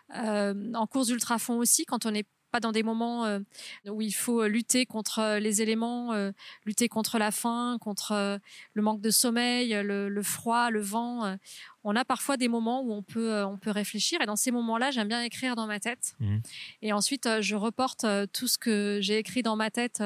en 0.10 0.88
course 0.88 1.08
d'ultrafond 1.08 1.58
aussi, 1.60 1.86
quand 1.86 2.06
on 2.06 2.14
est 2.14 2.28
pas 2.54 2.60
dans 2.60 2.72
des 2.72 2.84
moments 2.84 3.26
euh, 3.26 3.40
où 3.88 4.02
il 4.02 4.14
faut 4.14 4.46
lutter 4.48 4.86
contre 4.86 5.18
euh, 5.18 5.40
les 5.40 5.64
éléments, 5.64 6.14
euh, 6.14 6.32
lutter 6.66 6.88
contre 6.88 7.18
la 7.18 7.32
faim, 7.32 7.78
contre 7.82 8.40
le 8.74 8.82
manque 8.82 9.02
de 9.02 9.10
sommeil, 9.10 9.74
le, 9.84 10.22
froid, 10.22 10.70
le 10.70 10.80
vent. 10.80 11.36
On 11.84 11.96
a 11.96 12.06
parfois 12.06 12.38
des 12.38 12.48
moments 12.48 12.82
où 12.84 12.94
on 12.94 13.02
peut 13.02 13.44
on 13.44 13.58
peut 13.58 13.72
réfléchir 13.72 14.22
et 14.22 14.26
dans 14.26 14.36
ces 14.36 14.52
moments-là, 14.52 14.92
j'aime 14.92 15.08
bien 15.08 15.24
écrire 15.24 15.56
dans 15.56 15.66
ma 15.66 15.80
tête. 15.80 16.14
Mmh. 16.20 16.38
Et 16.84 16.94
ensuite, 16.94 17.28
je 17.42 17.56
reporte 17.56 18.06
tout 18.32 18.48
ce 18.48 18.58
que 18.58 19.00
j'ai 19.02 19.18
écrit 19.18 19.42
dans 19.42 19.56
ma 19.56 19.72
tête 19.72 20.04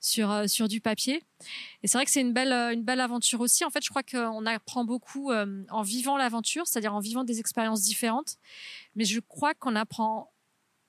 sur 0.00 0.48
sur 0.48 0.68
du 0.68 0.80
papier. 0.80 1.24
Et 1.82 1.88
c'est 1.88 1.96
vrai 1.96 2.04
que 2.04 2.10
c'est 2.10 2.20
une 2.20 2.34
belle 2.34 2.52
une 2.52 2.84
belle 2.84 3.00
aventure 3.00 3.40
aussi. 3.40 3.64
En 3.64 3.70
fait, 3.70 3.82
je 3.82 3.88
crois 3.88 4.02
qu'on 4.02 4.44
apprend 4.44 4.84
beaucoup 4.84 5.32
en 5.32 5.82
vivant 5.82 6.18
l'aventure, 6.18 6.66
c'est-à-dire 6.66 6.94
en 6.94 7.00
vivant 7.00 7.24
des 7.24 7.40
expériences 7.40 7.82
différentes. 7.82 8.36
Mais 8.94 9.04
je 9.04 9.20
crois 9.20 9.54
qu'on 9.54 9.74
apprend 9.74 10.30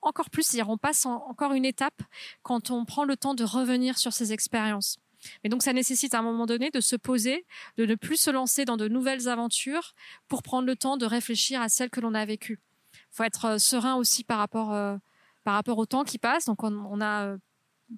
encore 0.01 0.29
plus, 0.29 0.43
c'est-à-dire 0.43 0.69
on 0.69 0.77
passe 0.77 1.05
encore 1.05 1.53
une 1.53 1.65
étape 1.65 2.01
quand 2.41 2.71
on 2.71 2.85
prend 2.85 3.03
le 3.03 3.17
temps 3.17 3.33
de 3.33 3.43
revenir 3.43 3.97
sur 3.97 4.13
ces 4.13 4.33
expériences. 4.33 4.97
Mais 5.43 5.49
donc 5.49 5.63
ça 5.63 5.73
nécessite 5.73 6.13
à 6.13 6.19
un 6.19 6.21
moment 6.21 6.45
donné 6.45 6.71
de 6.71 6.79
se 6.79 6.95
poser, 6.95 7.45
de 7.77 7.85
ne 7.85 7.95
plus 7.95 8.17
se 8.17 8.29
lancer 8.29 8.65
dans 8.65 8.77
de 8.77 8.87
nouvelles 8.87 9.27
aventures 9.27 9.93
pour 10.27 10.43
prendre 10.43 10.67
le 10.67 10.75
temps 10.75 10.97
de 10.97 11.05
réfléchir 11.05 11.61
à 11.61 11.69
celles 11.69 11.89
que 11.89 11.99
l'on 11.99 12.13
a 12.13 12.25
vécues. 12.25 12.59
Il 12.93 13.15
faut 13.15 13.23
être 13.23 13.45
euh, 13.45 13.57
serein 13.57 13.95
aussi 13.95 14.23
par 14.23 14.37
rapport, 14.37 14.73
euh, 14.73 14.97
par 15.43 15.55
rapport 15.55 15.77
au 15.77 15.85
temps 15.85 16.03
qui 16.03 16.17
passe. 16.17 16.45
Donc 16.45 16.63
on, 16.63 17.01
a 17.01 17.25
euh, 17.25 17.37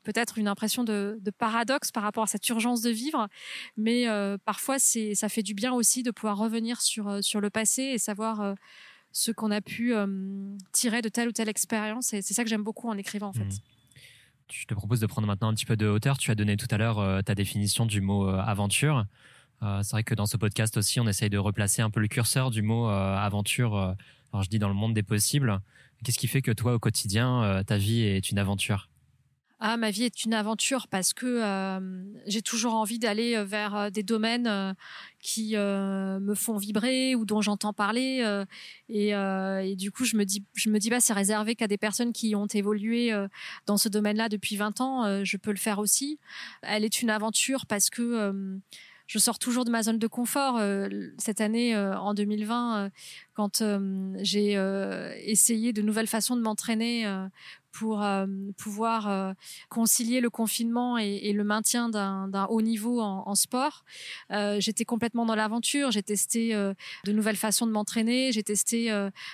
peut-être 0.04 0.38
une 0.38 0.48
impression 0.48 0.84
de, 0.84 1.20
paradoxe 1.38 1.92
par 1.92 2.04
rapport 2.04 2.24
à 2.24 2.28
cette 2.28 2.48
urgence 2.50 2.82
de 2.82 2.90
vivre, 2.90 3.28
mais 3.78 4.06
parfois 4.46 4.80
ça 4.80 5.30
fait 5.30 5.44
du 5.44 5.54
bien 5.54 5.74
aussi 5.74 6.02
de 6.02 6.12
pouvoir 6.12 6.38
revenir 6.38 6.82
sur 6.82 7.22
sur 7.22 7.42
le 7.42 7.50
passé 7.50 7.84
et 7.84 7.98
savoir 7.98 8.56
ce 9.12 9.32
qu'on 9.32 9.52
a 9.52 9.62
pu 9.62 9.94
euh, 9.94 10.08
tirer 10.72 11.02
de 11.02 11.10
telle 11.10 11.28
ou 11.28 11.32
telle 11.32 11.50
expérience. 11.50 12.14
Et 12.14 12.22
c'est 12.22 12.34
ça 12.34 12.44
que 12.44 12.50
j'aime 12.50 12.64
beaucoup 12.64 12.90
en 12.90 12.98
écrivant, 12.98 13.28
en 13.28 13.34
fait. 13.34 13.46
Mmh. 13.46 13.58
Je 14.52 14.66
te 14.66 14.74
propose 14.74 15.00
de 15.00 15.08
prendre 15.08 15.28
maintenant 15.28 15.48
un 15.48 15.54
petit 15.54 15.66
peu 15.66 15.78
de 15.78 15.88
hauteur. 15.88 16.18
Tu 16.18 16.30
as 16.32 16.36
donné 16.36 16.58
tout 16.58 16.68
à 16.72 16.78
l'heure 16.78 17.00
euh, 17.00 17.22
ta 17.22 17.36
définition 17.36 17.86
du 17.86 18.02
mot 18.02 18.28
euh, 18.28 18.38
aventure. 18.40 19.06
c'est 19.62 19.92
vrai 19.92 20.04
que 20.04 20.16
dans 20.16 20.26
ce 20.26 20.38
podcast 20.38 20.76
aussi, 20.78 21.00
on 21.00 21.08
essaye 21.08 21.30
de 21.30 21.38
replacer 21.38 21.82
un 21.82 21.90
peu 21.90 22.00
le 22.00 22.08
curseur 22.08 22.50
du 22.52 22.62
mot 22.62 22.88
aventure. 22.88 23.76
alors 24.34 24.44
je 24.44 24.50
dis 24.50 24.60
dans 24.60 24.68
le 24.68 24.74
monde 24.74 24.94
des 24.94 25.04
possibles. 25.04 25.62
Qu'est-ce 26.04 26.18
qui 26.18 26.28
fait 26.28 26.42
que 26.42 26.52
toi, 26.52 26.74
au 26.74 26.80
quotidien, 26.80 27.64
ta 27.66 27.78
vie 27.78 28.02
est 28.02 28.32
une 28.32 28.40
aventure? 28.40 28.91
Ah, 29.64 29.78
ma 29.78 29.92
vie 29.92 30.06
est 30.06 30.26
une 30.26 30.34
aventure 30.34 30.88
parce 30.88 31.14
que 31.14 31.28
euh, 31.28 31.80
j'ai 32.26 32.42
toujours 32.42 32.74
envie 32.74 32.98
d'aller 32.98 33.36
euh, 33.36 33.44
vers 33.44 33.76
euh, 33.76 33.90
des 33.92 34.02
domaines 34.02 34.76
qui 35.20 35.56
me 35.56 36.34
font 36.34 36.58
vibrer 36.58 37.14
ou 37.14 37.26
dont 37.26 37.42
j'entends 37.42 37.74
parler 37.74 38.26
et, 38.90 39.76
du 39.76 39.92
coup 39.92 40.04
je 40.04 40.18
me 40.18 40.26
dis 40.26 40.44
je 40.56 40.72
me 40.72 40.80
dis 40.80 40.90
pas 40.90 41.00
c'est 41.00 41.14
réservé 41.14 41.54
qu'à 41.54 41.68
des 41.68 41.78
personnes 41.78 42.12
qui 42.12 42.34
ont 42.36 42.48
évolué 42.48 43.14
dans 43.68 43.78
ce 43.78 43.88
domaine-là 43.88 44.30
depuis 44.30 44.56
20 44.56 44.82
ans 44.82 45.24
je 45.24 45.38
peux 45.38 45.52
le 45.52 45.58
faire 45.58 45.78
aussi 45.78 46.18
elle 46.64 46.84
est 46.84 47.04
une 47.04 47.12
aventure 47.12 47.68
parce 47.68 47.92
que 47.92 48.34
je 49.12 49.20
sors 49.20 49.40
toujours 49.40 49.66
de 49.66 49.72
ma 49.72 49.84
zone 49.84 50.00
de 50.00 50.08
confort. 50.08 50.62
Cette 51.18 51.42
année, 51.42 51.76
en 51.76 52.14
2020, 52.14 52.78
euh, 52.78 52.90
quand 53.34 53.62
j'ai 54.22 54.54
essayé 55.26 55.74
de 55.74 55.82
nouvelles 55.82 56.08
façons 56.08 56.38
de 56.38 56.42
m'entraîner 56.42 57.06
pour 57.72 58.06
pouvoir 58.58 59.36
concilier 59.70 60.22
le 60.22 60.30
confinement 60.30 60.98
et, 60.98 61.32
le 61.34 61.44
maintien 61.44 61.90
d'un 61.90 62.46
haut 62.50 62.62
niveau 62.62 63.02
en, 63.02 63.36
sport. 63.36 63.84
J'étais 64.30 64.86
complètement 64.86 65.26
dans 65.26 65.36
l'aventure. 65.36 65.92
J'ai 65.92 66.04
testé 66.04 66.54
de 66.54 67.12
nouvelles 67.12 67.36
façons 67.36 67.66
de 67.66 67.72
m'entraîner. 67.72 68.32
J'ai 68.32 68.44
testé 68.44 68.92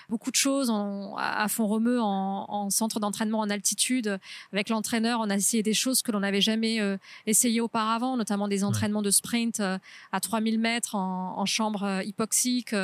beaucoup 0.10 0.32
de 0.32 0.36
choses 0.36 0.72
à 1.18 1.48
fond 1.48 1.68
remue 1.68 2.00
en, 2.00 2.46
en 2.48 2.70
centre 2.70 3.00
d'entraînement 3.00 3.40
en 3.40 3.50
altitude 3.50 4.20
avec 4.54 4.70
l'entraîneur. 4.70 5.20
On 5.22 5.30
a 5.30 5.36
essayé 5.36 5.64
des 5.64 5.74
choses 5.74 6.02
que 6.02 6.12
l'on 6.12 6.20
n'avait 6.20 6.42
jamais 6.42 6.80
essayé 7.26 7.62
auparavant, 7.62 8.18
notamment 8.18 8.48
des 8.48 8.64
entraînements 8.64 9.02
de 9.02 9.12
sprint 9.12 9.60
à 9.60 10.20
3000 10.20 10.60
mètres 10.60 10.96
en, 10.96 11.38
en 11.38 11.46
chambre 11.46 12.02
hypoxique. 12.06 12.76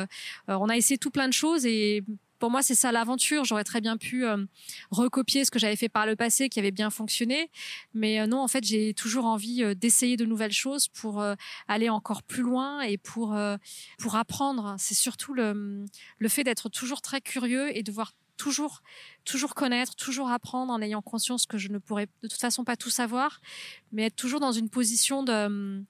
on 0.48 0.68
a 0.68 0.76
essayé 0.76 0.98
tout 0.98 1.10
plein 1.10 1.28
de 1.28 1.32
choses 1.32 1.66
et 1.66 2.04
pour 2.44 2.50
moi, 2.50 2.62
c'est 2.62 2.74
ça 2.74 2.92
l'aventure. 2.92 3.46
J'aurais 3.46 3.64
très 3.64 3.80
bien 3.80 3.96
pu 3.96 4.26
euh, 4.26 4.44
recopier 4.90 5.46
ce 5.46 5.50
que 5.50 5.58
j'avais 5.58 5.76
fait 5.76 5.88
par 5.88 6.04
le 6.04 6.14
passé, 6.14 6.50
qui 6.50 6.58
avait 6.58 6.72
bien 6.72 6.90
fonctionné. 6.90 7.50
Mais 7.94 8.20
euh, 8.20 8.26
non, 8.26 8.42
en 8.42 8.48
fait, 8.48 8.62
j'ai 8.62 8.92
toujours 8.92 9.24
envie 9.24 9.62
euh, 9.62 9.72
d'essayer 9.74 10.18
de 10.18 10.26
nouvelles 10.26 10.52
choses 10.52 10.88
pour 10.88 11.24
aller 11.68 11.88
encore 11.88 12.22
plus 12.22 12.42
loin 12.42 12.82
et 12.82 12.98
pour 12.98 13.34
pour 13.98 14.16
apprendre. 14.16 14.76
C'est 14.78 14.92
surtout 14.92 15.32
le 15.32 15.86
le 16.18 16.28
fait 16.28 16.44
d'être 16.44 16.68
toujours 16.68 17.00
très 17.00 17.22
curieux 17.22 17.74
et 17.74 17.82
de 17.82 17.90
voir 17.90 18.12
toujours 18.36 18.82
toujours 19.24 19.54
connaître, 19.54 19.96
toujours 19.96 20.28
apprendre 20.28 20.70
en 20.70 20.82
ayant 20.82 21.00
conscience 21.00 21.46
que 21.46 21.56
je 21.56 21.70
ne 21.70 21.78
pourrais 21.78 22.08
de 22.22 22.28
toute 22.28 22.40
façon 22.40 22.62
pas 22.62 22.76
tout 22.76 22.90
savoir, 22.90 23.40
mais 23.90 24.04
être 24.04 24.16
toujours 24.16 24.40
dans 24.40 24.52
une 24.52 24.68
position 24.68 25.22
de 25.22 25.82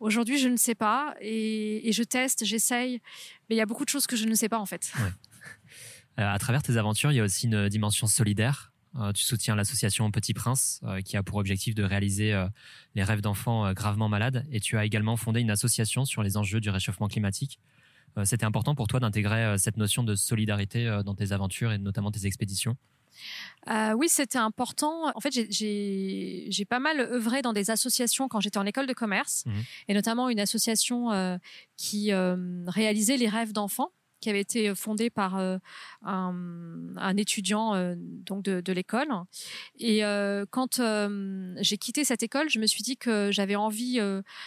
Aujourd'hui, 0.00 0.38
je 0.38 0.48
ne 0.48 0.56
sais 0.56 0.74
pas 0.74 1.14
et, 1.20 1.90
je 1.92 2.02
teste, 2.02 2.44
j'essaye, 2.44 3.00
mais 3.48 3.56
il 3.56 3.58
y 3.58 3.62
a 3.62 3.66
beaucoup 3.66 3.84
de 3.84 3.88
choses 3.90 4.06
que 4.06 4.16
je 4.16 4.26
ne 4.26 4.34
sais 4.34 4.48
pas 4.48 4.58
en 4.58 4.66
fait. 4.66 4.92
À 6.16 6.38
travers 6.38 6.62
tes 6.62 6.76
aventures, 6.76 7.10
il 7.12 7.16
y 7.16 7.20
a 7.20 7.24
aussi 7.24 7.46
une 7.46 7.68
dimension 7.68 8.06
solidaire. 8.06 8.72
Euh, 8.96 9.12
tu 9.12 9.24
soutiens 9.24 9.56
l'association 9.56 10.10
Petit 10.10 10.34
Prince, 10.34 10.80
euh, 10.84 11.00
qui 11.00 11.16
a 11.16 11.22
pour 11.22 11.38
objectif 11.38 11.74
de 11.74 11.82
réaliser 11.82 12.34
les 12.94 13.02
rêves 13.02 13.20
d'enfants 13.20 13.72
gravement 13.72 14.08
malades, 14.08 14.46
et 14.50 14.60
tu 14.60 14.78
as 14.78 14.84
également 14.84 15.16
fondé 15.16 15.40
une 15.40 15.50
association 15.50 16.04
sur 16.04 16.22
les 16.22 16.36
enjeux 16.36 16.60
du 16.60 16.70
réchauffement 16.70 17.08
climatique. 17.08 17.58
C'était 18.22 18.44
important 18.44 18.76
pour 18.76 18.86
toi 18.86 19.00
d'intégrer 19.00 19.58
cette 19.58 19.76
notion 19.76 20.04
de 20.04 20.14
solidarité 20.14 21.00
dans 21.04 21.16
tes 21.16 21.32
aventures 21.32 21.72
et 21.72 21.78
notamment 21.78 22.12
tes 22.12 22.26
expéditions? 22.26 22.76
Oui, 23.96 24.06
c'était 24.08 24.38
important. 24.38 25.10
En 25.16 25.20
fait, 25.20 25.32
j'ai 25.50 26.64
pas 26.68 26.78
mal 26.78 27.00
œuvré 27.00 27.42
dans 27.42 27.52
des 27.52 27.72
associations 27.72 28.28
quand 28.28 28.38
j'étais 28.38 28.58
en 28.58 28.66
école 28.66 28.86
de 28.86 28.92
commerce, 28.92 29.42
mmh. 29.46 29.52
et 29.88 29.94
notamment 29.94 30.28
une 30.28 30.38
association 30.38 31.40
qui 31.76 32.12
réalisait 32.68 33.16
les 33.16 33.28
rêves 33.28 33.52
d'enfants 33.52 33.90
qui 34.24 34.30
avait 34.30 34.40
été 34.40 34.74
fondée 34.74 35.10
par 35.10 35.36
un, 36.02 37.16
étudiant 37.18 37.94
donc 37.98 38.42
de, 38.42 38.72
l'école. 38.72 39.08
Et 39.78 40.00
quand 40.50 40.80
j'ai 41.60 41.76
quitté 41.76 42.04
cette 42.04 42.22
école, 42.22 42.48
je 42.48 42.58
me 42.58 42.66
suis 42.66 42.82
dit 42.82 42.96
que 42.96 43.28
j'avais 43.30 43.54
envie 43.54 44.00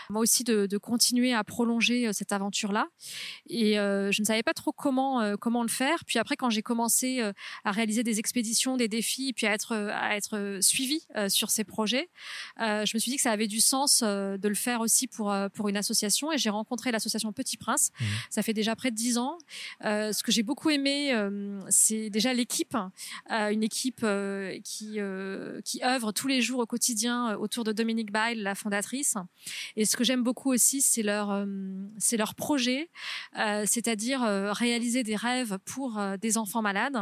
moi 0.09 0.21
aussi 0.21 0.43
de, 0.43 0.77
continuer 0.79 1.31
à 1.31 1.43
prolonger 1.43 2.11
cette 2.11 2.31
aventure-là. 2.31 2.87
Et 3.47 3.73
je 3.75 4.19
ne 4.19 4.25
savais 4.25 4.41
pas 4.41 4.55
trop 4.55 4.71
comment 4.71 5.37
comment 5.37 5.61
le 5.61 5.69
faire. 5.69 6.05
Puis 6.05 6.17
après, 6.17 6.37
quand 6.37 6.49
j'ai 6.49 6.63
commencé 6.63 7.21
à 7.63 7.71
réaliser 7.71 8.01
des 8.01 8.17
expéditions, 8.17 8.77
des 8.77 8.87
défis, 8.87 9.31
puis 9.33 9.45
à 9.45 9.53
être 9.53 9.75
à 9.75 10.15
être 10.15 10.57
suivi 10.59 11.05
sur 11.27 11.51
ces 11.51 11.63
projets, 11.63 12.09
je 12.57 12.95
me 12.95 12.99
suis 12.99 13.11
dit 13.11 13.17
que 13.17 13.21
ça 13.21 13.31
avait 13.31 13.47
du 13.47 13.61
sens 13.61 14.01
de 14.01 14.47
le 14.47 14.55
faire 14.55 14.81
aussi 14.81 15.05
pour 15.05 15.31
pour 15.53 15.69
une 15.69 15.77
association. 15.77 16.31
Et 16.31 16.39
j'ai 16.39 16.49
rencontré 16.49 16.91
l'association 16.91 17.31
Petit 17.31 17.57
Prince. 17.57 17.91
Mmh. 17.99 18.05
Ça 18.31 18.41
fait 18.41 18.53
déjà 18.53 18.75
près 18.75 18.89
de 18.89 18.95
dix 18.95 19.17
ans. 19.17 19.37
Euh, 19.85 20.11
ce 20.13 20.23
que 20.23 20.31
j'ai 20.31 20.43
beaucoup 20.43 20.69
aimé, 20.69 21.13
euh, 21.13 21.59
c'est 21.69 22.09
déjà 22.09 22.33
l'équipe, 22.33 22.75
euh, 23.31 23.49
une 23.49 23.63
équipe 23.63 24.05
qui 24.63 24.99
qui 25.63 25.83
œuvre 25.83 26.11
tous 26.11 26.27
les 26.27 26.41
jours 26.41 26.59
au 26.59 26.65
quotidien 26.65 27.35
autour 27.37 27.63
de 27.63 27.71
Dominique 27.71 28.11
Bail, 28.11 28.37
la 28.37 28.55
fondatrice. 28.55 29.15
Et 29.75 29.85
ce 29.85 29.95
que 29.95 30.03
j'aime 30.03 30.23
beaucoup 30.23 30.51
aussi, 30.51 30.81
c'est 30.81 31.03
leur 31.03 31.45
c'est 31.97 32.17
leur 32.17 32.35
projet, 32.35 32.89
c'est-à-dire 33.35 34.21
réaliser 34.21 35.03
des 35.03 35.15
rêves 35.15 35.57
pour 35.65 36.01
des 36.19 36.37
enfants 36.37 36.61
malades, 36.61 36.97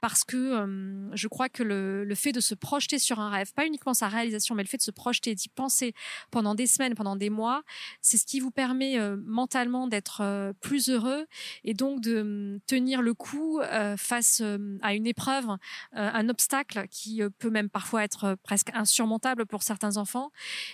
parce 0.00 0.24
que 0.24 1.10
je 1.12 1.28
crois 1.28 1.48
que 1.48 1.62
le, 1.62 2.04
le 2.04 2.14
fait 2.14 2.32
de 2.32 2.40
se 2.40 2.54
projeter 2.54 2.98
sur 2.98 3.20
un 3.20 3.30
rêve, 3.30 3.52
pas 3.52 3.66
uniquement 3.66 3.94
sa 3.94 4.08
réalisation, 4.08 4.54
mais 4.54 4.62
le 4.62 4.68
fait 4.68 4.78
de 4.78 4.82
se 4.82 4.90
projeter, 4.90 5.34
d'y 5.34 5.48
penser 5.48 5.94
pendant 6.30 6.54
des 6.54 6.66
semaines, 6.66 6.94
pendant 6.94 7.16
des 7.16 7.30
mois, 7.30 7.62
c'est 8.00 8.16
ce 8.16 8.26
qui 8.26 8.40
vous 8.40 8.50
permet 8.50 8.98
mentalement 9.24 9.86
d'être 9.86 10.52
plus 10.60 10.88
heureux 10.88 11.26
et 11.64 11.74
donc 11.74 11.89
de 11.98 12.20
hum, 12.20 12.60
tenir 12.66 13.02
le 13.02 13.14
coup 13.14 13.60
euh, 13.60 13.96
face 13.96 14.40
hum, 14.40 14.78
à 14.82 14.94
une 14.94 15.06
épreuve, 15.06 15.48
euh, 15.48 15.56
un 15.92 16.28
obstacle 16.28 16.86
qui 16.90 17.22
euh, 17.22 17.30
peut 17.38 17.50
même 17.50 17.68
parfois 17.68 18.04
être 18.04 18.36
presque 18.42 18.70
insurmontable 18.74 19.46
pour 19.46 19.62
certains 19.62 19.96
enfants. 19.96 20.30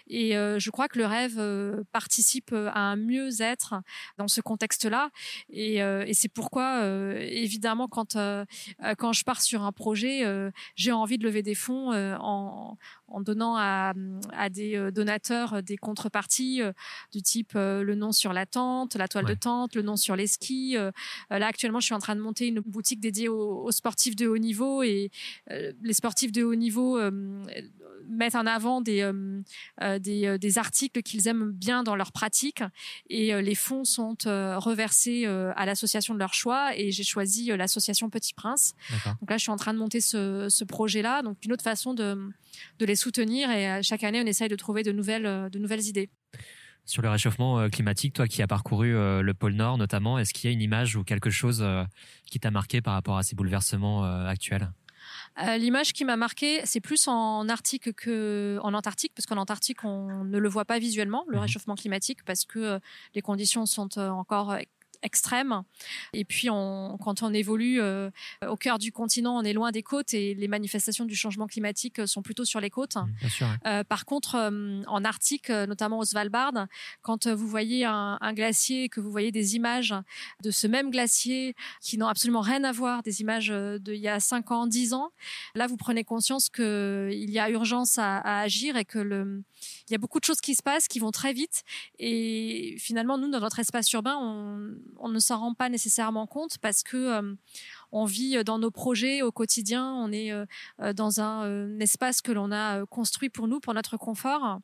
Et 0.08 0.32
je 0.32 0.70
crois 0.70 0.88
que 0.88 0.98
le 0.98 1.06
rêve 1.06 1.40
participe 1.92 2.52
à 2.52 2.80
un 2.80 2.96
mieux-être 2.96 3.74
dans 4.18 4.28
ce 4.28 4.40
contexte-là. 4.40 5.10
Et, 5.50 5.80
c'est 6.12 6.28
pourquoi, 6.28 6.84
évidemment, 7.18 7.88
quand 7.88 8.16
quand 8.98 9.12
je 9.12 9.24
pars 9.24 9.42
sur 9.42 9.62
un 9.62 9.72
projet, 9.72 10.24
j'ai 10.74 10.92
envie 10.92 11.18
de 11.18 11.24
lever 11.24 11.42
des 11.42 11.54
fonds 11.54 11.92
en, 11.92 12.76
en 13.08 13.20
donnant 13.20 13.56
à, 13.56 13.92
à 14.32 14.48
des 14.48 14.90
donateurs 14.92 15.62
des 15.62 15.76
contreparties 15.76 16.62
du 17.12 17.22
type 17.22 17.52
le 17.54 17.94
nom 17.94 18.12
sur 18.12 18.32
la 18.32 18.46
tente, 18.46 18.96
la 18.96 19.08
toile 19.08 19.26
de 19.26 19.34
tente, 19.34 19.74
le 19.74 19.82
nom 19.82 19.96
sur 19.96 20.16
les 20.16 20.26
skis, 20.26 20.76
là, 21.30 21.46
actuellement, 21.46 21.80
je 21.80 21.86
suis 21.86 21.94
en 21.94 21.98
train 21.98 22.16
de 22.16 22.20
monter 22.20 22.48
une 22.48 22.60
boutique 22.60 23.00
dédiée 23.00 23.28
aux, 23.28 23.70
sportifs 23.70 24.16
de 24.16 24.26
haut 24.26 24.38
niveau 24.38 24.82
et 24.82 25.10
euh, 25.50 25.72
les 25.82 25.92
sportifs 25.92 26.32
de 26.32 26.42
haut 26.42 26.54
niveau 26.54 26.98
euh, 26.98 27.10
mettent 28.08 28.34
en 28.34 28.46
avant 28.46 28.80
des, 28.80 29.10
des, 30.00 30.38
des, 30.38 30.58
articles 30.58 31.02
qu'ils 31.02 31.26
aiment 31.28 31.50
bien 31.50 31.82
dans 31.82 31.96
leur 31.96 32.12
pratique 32.12 32.62
et 33.10 33.40
les 33.42 33.54
fonds 33.54 33.84
sont 33.84 34.16
reversés 34.24 35.26
à 35.26 35.66
l'association 35.66 36.14
de 36.14 36.18
leur 36.20 36.32
choix 36.32 36.76
et 36.76 36.92
j'ai 36.92 37.02
choisi 37.02 37.46
l'association 37.46 38.08
Petit 38.08 38.32
Prince. 38.32 38.74
Donc 39.20 39.30
là, 39.30 39.38
je 39.38 39.42
suis 39.42 39.50
en 39.50 39.56
train 39.56 39.74
de 39.74 39.78
monter 39.78 40.00
ce, 40.00 40.46
ce 40.48 40.64
projet-là. 40.64 41.22
Donc 41.22 41.38
une 41.44 41.52
autre 41.52 41.64
façon 41.64 41.94
de, 41.94 42.30
de 42.78 42.86
les 42.86 42.96
soutenir 42.96 43.50
et 43.50 43.82
chaque 43.82 44.04
année, 44.04 44.20
on 44.22 44.26
essaye 44.26 44.48
de 44.48 44.56
trouver 44.56 44.84
de 44.84 44.92
nouvelles, 44.92 45.50
de 45.50 45.58
nouvelles 45.58 45.86
idées. 45.86 46.08
Sur 46.86 47.02
le 47.02 47.10
réchauffement 47.10 47.58
euh, 47.58 47.68
climatique, 47.68 48.14
toi 48.14 48.28
qui 48.28 48.42
as 48.42 48.46
parcouru 48.46 48.94
euh, 48.94 49.20
le 49.20 49.34
pôle 49.34 49.54
Nord 49.54 49.76
notamment, 49.76 50.20
est-ce 50.20 50.32
qu'il 50.32 50.48
y 50.48 50.52
a 50.52 50.54
une 50.54 50.62
image 50.62 50.94
ou 50.94 51.02
quelque 51.02 51.30
chose 51.30 51.60
euh, 51.60 51.82
qui 52.26 52.38
t'a 52.38 52.52
marqué 52.52 52.80
par 52.80 52.94
rapport 52.94 53.18
à 53.18 53.24
ces 53.24 53.34
bouleversements 53.34 54.04
actuels? 54.04 54.70
L'image 55.58 55.92
qui 55.92 56.04
m'a 56.04 56.16
marqué, 56.16 56.62
c'est 56.64 56.80
plus 56.80 57.08
en 57.08 57.48
Arctique 57.48 57.92
que 57.94 58.58
en 58.62 58.72
Antarctique, 58.72 59.12
parce 59.14 59.26
qu'en 59.26 59.36
Antarctique, 59.36 59.84
on 59.84 60.24
ne 60.24 60.38
le 60.38 60.48
voit 60.48 60.64
pas 60.64 60.78
visuellement, 60.78 61.24
le 61.28 61.36
mmh 61.36 61.40
réchauffement 61.40 61.74
climatique, 61.74 62.24
parce 62.24 62.44
que 62.44 62.80
les 63.14 63.20
conditions 63.20 63.66
sont 63.66 63.98
encore 63.98 64.56
extrême. 65.06 65.62
Et 66.12 66.24
puis, 66.24 66.50
on, 66.50 66.98
quand 67.00 67.22
on 67.22 67.32
évolue 67.32 67.80
euh, 67.80 68.10
au 68.46 68.56
cœur 68.56 68.78
du 68.78 68.92
continent, 68.92 69.38
on 69.38 69.42
est 69.42 69.52
loin 69.52 69.70
des 69.70 69.82
côtes 69.82 70.12
et 70.12 70.34
les 70.34 70.48
manifestations 70.48 71.06
du 71.06 71.16
changement 71.16 71.46
climatique 71.46 72.06
sont 72.06 72.22
plutôt 72.22 72.44
sur 72.44 72.60
les 72.60 72.70
côtes. 72.70 72.96
Mmh, 72.96 73.44
euh, 73.66 73.84
par 73.84 74.04
contre, 74.04 74.34
euh, 74.34 74.82
en 74.86 75.04
Arctique, 75.04 75.48
notamment 75.48 75.98
au 75.98 76.04
Svalbard, 76.04 76.66
quand 77.02 77.26
vous 77.28 77.46
voyez 77.46 77.84
un, 77.84 78.18
un 78.20 78.32
glacier, 78.34 78.88
que 78.88 79.00
vous 79.00 79.10
voyez 79.10 79.32
des 79.32 79.56
images 79.56 79.94
de 80.42 80.50
ce 80.50 80.66
même 80.66 80.90
glacier 80.90 81.54
qui 81.80 81.96
n'ont 81.96 82.08
absolument 82.08 82.40
rien 82.40 82.64
à 82.64 82.72
voir, 82.72 83.02
des 83.02 83.20
images 83.20 83.50
d'il 83.80 84.00
y 84.00 84.08
a 84.08 84.20
5 84.20 84.50
ans, 84.50 84.66
10 84.66 84.92
ans, 84.92 85.10
là, 85.54 85.66
vous 85.66 85.76
prenez 85.76 86.04
conscience 86.04 86.48
qu'il 86.48 87.30
y 87.30 87.38
a 87.38 87.48
urgence 87.50 87.98
à, 87.98 88.18
à 88.18 88.40
agir 88.40 88.76
et 88.76 88.84
que 88.84 88.98
le, 88.98 89.44
il 89.88 89.92
y 89.92 89.94
a 89.94 89.98
beaucoup 89.98 90.18
de 90.18 90.24
choses 90.24 90.40
qui 90.40 90.54
se 90.54 90.62
passent, 90.62 90.88
qui 90.88 90.98
vont 90.98 91.12
très 91.12 91.32
vite. 91.32 91.62
Et 91.98 92.76
finalement, 92.78 93.18
nous, 93.18 93.30
dans 93.30 93.40
notre 93.40 93.58
espace 93.58 93.92
urbain, 93.92 94.16
on, 94.16 95.08
ne 95.08 95.18
s'en 95.18 95.38
rend 95.38 95.54
pas 95.54 95.68
nécessairement 95.68 96.26
compte 96.26 96.58
parce 96.58 96.82
que 96.82 96.96
euh, 96.96 97.34
on 97.96 98.04
vit 98.04 98.36
euh, 98.36 98.44
dans 98.44 98.58
nos 98.58 98.70
projets 98.70 99.22
au 99.22 99.32
quotidien, 99.32 99.90
on 99.94 100.12
est 100.12 100.30
euh, 100.30 100.44
euh, 100.82 100.92
dans 100.92 101.20
un, 101.20 101.80
espace 101.80 102.20
que 102.20 102.32
l'on 102.32 102.52
a 102.52 102.84
construit 102.86 103.30
pour 103.30 103.48
nous, 103.48 103.60
pour 103.60 103.72
notre 103.74 103.96
confort. 103.96 104.60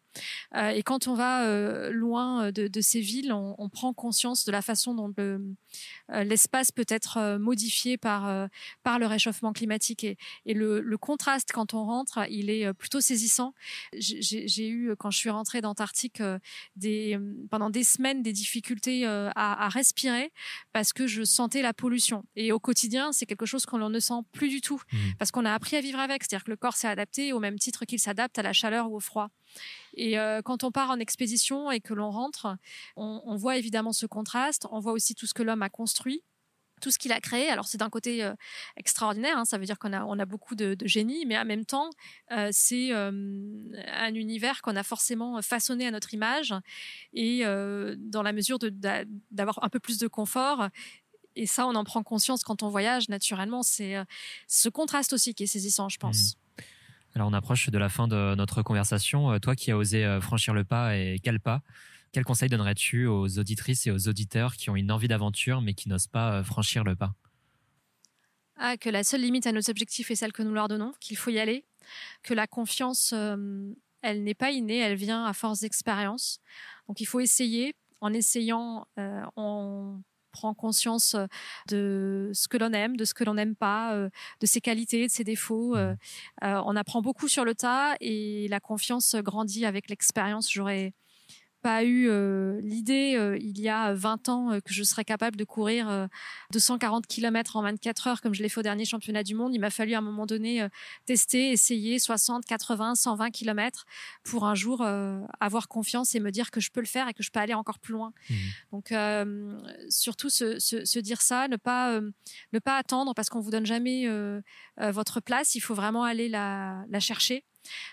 et 0.54 0.82
quand 0.82 1.08
on 1.08 1.14
va 1.14 1.90
loin 1.90 2.50
de, 2.52 2.80
ces 2.80 3.00
villes, 3.00 3.32
on, 3.32 3.68
prend 3.68 3.92
conscience 3.92 4.44
de 4.44 4.52
la 4.52 4.62
façon 4.62 4.94
dont 4.94 5.12
l'espace 6.08 6.72
peut 6.72 6.86
être 6.88 7.38
modifié 7.38 7.96
par, 7.96 8.48
le 8.98 9.06
réchauffement 9.06 9.52
climatique. 9.52 10.04
Et, 10.04 10.16
le, 10.46 10.96
contraste, 10.96 11.52
quand 11.52 11.74
on 11.74 11.84
rentre, 11.84 12.18
il 12.30 12.50
est 12.50 12.72
plutôt 12.74 13.00
saisissant. 13.00 13.54
J'ai 13.92 14.68
eu, 14.68 14.94
quand 14.98 15.10
je 15.10 15.18
suis 15.18 15.30
rentrée 15.30 15.60
d'Antarctique, 15.60 16.22
pendant 17.50 17.70
des 17.70 17.84
semaines, 17.84 18.22
des 18.22 18.32
difficultés 18.32 19.06
à, 19.06 19.30
à 19.34 19.68
respirer 19.68 20.32
parce 20.72 20.92
que 20.92 21.06
je 21.06 21.24
sentais 21.24 21.62
la 21.62 21.74
pollution. 21.74 22.24
Et 22.36 22.52
au 22.52 22.60
quotidien, 22.60 23.12
c'est 23.22 23.26
quelque 23.26 23.46
chose 23.46 23.66
qu'on 23.66 23.88
ne 23.88 24.00
sent 24.00 24.20
plus 24.32 24.48
du 24.48 24.60
tout 24.60 24.82
mmh. 24.92 24.96
parce 25.16 25.30
qu'on 25.30 25.44
a 25.44 25.54
appris 25.54 25.76
à 25.76 25.80
vivre 25.80 26.00
avec. 26.00 26.24
C'est-à-dire 26.24 26.42
que 26.42 26.50
le 26.50 26.56
corps 26.56 26.74
s'est 26.74 26.88
adapté 26.88 27.32
au 27.32 27.38
même 27.38 27.56
titre 27.56 27.84
qu'il 27.84 28.00
s'adapte 28.00 28.36
à 28.36 28.42
la 28.42 28.52
chaleur 28.52 28.90
ou 28.90 28.96
au 28.96 29.00
froid. 29.00 29.28
Et 29.94 30.18
euh, 30.18 30.42
quand 30.42 30.64
on 30.64 30.72
part 30.72 30.90
en 30.90 30.98
expédition 30.98 31.70
et 31.70 31.80
que 31.80 31.94
l'on 31.94 32.10
rentre, 32.10 32.56
on, 32.96 33.36
voit 33.36 33.56
évidemment 33.58 33.92
ce 33.92 34.06
contraste. 34.06 34.66
On 34.72 34.80
voit 34.80 34.92
aussi 34.92 35.14
tout 35.14 35.26
ce 35.26 35.34
que 35.34 35.44
l'homme 35.44 35.62
a 35.62 35.68
construit 35.68 36.24
tout 36.82 36.90
ce 36.90 36.98
qu'il 36.98 37.12
a 37.12 37.20
créé. 37.20 37.48
Alors 37.48 37.66
c'est 37.66 37.78
d'un 37.78 37.88
côté 37.90 38.24
euh, 38.24 38.34
extraordinaire, 38.76 39.38
hein, 39.38 39.44
ça 39.44 39.56
veut 39.56 39.64
dire 39.64 39.78
qu'on 39.78 39.92
a, 39.92 40.04
on 40.04 40.18
a 40.18 40.26
beaucoup 40.26 40.56
de, 40.56 40.76
génie, 40.84 41.24
mais 41.26 41.38
en 41.38 41.44
même 41.44 41.64
temps, 41.64 41.90
euh, 42.32 42.48
c'est 42.50 42.92
euh, 42.92 43.10
un 43.86 44.14
univers 44.14 44.60
qu'on 44.62 44.74
a 44.74 44.82
forcément 44.82 45.40
façonné 45.42 45.86
à 45.86 45.90
notre 45.92 46.12
image 46.12 46.52
et 47.14 47.44
dans 47.44 48.22
la 48.22 48.32
mesure 48.32 48.58
d'avoir 49.30 49.62
un 49.62 49.68
peu 49.68 49.78
plus 49.78 49.98
de 49.98 50.08
confort. 50.08 50.68
Et 51.36 51.46
ça, 51.46 51.66
on 51.66 51.74
en 51.74 51.84
prend 51.84 52.02
conscience 52.02 52.44
quand 52.44 52.62
on 52.62 52.68
voyage 52.68 53.08
naturellement. 53.08 53.62
C'est 53.62 53.96
ce 54.48 54.68
contraste 54.68 55.12
aussi 55.12 55.34
qui 55.34 55.44
est 55.44 55.46
saisissant, 55.46 55.88
je 55.88 55.98
pense. 55.98 56.34
Mmh. 56.34 56.62
Alors 57.14 57.28
on 57.28 57.32
approche 57.34 57.68
de 57.68 57.78
la 57.78 57.88
fin 57.88 58.08
de 58.08 58.34
notre 58.34 58.62
conversation. 58.62 59.38
Toi 59.38 59.54
qui 59.54 59.70
as 59.70 59.76
osé 59.76 60.18
franchir 60.22 60.54
le 60.54 60.64
pas 60.64 60.96
et 60.96 61.18
quel 61.22 61.40
pas 61.40 61.62
quel 62.12 62.24
conseil 62.24 62.50
donnerais-tu 62.50 63.06
aux 63.06 63.38
auditrices 63.38 63.86
et 63.86 63.90
aux 63.90 64.06
auditeurs 64.06 64.56
qui 64.56 64.68
ont 64.68 64.76
une 64.76 64.92
envie 64.92 65.08
d'aventure 65.08 65.62
mais 65.62 65.72
qui 65.72 65.88
n'osent 65.88 66.06
pas 66.06 66.34
euh, 66.34 66.44
franchir 66.44 66.84
le 66.84 66.94
pas? 66.94 67.14
Ah, 68.56 68.76
Que 68.76 68.90
la 68.90 69.02
seule 69.02 69.22
limite 69.22 69.46
à 69.46 69.52
nos 69.52 69.70
objectifs 69.70 70.10
est 70.10 70.14
celle 70.14 70.32
que 70.32 70.42
nous 70.42 70.52
leur 70.52 70.68
donnons, 70.68 70.92
qu'il 71.00 71.16
faut 71.16 71.30
y 71.30 71.38
aller, 71.38 71.64
que 72.22 72.34
la 72.34 72.46
confiance, 72.46 73.12
euh, 73.14 73.72
elle 74.02 74.24
n'est 74.24 74.34
pas 74.34 74.50
innée, 74.50 74.76
elle 74.76 74.94
vient 74.94 75.24
à 75.24 75.32
force 75.32 75.60
d'expérience. 75.60 76.38
Donc 76.86 77.00
il 77.00 77.06
faut 77.06 77.20
essayer. 77.20 77.74
En 78.02 78.12
essayant, 78.12 78.86
euh, 78.98 79.22
on 79.36 80.02
prend 80.32 80.54
conscience 80.54 81.16
de 81.68 82.30
ce 82.34 82.48
que 82.48 82.56
l'on 82.56 82.72
aime, 82.72 82.96
de 82.96 83.04
ce 83.04 83.14
que 83.14 83.24
l'on 83.24 83.34
n'aime 83.34 83.54
pas, 83.54 83.96
de 84.40 84.46
ses 84.46 84.60
qualités, 84.60 85.06
de 85.06 85.12
ses 85.12 85.24
défauts. 85.24 85.76
Mmh. 85.76 85.96
on 86.42 86.76
apprend 86.76 87.02
beaucoup 87.02 87.28
sur 87.28 87.44
le 87.44 87.54
tas 87.54 87.94
et 88.00 88.48
la 88.48 88.60
confiance 88.60 89.14
grandit 89.16 89.66
avec 89.66 89.88
l'expérience. 89.88 90.50
J'aurais 90.50 90.94
pas 91.62 91.84
eu 91.84 92.08
euh, 92.08 92.60
l'idée 92.60 93.14
euh, 93.16 93.38
il 93.38 93.60
y 93.60 93.68
a 93.68 93.94
20 93.94 94.28
ans 94.28 94.52
euh, 94.52 94.60
que 94.60 94.74
je 94.74 94.82
serais 94.82 95.04
capable 95.04 95.36
de 95.36 95.44
courir 95.44 96.08
240 96.50 97.06
km 97.06 97.56
en 97.56 97.62
24 97.62 98.06
heures 98.08 98.20
comme 98.20 98.34
je 98.34 98.42
l'ai 98.42 98.48
fait 98.48 98.58
au 98.58 98.62
dernier 98.62 98.84
championnat 98.84 99.22
du 99.22 99.34
monde. 99.34 99.54
Il 99.54 99.60
m'a 99.60 99.70
fallu 99.70 99.94
à 99.94 99.98
un 99.98 100.02
moment 100.02 100.26
donné 100.26 100.66
tester, 101.06 101.52
essayer 101.52 101.98
60, 101.98 102.44
80, 102.44 102.96
120 102.96 103.30
km 103.30 103.86
pour 104.24 104.44
un 104.44 104.54
jour 104.54 104.84
avoir 105.40 105.68
confiance 105.68 106.14
et 106.14 106.20
me 106.20 106.30
dire 106.30 106.50
que 106.50 106.60
je 106.60 106.70
peux 106.70 106.80
le 106.80 106.86
faire 106.86 107.08
et 107.08 107.14
que 107.14 107.22
je 107.22 107.30
peux 107.30 107.40
aller 107.40 107.54
encore 107.54 107.78
plus 107.78 107.92
loin. 107.92 108.12
Mmh. 108.28 108.34
Donc 108.72 108.94
surtout 109.88 110.30
se, 110.30 110.58
se, 110.58 110.84
se, 110.84 110.98
dire 110.98 111.22
ça, 111.22 111.48
ne 111.48 111.56
pas 111.56 112.00
ne 112.52 112.58
pas 112.58 112.76
attendre 112.76 113.14
parce 113.14 113.28
qu'on 113.28 113.40
vous 113.40 113.50
donne 113.50 113.66
jamais 113.66 114.06
votre 114.78 115.20
place. 115.20 115.54
Il 115.54 115.60
faut 115.60 115.74
vraiment 115.74 116.04
aller 116.04 116.28
la, 116.28 116.84
la 116.88 117.00
chercher. 117.00 117.44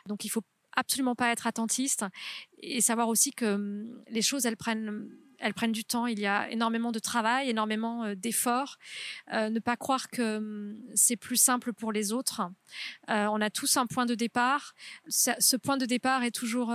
Donc 0.08 0.26
il 0.26 0.30
faut 0.30 0.44
absolument 0.80 1.16
pas 1.16 1.32
être 1.32 1.48
attentiste 1.48 2.06
et 2.62 2.82
savoir 2.82 3.08
aussi 3.08 3.32
que 3.32 3.46
hum, 3.46 4.04
les 4.10 4.22
choses, 4.22 4.46
elles 4.46 4.58
prennent 4.58 5.10
elles 5.40 5.54
prennent 5.54 5.72
du 5.72 5.86
temps. 5.86 6.06
Il 6.06 6.20
y 6.20 6.26
a 6.26 6.50
énormément 6.52 6.92
de 6.92 7.00
travail, 7.00 7.50
énormément 7.50 8.04
euh, 8.04 8.16
d'efforts. 8.16 8.78
Euh, 9.34 9.50
ne 9.50 9.60
pas 9.60 9.78
croire 9.78 10.10
que 10.10 10.38
hum, 10.38 10.78
c'est 10.94 11.16
plus 11.16 11.38
simple 11.38 11.74
pour 11.74 11.92
les 11.92 12.12
autres. 12.12 12.42
Euh, 13.10 13.28
on 13.28 13.42
a 13.42 13.50
tous 13.50 13.78
un 13.78 13.88
point 13.88 14.06
de 14.06 14.16
départ. 14.16 14.74
Ce 15.08 15.56
point 15.56 15.78
de 15.78 15.86
départ 15.86 16.24
est 16.24 16.32
toujours 16.32 16.74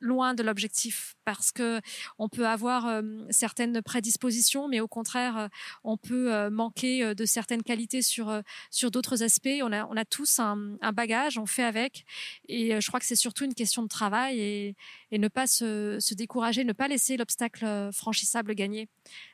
loin 0.00 0.34
de 0.34 0.42
l'objectif 0.42 1.14
parce 1.24 1.52
que 1.52 1.80
on 2.18 2.28
peut 2.28 2.46
avoir 2.46 2.86
euh, 2.86 3.02
certaines 3.30 3.80
prédispositions 3.82 4.68
mais 4.68 4.80
au 4.80 4.88
contraire 4.88 5.36
euh, 5.38 5.48
on 5.84 5.96
peut 5.96 6.32
euh, 6.32 6.50
manquer 6.50 7.14
de 7.14 7.24
certaines 7.24 7.62
qualités 7.62 8.02
sur 8.02 8.42
sur 8.70 8.90
d'autres 8.90 9.22
aspects 9.22 9.48
on 9.62 9.72
a 9.72 9.86
on 9.86 9.96
a 9.96 10.04
tous 10.04 10.38
un, 10.38 10.76
un, 10.80 10.92
bagage 10.92 11.38
on 11.38 11.46
fait 11.46 11.62
avec 11.62 12.04
et 12.48 12.80
je 12.80 12.86
crois 12.88 13.00
que 13.00 13.06
c'est 13.06 13.16
surtout 13.16 13.44
une 13.44 13.54
question 13.54 13.82
de 13.82 13.88
travail 13.88 14.38
et, 14.38 14.76
et 15.10 15.18
ne 15.18 15.28
pas 15.28 15.46
se, 15.46 15.98
se 16.00 16.14
décourager 16.14 16.64
ne 16.64 16.72
pas 16.72 16.88
laisser 16.88 17.16
l'obstacle 17.16 17.90
franchissable 17.92 18.54
gagner 18.54 18.88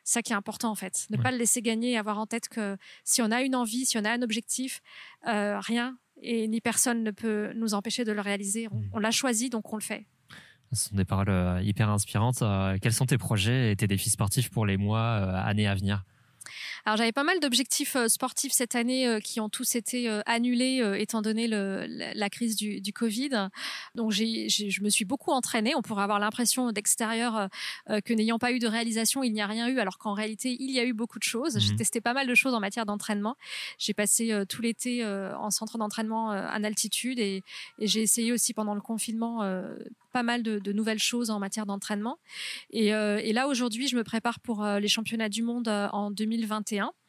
ça 0.04 0.22
qui 0.22 0.32
est 0.32 0.36
important 0.36 0.70
en 0.70 0.76
fait 0.76 1.06
ne 1.10 1.16
pas 1.16 1.32
le 1.32 1.38
laisser 1.38 1.62
gagner 1.62 1.92
et 1.92 1.98
avoir 1.98 2.18
en 2.18 2.26
tête 2.26 2.48
que 2.48 2.76
si 3.04 3.22
on 3.22 3.30
a 3.30 3.42
une 3.42 3.56
envie 3.56 3.84
si 3.86 3.98
on 3.98 4.04
a 4.04 4.10
un 4.10 4.22
objectif 4.22 4.80
rien 5.24 5.96
et 6.22 6.48
ni 6.48 6.60
personne 6.60 7.02
ne 7.02 7.10
peut 7.10 7.52
nous 7.54 7.74
empêcher 7.74 8.04
de 8.04 8.12
le 8.12 8.20
réaliser. 8.20 8.68
on 8.92 8.98
mmh. 8.98 9.02
l'a 9.02 9.10
choisi, 9.10 9.50
donc 9.50 9.72
on 9.72 9.76
le 9.76 9.82
fait. 9.82 10.06
Ce 10.72 10.88
sont 10.88 10.96
des 10.96 11.04
paroles 11.04 11.28
euh, 11.28 11.60
hyper 11.62 11.90
inspirantes. 11.90 12.40
Euh, 12.42 12.78
quels 12.80 12.94
sont 12.94 13.04
tes 13.04 13.18
projets 13.18 13.72
et 13.72 13.76
tes 13.76 13.86
défis 13.86 14.10
sportifs 14.10 14.50
pour 14.50 14.64
les 14.64 14.78
mois, 14.78 15.20
euh, 15.20 15.34
années 15.34 15.66
à 15.66 15.74
venir? 15.74 16.02
Alors 16.84 16.96
j'avais 16.96 17.12
pas 17.12 17.22
mal 17.22 17.38
d'objectifs 17.38 17.94
euh, 17.94 18.08
sportifs 18.08 18.52
cette 18.52 18.74
année 18.74 19.06
euh, 19.06 19.20
qui 19.20 19.38
ont 19.38 19.48
tous 19.48 19.76
été 19.76 20.08
euh, 20.08 20.20
annulés 20.26 20.82
étant 20.98 21.22
donné 21.22 21.46
le, 21.46 21.86
la, 21.88 22.30
crise 22.30 22.56
du, 22.56 22.80
du 22.80 22.92
Covid. 22.92 23.48
Donc 23.94 24.10
je 24.10 24.82
me 24.82 24.88
suis 24.88 25.04
beaucoup 25.04 25.30
entraînée. 25.30 25.74
On 25.76 25.82
pourrait 25.82 26.02
avoir 26.02 26.18
l'impression 26.18 26.72
d'extérieur 26.72 27.48
que 27.88 28.14
n'ayant 28.14 28.38
pas 28.38 28.52
eu 28.52 28.58
de 28.58 28.66
réalisation, 28.66 29.22
il 29.22 29.32
n'y 29.32 29.42
a 29.42 29.46
rien 29.46 29.68
eu, 29.68 29.78
alors 29.78 29.98
qu'en 29.98 30.14
réalité 30.14 30.56
il 30.58 30.70
y 30.70 30.80
a 30.80 30.84
eu 30.84 30.92
beaucoup 30.92 31.18
de 31.18 31.24
choses. 31.24 31.58
J'ai 31.58 31.72
mhm. 31.72 31.78
testé 31.78 32.00
pas 32.00 32.14
mal 32.14 32.26
de 32.26 32.34
choses 32.34 32.54
en 32.54 32.60
matière 32.60 32.86
d'entraînement. 32.86 33.36
J'ai 33.78 33.94
passé 33.94 34.32
tout 34.48 34.62
l'été 34.62 35.04
en 35.04 35.50
centre 35.50 35.78
d'entraînement 35.78 36.28
en 36.28 36.64
altitude 36.64 37.18
et, 37.18 37.42
et 37.78 37.86
j'ai 37.86 38.02
essayé 38.02 38.32
aussi 38.32 38.54
pendant 38.54 38.74
le 38.74 38.80
confinement 38.80 39.42
pas 40.12 40.22
mal 40.22 40.42
de, 40.42 40.58
de, 40.58 40.72
nouvelles 40.72 40.98
choses 40.98 41.30
en 41.30 41.38
matière 41.38 41.66
d'entraînement. 41.66 42.18
Et, 42.70 42.88
et, 42.88 43.32
là 43.32 43.48
aujourd'hui, 43.48 43.88
je 43.88 43.96
me 43.96 44.04
prépare 44.04 44.40
pour 44.40 44.64
les 44.64 44.88
championnats 44.88 45.28
du 45.28 45.42
monde 45.42 45.68
en 45.68 46.10
2021 46.10 46.71
2021. 46.72 47.01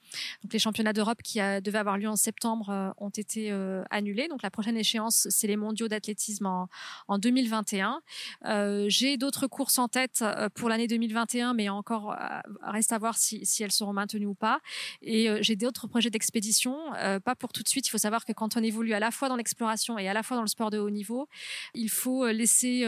Donc 0.44 0.54
les 0.54 0.60
championnats 0.60 0.94
d'Europe 0.94 1.22
qui 1.24 1.40
a, 1.40 1.62
devaient 1.62 1.80
avoir 1.80 1.98
lieu 1.98 2.08
en 2.08 2.16
septembre 2.16 2.70
euh, 2.70 2.90
ont 2.98 3.10
été 3.10 3.52
euh, 3.52 3.84
annulés. 3.90 4.28
Donc 4.28 4.44
la 4.44 4.52
prochaine 4.52 4.78
échéance, 4.78 5.28
c'est 5.30 5.48
les 5.48 5.56
mondiaux 5.56 5.88
d'athlétisme 5.88 6.46
en, 6.46 6.70
en, 7.08 7.18
2021. 7.18 8.02
Euh, 8.46 8.86
J'ai 8.90 9.18
d'autres 9.18 9.48
courses 9.48 9.78
en 9.78 9.88
tête 9.88 10.20
euh, 10.22 10.50
pour 10.50 10.70
l'année 10.70 10.88
2021, 10.88 11.54
mais 11.54 11.70
encore 11.70 12.16
reste 12.62 12.92
à 12.92 12.98
voir 12.98 13.18
si, 13.18 13.46
si, 13.46 13.64
elles 13.64 13.72
seront 13.72 13.94
maintenues 13.94 14.26
ou 14.26 14.36
pas. 14.36 14.60
Et 15.02 15.28
j'ai 15.42 15.56
d'autres 15.56 15.88
projets 15.88 16.10
d'expédition, 16.10 16.78
pas 17.24 17.36
pour 17.36 17.52
tout 17.54 17.64
de 17.64 17.68
suite. 17.68 17.88
Il 17.88 17.90
faut 17.90 17.98
savoir 17.98 18.26
que 18.26 18.34
quand 18.34 18.58
on 18.58 18.64
évolue 18.64 18.94
à 18.94 19.00
la 19.00 19.12
fois 19.12 19.30
dans 19.30 19.36
l'exploration 19.36 19.98
et 19.98 20.08
à 20.08 20.14
la 20.14 20.24
fois 20.24 20.38
dans 20.38 20.42
le 20.42 20.48
sport 20.48 20.70
de 20.70 20.80
haut 20.80 20.90
niveau, 20.90 21.28
il 21.74 21.90
faut 21.90 22.28
laisser 22.28 22.86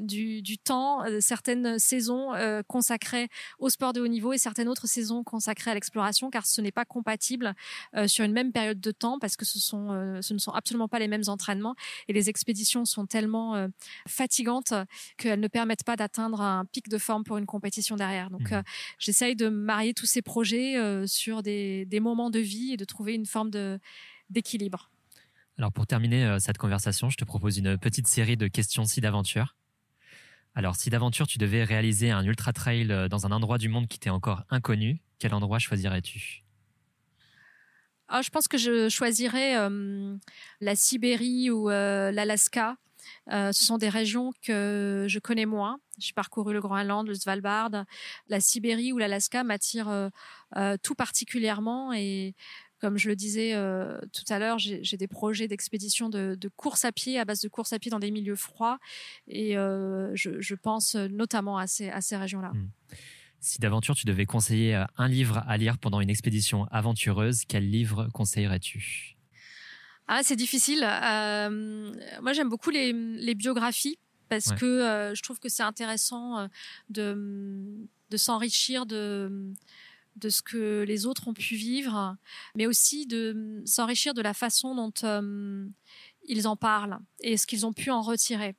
du, 0.00 0.42
du, 0.42 0.58
temps, 0.58 1.00
certaines 1.20 1.78
saisons 1.78 2.32
consacrées 2.68 3.28
au 3.58 3.68
sport 3.68 3.92
de 3.92 4.00
haut 4.00 4.08
niveau 4.08 4.32
et 4.32 4.38
certaines 4.38 4.68
autres 4.68 4.86
saisons 4.86 5.24
consacrées 5.24 5.70
à 5.70 5.74
l'exploration, 5.74 6.30
car 6.30 6.46
ce 6.52 6.60
n'est 6.60 6.72
pas 6.72 6.84
compatible 6.84 7.54
euh, 7.96 8.06
sur 8.06 8.24
une 8.24 8.32
même 8.32 8.52
période 8.52 8.80
de 8.80 8.90
temps 8.90 9.18
parce 9.18 9.36
que 9.36 9.44
ce, 9.44 9.58
sont, 9.58 9.90
euh, 9.90 10.22
ce 10.22 10.34
ne 10.34 10.38
sont 10.38 10.52
absolument 10.52 10.88
pas 10.88 10.98
les 10.98 11.08
mêmes 11.08 11.22
entraînements 11.26 11.74
et 12.08 12.12
les 12.12 12.28
expéditions 12.28 12.84
sont 12.84 13.06
tellement 13.06 13.56
euh, 13.56 13.68
fatigantes 14.06 14.74
qu'elles 15.16 15.40
ne 15.40 15.48
permettent 15.48 15.84
pas 15.84 15.96
d'atteindre 15.96 16.40
un 16.40 16.64
pic 16.64 16.88
de 16.88 16.98
forme 16.98 17.24
pour 17.24 17.38
une 17.38 17.46
compétition 17.46 17.96
derrière. 17.96 18.30
Donc 18.30 18.50
mmh. 18.50 18.62
j'essaye 18.98 19.36
de 19.36 19.48
marier 19.48 19.94
tous 19.94 20.06
ces 20.06 20.22
projets 20.22 20.76
sur 21.06 21.42
des, 21.42 21.86
des 21.86 22.00
moments 22.00 22.30
de 22.30 22.38
vie 22.38 22.72
et 22.72 22.76
de 22.76 22.84
trouver 22.84 23.14
une 23.14 23.26
forme 23.26 23.50
d'équilibre. 24.30 24.90
Alors 25.58 25.72
pour 25.72 25.86
terminer 25.86 26.36
cette 26.40 26.58
conversation, 26.58 27.10
je 27.10 27.16
te 27.16 27.24
propose 27.24 27.58
une 27.58 27.78
petite 27.78 28.06
série 28.06 28.36
de 28.36 28.48
questions 28.48 28.84
si 28.84 29.00
d'aventure. 29.00 29.56
Alors 30.54 30.76
si 30.76 30.90
d'aventure 30.90 31.26
tu 31.26 31.38
devais 31.38 31.64
réaliser 31.64 32.10
un 32.10 32.24
ultra 32.24 32.52
trail 32.52 32.86
dans 33.08 33.26
un 33.26 33.32
endroit 33.32 33.58
du 33.58 33.68
monde 33.68 33.88
qui 33.88 33.98
t'est 33.98 34.10
encore 34.10 34.44
inconnu, 34.50 35.00
quel 35.18 35.34
endroit 35.34 35.58
choisirais-tu? 35.58 36.41
Ah, 38.12 38.20
Je 38.20 38.28
pense 38.28 38.46
que 38.46 38.58
je 38.58 38.90
choisirais 38.90 39.56
euh, 39.56 40.14
la 40.60 40.76
Sibérie 40.76 41.50
ou 41.50 41.70
euh, 41.70 42.12
l'Alaska. 42.12 42.76
Euh, 43.32 43.52
ce 43.52 43.64
sont 43.64 43.78
des 43.78 43.88
régions 43.88 44.32
que 44.42 45.06
je 45.08 45.18
connais 45.18 45.46
moins. 45.46 45.80
J'ai 45.98 46.12
parcouru 46.12 46.52
le 46.52 46.60
Groenland, 46.60 47.08
le 47.08 47.14
Svalbard. 47.14 47.70
La 48.28 48.40
Sibérie 48.40 48.92
ou 48.92 48.98
l'Alaska 48.98 49.44
m'attirent 49.44 50.10
tout 50.82 50.94
particulièrement 50.94 51.92
et 51.92 52.34
comme 52.80 52.98
je 52.98 53.08
le 53.08 53.16
disais 53.16 53.54
tout 54.12 54.24
à 54.28 54.38
l'heure, 54.38 54.58
j'ai 54.58 54.96
des 54.96 55.06
projets 55.06 55.48
d'expédition 55.48 56.08
de, 56.08 56.50
course 56.56 56.84
à 56.84 56.92
pied, 56.92 57.18
à 57.18 57.24
base 57.24 57.40
de 57.40 57.48
course 57.48 57.72
à 57.72 57.78
pied 57.78 57.90
dans 57.90 58.00
des 58.00 58.10
milieux 58.10 58.36
froids. 58.36 58.78
Et 59.28 59.54
je, 59.54 60.54
pense 60.54 60.96
notamment 60.96 61.58
à 61.58 61.66
ces, 61.66 62.16
régions-là. 62.16 62.50
Hmm. 62.50 62.68
Si 63.42 63.58
d'aventure 63.58 63.96
tu 63.96 64.06
devais 64.06 64.24
conseiller 64.24 64.76
euh, 64.76 64.84
un 64.96 65.08
livre 65.08 65.42
à 65.48 65.56
lire 65.56 65.76
pendant 65.76 66.00
une 66.00 66.08
expédition 66.08 66.66
aventureuse, 66.70 67.42
quel 67.46 67.68
livre 67.68 68.08
conseillerais-tu? 68.14 69.16
Ah, 70.06 70.20
c'est 70.22 70.36
difficile. 70.36 70.84
Euh, 70.84 71.92
moi, 72.22 72.34
j'aime 72.34 72.48
beaucoup 72.48 72.70
les, 72.70 73.34
biographies 73.34 73.98
parce 74.28 74.52
que 74.52 74.64
euh, 74.64 75.14
je 75.16 75.22
trouve 75.22 75.40
que 75.40 75.48
c'est 75.48 75.64
intéressant 75.64 76.48
de, 76.88 77.88
de 78.10 78.16
s'enrichir 78.16 78.86
de, 78.86 79.52
de 80.16 80.28
ce 80.28 80.40
que 80.40 80.84
les 80.86 81.04
autres 81.06 81.26
ont 81.26 81.34
pu 81.34 81.56
vivre, 81.56 82.16
mais 82.54 82.66
aussi 82.66 83.06
de 83.06 83.60
s'enrichir 83.66 84.14
de 84.14 84.22
la 84.22 84.34
façon 84.34 84.76
dont 84.76 85.72
ils 86.28 86.46
en 86.46 86.56
parlent 86.56 87.00
et 87.20 87.36
ce 87.36 87.48
qu'ils 87.48 87.66
ont 87.66 87.72
pu 87.72 87.90
en 87.90 88.02
retirer. 88.02 88.54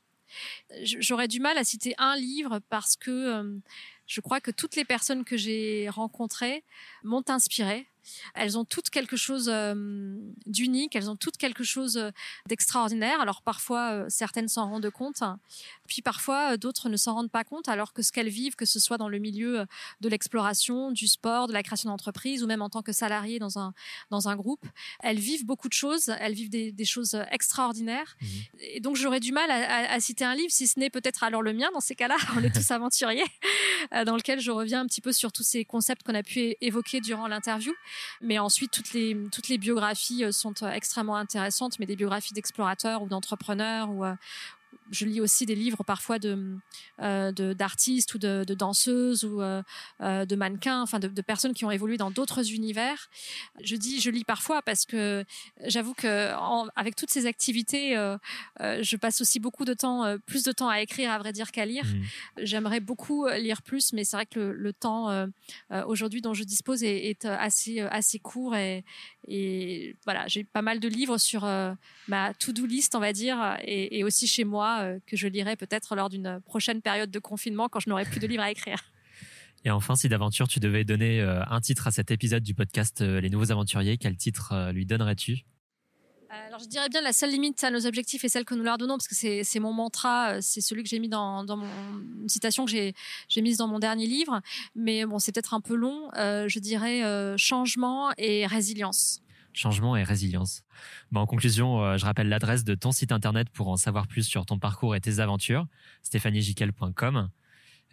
J'aurais 0.83 1.27
du 1.29 1.39
mal 1.39 1.57
à 1.57 1.63
citer 1.63 1.93
un 1.97 2.17
livre 2.17 2.59
parce 2.69 2.95
que 2.95 3.61
Je 4.07 4.21
crois 4.21 4.41
que 4.41 4.51
toutes 4.51 4.75
les 4.75 4.85
personnes 4.85 5.23
que 5.23 5.37
j'ai 5.37 5.89
rencontrées 5.89 6.63
m'ont 7.03 7.23
inspirée 7.27 7.87
elles 8.33 8.57
ont 8.57 8.65
toutes 8.65 8.89
quelque 8.89 9.15
chose 9.15 9.49
euh, 9.49 10.15
d'unique, 10.45 10.95
elles 10.95 11.09
ont 11.09 11.15
toutes 11.15 11.37
quelque 11.37 11.63
chose 11.63 11.97
euh, 11.97 12.11
d'extraordinaire. 12.47 13.21
Alors 13.21 13.41
parfois, 13.41 13.91
euh, 13.91 14.05
certaines 14.09 14.47
s'en 14.47 14.69
rendent 14.69 14.89
compte, 14.89 15.23
puis 15.87 16.01
parfois 16.01 16.57
d'autres 16.57 16.89
ne 16.89 16.97
s'en 16.97 17.13
rendent 17.13 17.31
pas 17.31 17.43
compte, 17.43 17.69
alors 17.69 17.93
que 17.93 18.01
ce 18.01 18.11
qu'elles 18.11 18.29
vivent, 18.29 18.55
que 18.55 18.65
ce 18.65 18.79
soit 18.79 18.97
dans 18.97 19.09
le 19.09 19.19
milieu 19.19 19.65
de 20.01 20.09
l'exploration, 20.09 20.91
du 20.91 21.07
sport, 21.07 21.47
de 21.47 21.53
la 21.53 21.63
création 21.63 21.89
d'entreprise, 21.89 22.43
ou 22.43 22.47
même 22.47 22.61
en 22.61 22.69
tant 22.69 22.81
que 22.81 22.91
salarié 22.91 23.39
dans 23.39 23.59
un, 23.59 23.73
dans 24.09 24.29
un 24.29 24.35
groupe, 24.35 24.65
elles 25.01 25.19
vivent 25.19 25.45
beaucoup 25.45 25.67
de 25.67 25.73
choses, 25.73 26.09
elles 26.19 26.33
vivent 26.33 26.49
des, 26.49 26.71
des 26.71 26.85
choses 26.85 27.15
extraordinaires. 27.31 28.15
Mmh. 28.21 28.27
Et 28.59 28.79
donc 28.79 28.95
j'aurais 28.95 29.19
du 29.19 29.31
mal 29.31 29.49
à, 29.49 29.91
à, 29.91 29.99
citer 29.99 30.25
un 30.25 30.35
livre, 30.35 30.51
si 30.51 30.67
ce 30.67 30.79
n'est 30.79 30.89
peut-être 30.89 31.23
alors 31.23 31.41
le 31.41 31.53
mien, 31.53 31.69
dans 31.73 31.79
ces 31.79 31.95
cas-là, 31.95 32.17
on 32.37 32.43
est 32.43 32.53
tous 32.53 32.69
aventuriers, 32.71 33.23
dans 34.05 34.15
lequel 34.15 34.39
je 34.39 34.51
reviens 34.51 34.81
un 34.81 34.85
petit 34.85 35.01
peu 35.01 35.11
sur 35.11 35.31
tous 35.31 35.43
ces 35.43 35.65
concepts 35.65 36.03
qu'on 36.03 36.15
a 36.15 36.23
pu 36.23 36.55
évoquer 36.61 37.01
durant 37.01 37.27
l'interview. 37.27 37.73
Mais 38.21 38.39
ensuite, 38.39 38.71
toutes 38.71 38.93
les, 38.93 39.57
biographies 39.57 40.23
euh, 40.23 40.31
sont 40.31 40.53
euh, 40.63 40.71
extrêmement 40.71 41.15
intéressantes, 41.15 41.79
mais 41.79 41.85
des 41.85 41.95
biographies 41.95 42.33
d'explorateurs 42.33 43.01
ou 43.01 43.07
d'entrepreneurs 43.07 43.89
ou, 43.89 44.05
euh, 44.05 44.15
je 44.93 45.05
lis 45.05 45.19
aussi 45.19 45.45
des 45.45 45.55
livres 45.55 45.83
parfois 45.83 46.19
de 46.19 46.57
euh, 47.01 47.31
d'artistes 47.31 48.13
ou 48.13 48.19
de, 48.19 48.43
de, 48.47 48.53
danseuses 48.53 49.25
ou 49.25 49.41
euh, 49.41 49.61
euh, 50.01 50.25
de 50.25 50.35
mannequins, 50.35 50.81
enfin 50.81 50.99
de, 50.99 51.07
de, 51.07 51.21
personnes 51.21 51.53
qui 51.53 51.65
ont 51.65 51.71
évolué 51.71 51.97
dans 51.97 52.11
d'autres 52.11 52.51
univers. 52.51 53.09
Je 53.61 53.75
dis 53.75 53.99
je 53.99 54.11
lis 54.11 54.23
parfois 54.23 54.61
parce 54.61 54.85
que 54.85 55.25
j'avoue 55.65 55.93
que 55.93 56.31
avec 56.75 56.95
toutes 56.95 57.09
ces 57.09 57.25
activités, 57.25 57.97
euh, 57.97 58.17
je 58.59 58.95
passe 58.95 59.19
aussi 59.21 59.39
beaucoup 59.39 59.65
de 59.65 59.73
temps, 59.73 60.17
plus 60.25 60.43
de 60.43 60.51
temps 60.51 60.69
à 60.69 60.81
écrire 60.81 61.11
à 61.11 61.17
vrai 61.17 61.33
dire 61.33 61.51
qu'à 61.51 61.65
lire. 61.65 61.85
Mmh. 61.85 62.43
J'aimerais 62.43 62.79
beaucoup 62.79 63.27
lire 63.27 63.63
plus, 63.63 63.93
mais 63.93 64.03
c'est 64.03 64.15
vrai 64.15 64.25
que 64.27 64.39
le, 64.39 64.53
le 64.53 64.73
temps 64.73 65.27
aujourd'hui 65.87 66.21
dont 66.21 66.33
je 66.33 66.43
dispose 66.43 66.83
est, 66.83 67.09
est, 67.09 67.25
assez 67.25 67.79
assez 67.79 68.19
court 68.19 68.55
et, 68.55 68.83
et 69.27 69.95
voilà 70.05 70.27
j'ai 70.27 70.43
pas 70.43 70.61
mal 70.61 70.79
de 70.79 70.87
livres 70.87 71.17
sur 71.17 71.43
ma 72.07 72.33
to-do 72.33 72.65
list 72.65 72.95
on 72.95 72.99
va 72.99 73.13
dire 73.13 73.57
et, 73.63 74.03
aussi 74.03 74.27
chez 74.27 74.43
moi 74.43 74.79
euh, 74.81 74.99
que 75.05 75.17
je 75.17 75.27
lirai 75.27 75.55
peut-être 75.55 75.95
lors 75.95 76.09
d'une 76.09 76.39
prochaine 76.45 76.81
période 76.81 77.11
de 77.11 77.19
confinement 77.19 77.69
quand 77.69 77.79
je 77.79 77.89
n'aurai 77.89 78.05
plus 78.05 78.19
de 78.19 78.27
livres 78.27 78.43
à 78.43 78.51
écrire. 78.51 78.79
Et 79.65 79.71
enfin, 79.71 79.95
si 79.95 80.09
d'aventure 80.09 80.47
tu 80.47 80.59
devais 80.59 80.83
donner 80.83 81.21
euh, 81.21 81.41
un 81.47 81.61
titre 81.61 81.87
à 81.87 81.91
cet 81.91 82.11
épisode 82.11 82.43
du 82.43 82.53
podcast 82.53 83.01
euh, 83.01 83.21
Les 83.21 83.29
Nouveaux 83.29 83.51
Aventuriers, 83.51 83.97
quel 83.97 84.17
titre 84.17 84.71
lui 84.73 84.85
donnerais-tu? 84.85 85.45
Alors 86.47 86.59
je 86.59 86.67
dirais 86.67 86.89
bien 86.89 87.01
la 87.01 87.13
seule 87.13 87.31
limite 87.31 87.63
à 87.63 87.71
nos 87.71 87.85
objectifs 87.85 88.23
est 88.23 88.29
celle 88.29 88.45
que 88.45 88.55
nous 88.55 88.63
leur 88.63 88.77
donnons 88.77 88.97
parce 88.97 89.07
que 89.07 89.15
c'est 89.43 89.59
mon 89.59 89.73
mantra, 89.73 90.41
c'est 90.41 90.61
celui 90.61 90.83
que 90.83 90.89
j'ai 90.89 90.99
mis 90.99 91.09
dans, 91.09 91.45
mon 91.45 91.67
une 92.21 92.29
citation 92.29 92.65
que 92.65 92.71
j'ai 92.71 93.41
mise 93.41 93.57
dans 93.57 93.67
mon 93.67 93.79
dernier 93.79 94.07
livre. 94.07 94.41
Mais 94.75 95.05
bon, 95.05 95.19
c'est 95.19 95.31
peut-être 95.31 95.53
un 95.53 95.61
peu 95.61 95.75
long. 95.75 96.09
je 96.15 96.59
dirais 96.59 97.01
changement 97.37 98.11
et 98.17 98.45
résilience 98.47 99.23
changement 99.53 99.95
et 99.95 100.03
résilience. 100.03 100.63
Bon, 101.11 101.21
en 101.21 101.25
conclusion, 101.25 101.83
euh, 101.83 101.97
je 101.97 102.05
rappelle 102.05 102.29
l'adresse 102.29 102.63
de 102.63 102.75
ton 102.75 102.91
site 102.91 103.11
internet 103.11 103.49
pour 103.49 103.69
en 103.69 103.77
savoir 103.77 104.07
plus 104.07 104.23
sur 104.23 104.45
ton 104.45 104.59
parcours 104.59 104.95
et 104.95 105.01
tes 105.01 105.19
aventures, 105.19 105.67
stéphaniejiquel.com. 106.01 107.29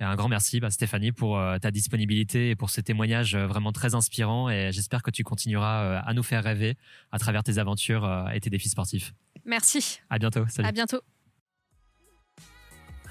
Et 0.00 0.04
un 0.04 0.16
grand 0.16 0.28
merci, 0.28 0.60
bah, 0.60 0.70
Stéphanie, 0.70 1.12
pour 1.12 1.38
euh, 1.38 1.58
ta 1.58 1.70
disponibilité 1.70 2.50
et 2.50 2.56
pour 2.56 2.70
ce 2.70 2.80
témoignage 2.80 3.34
euh, 3.34 3.46
vraiment 3.46 3.70
très 3.70 3.94
inspirant. 3.94 4.48
Et 4.48 4.70
j'espère 4.72 5.02
que 5.02 5.10
tu 5.10 5.22
continueras 5.24 5.98
à 5.98 6.14
nous 6.14 6.22
faire 6.22 6.42
rêver 6.42 6.76
à 7.12 7.18
travers 7.18 7.42
tes 7.44 7.58
aventures 7.58 8.08
et 8.32 8.40
tes 8.40 8.50
défis 8.50 8.70
sportifs. 8.70 9.12
Merci. 9.44 10.00
À 10.08 10.18
bientôt. 10.18 10.46
Salut. 10.48 10.68
À 10.68 10.72
bientôt. 10.72 11.00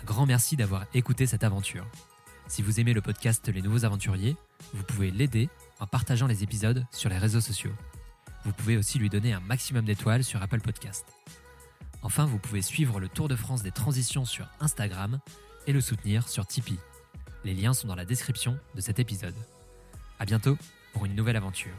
Un 0.02 0.06
grand 0.06 0.26
merci 0.26 0.56
d'avoir 0.56 0.86
écouté 0.94 1.28
cette 1.28 1.44
aventure. 1.44 1.86
Si 2.48 2.64
vous 2.64 2.80
aimez 2.80 2.94
le 2.94 3.02
podcast 3.02 3.48
Les 3.48 3.62
Nouveaux 3.62 3.86
Aventuriers, 3.86 4.36
vous 4.74 4.84
pouvez 4.84 5.12
l'aider 5.12 5.50
en 5.80 5.86
partageant 5.86 6.26
les 6.26 6.42
épisodes 6.44 6.84
sur 6.92 7.10
les 7.10 7.18
réseaux 7.18 7.42
sociaux. 7.42 7.74
Vous 8.44 8.54
pouvez 8.54 8.78
aussi 8.78 8.98
lui 8.98 9.10
donner 9.10 9.34
un 9.34 9.40
maximum 9.42 9.86
d'étoiles 9.86 10.24
sur 10.24 10.42
Apple 10.42 10.62
Podcast. 10.62 11.06
Enfin, 12.02 12.26
vous 12.26 12.40
pouvez 12.40 12.62
suivre 12.62 13.00
le 13.00 13.08
Tour 13.10 13.28
de 13.28 13.36
France 13.36 13.62
des 13.62 13.72
transitions 13.72 14.26
sur 14.26 14.48
Instagram 14.60 15.20
et 15.70 15.72
le 15.72 15.82
soutenir 15.82 16.28
sur 16.28 16.47
Tipeee. 16.47 16.80
Les 17.45 17.53
liens 17.53 17.74
sont 17.74 17.88
dans 17.88 17.95
la 17.95 18.03
description 18.03 18.57
de 18.74 18.82
cet 18.82 18.97
épisode. 18.97 19.36
À 20.17 20.26
bientôt 20.26 20.57
pour 20.93 21.05
une 21.05 21.15
nouvelle 21.15 21.36
aventure. 21.36 21.76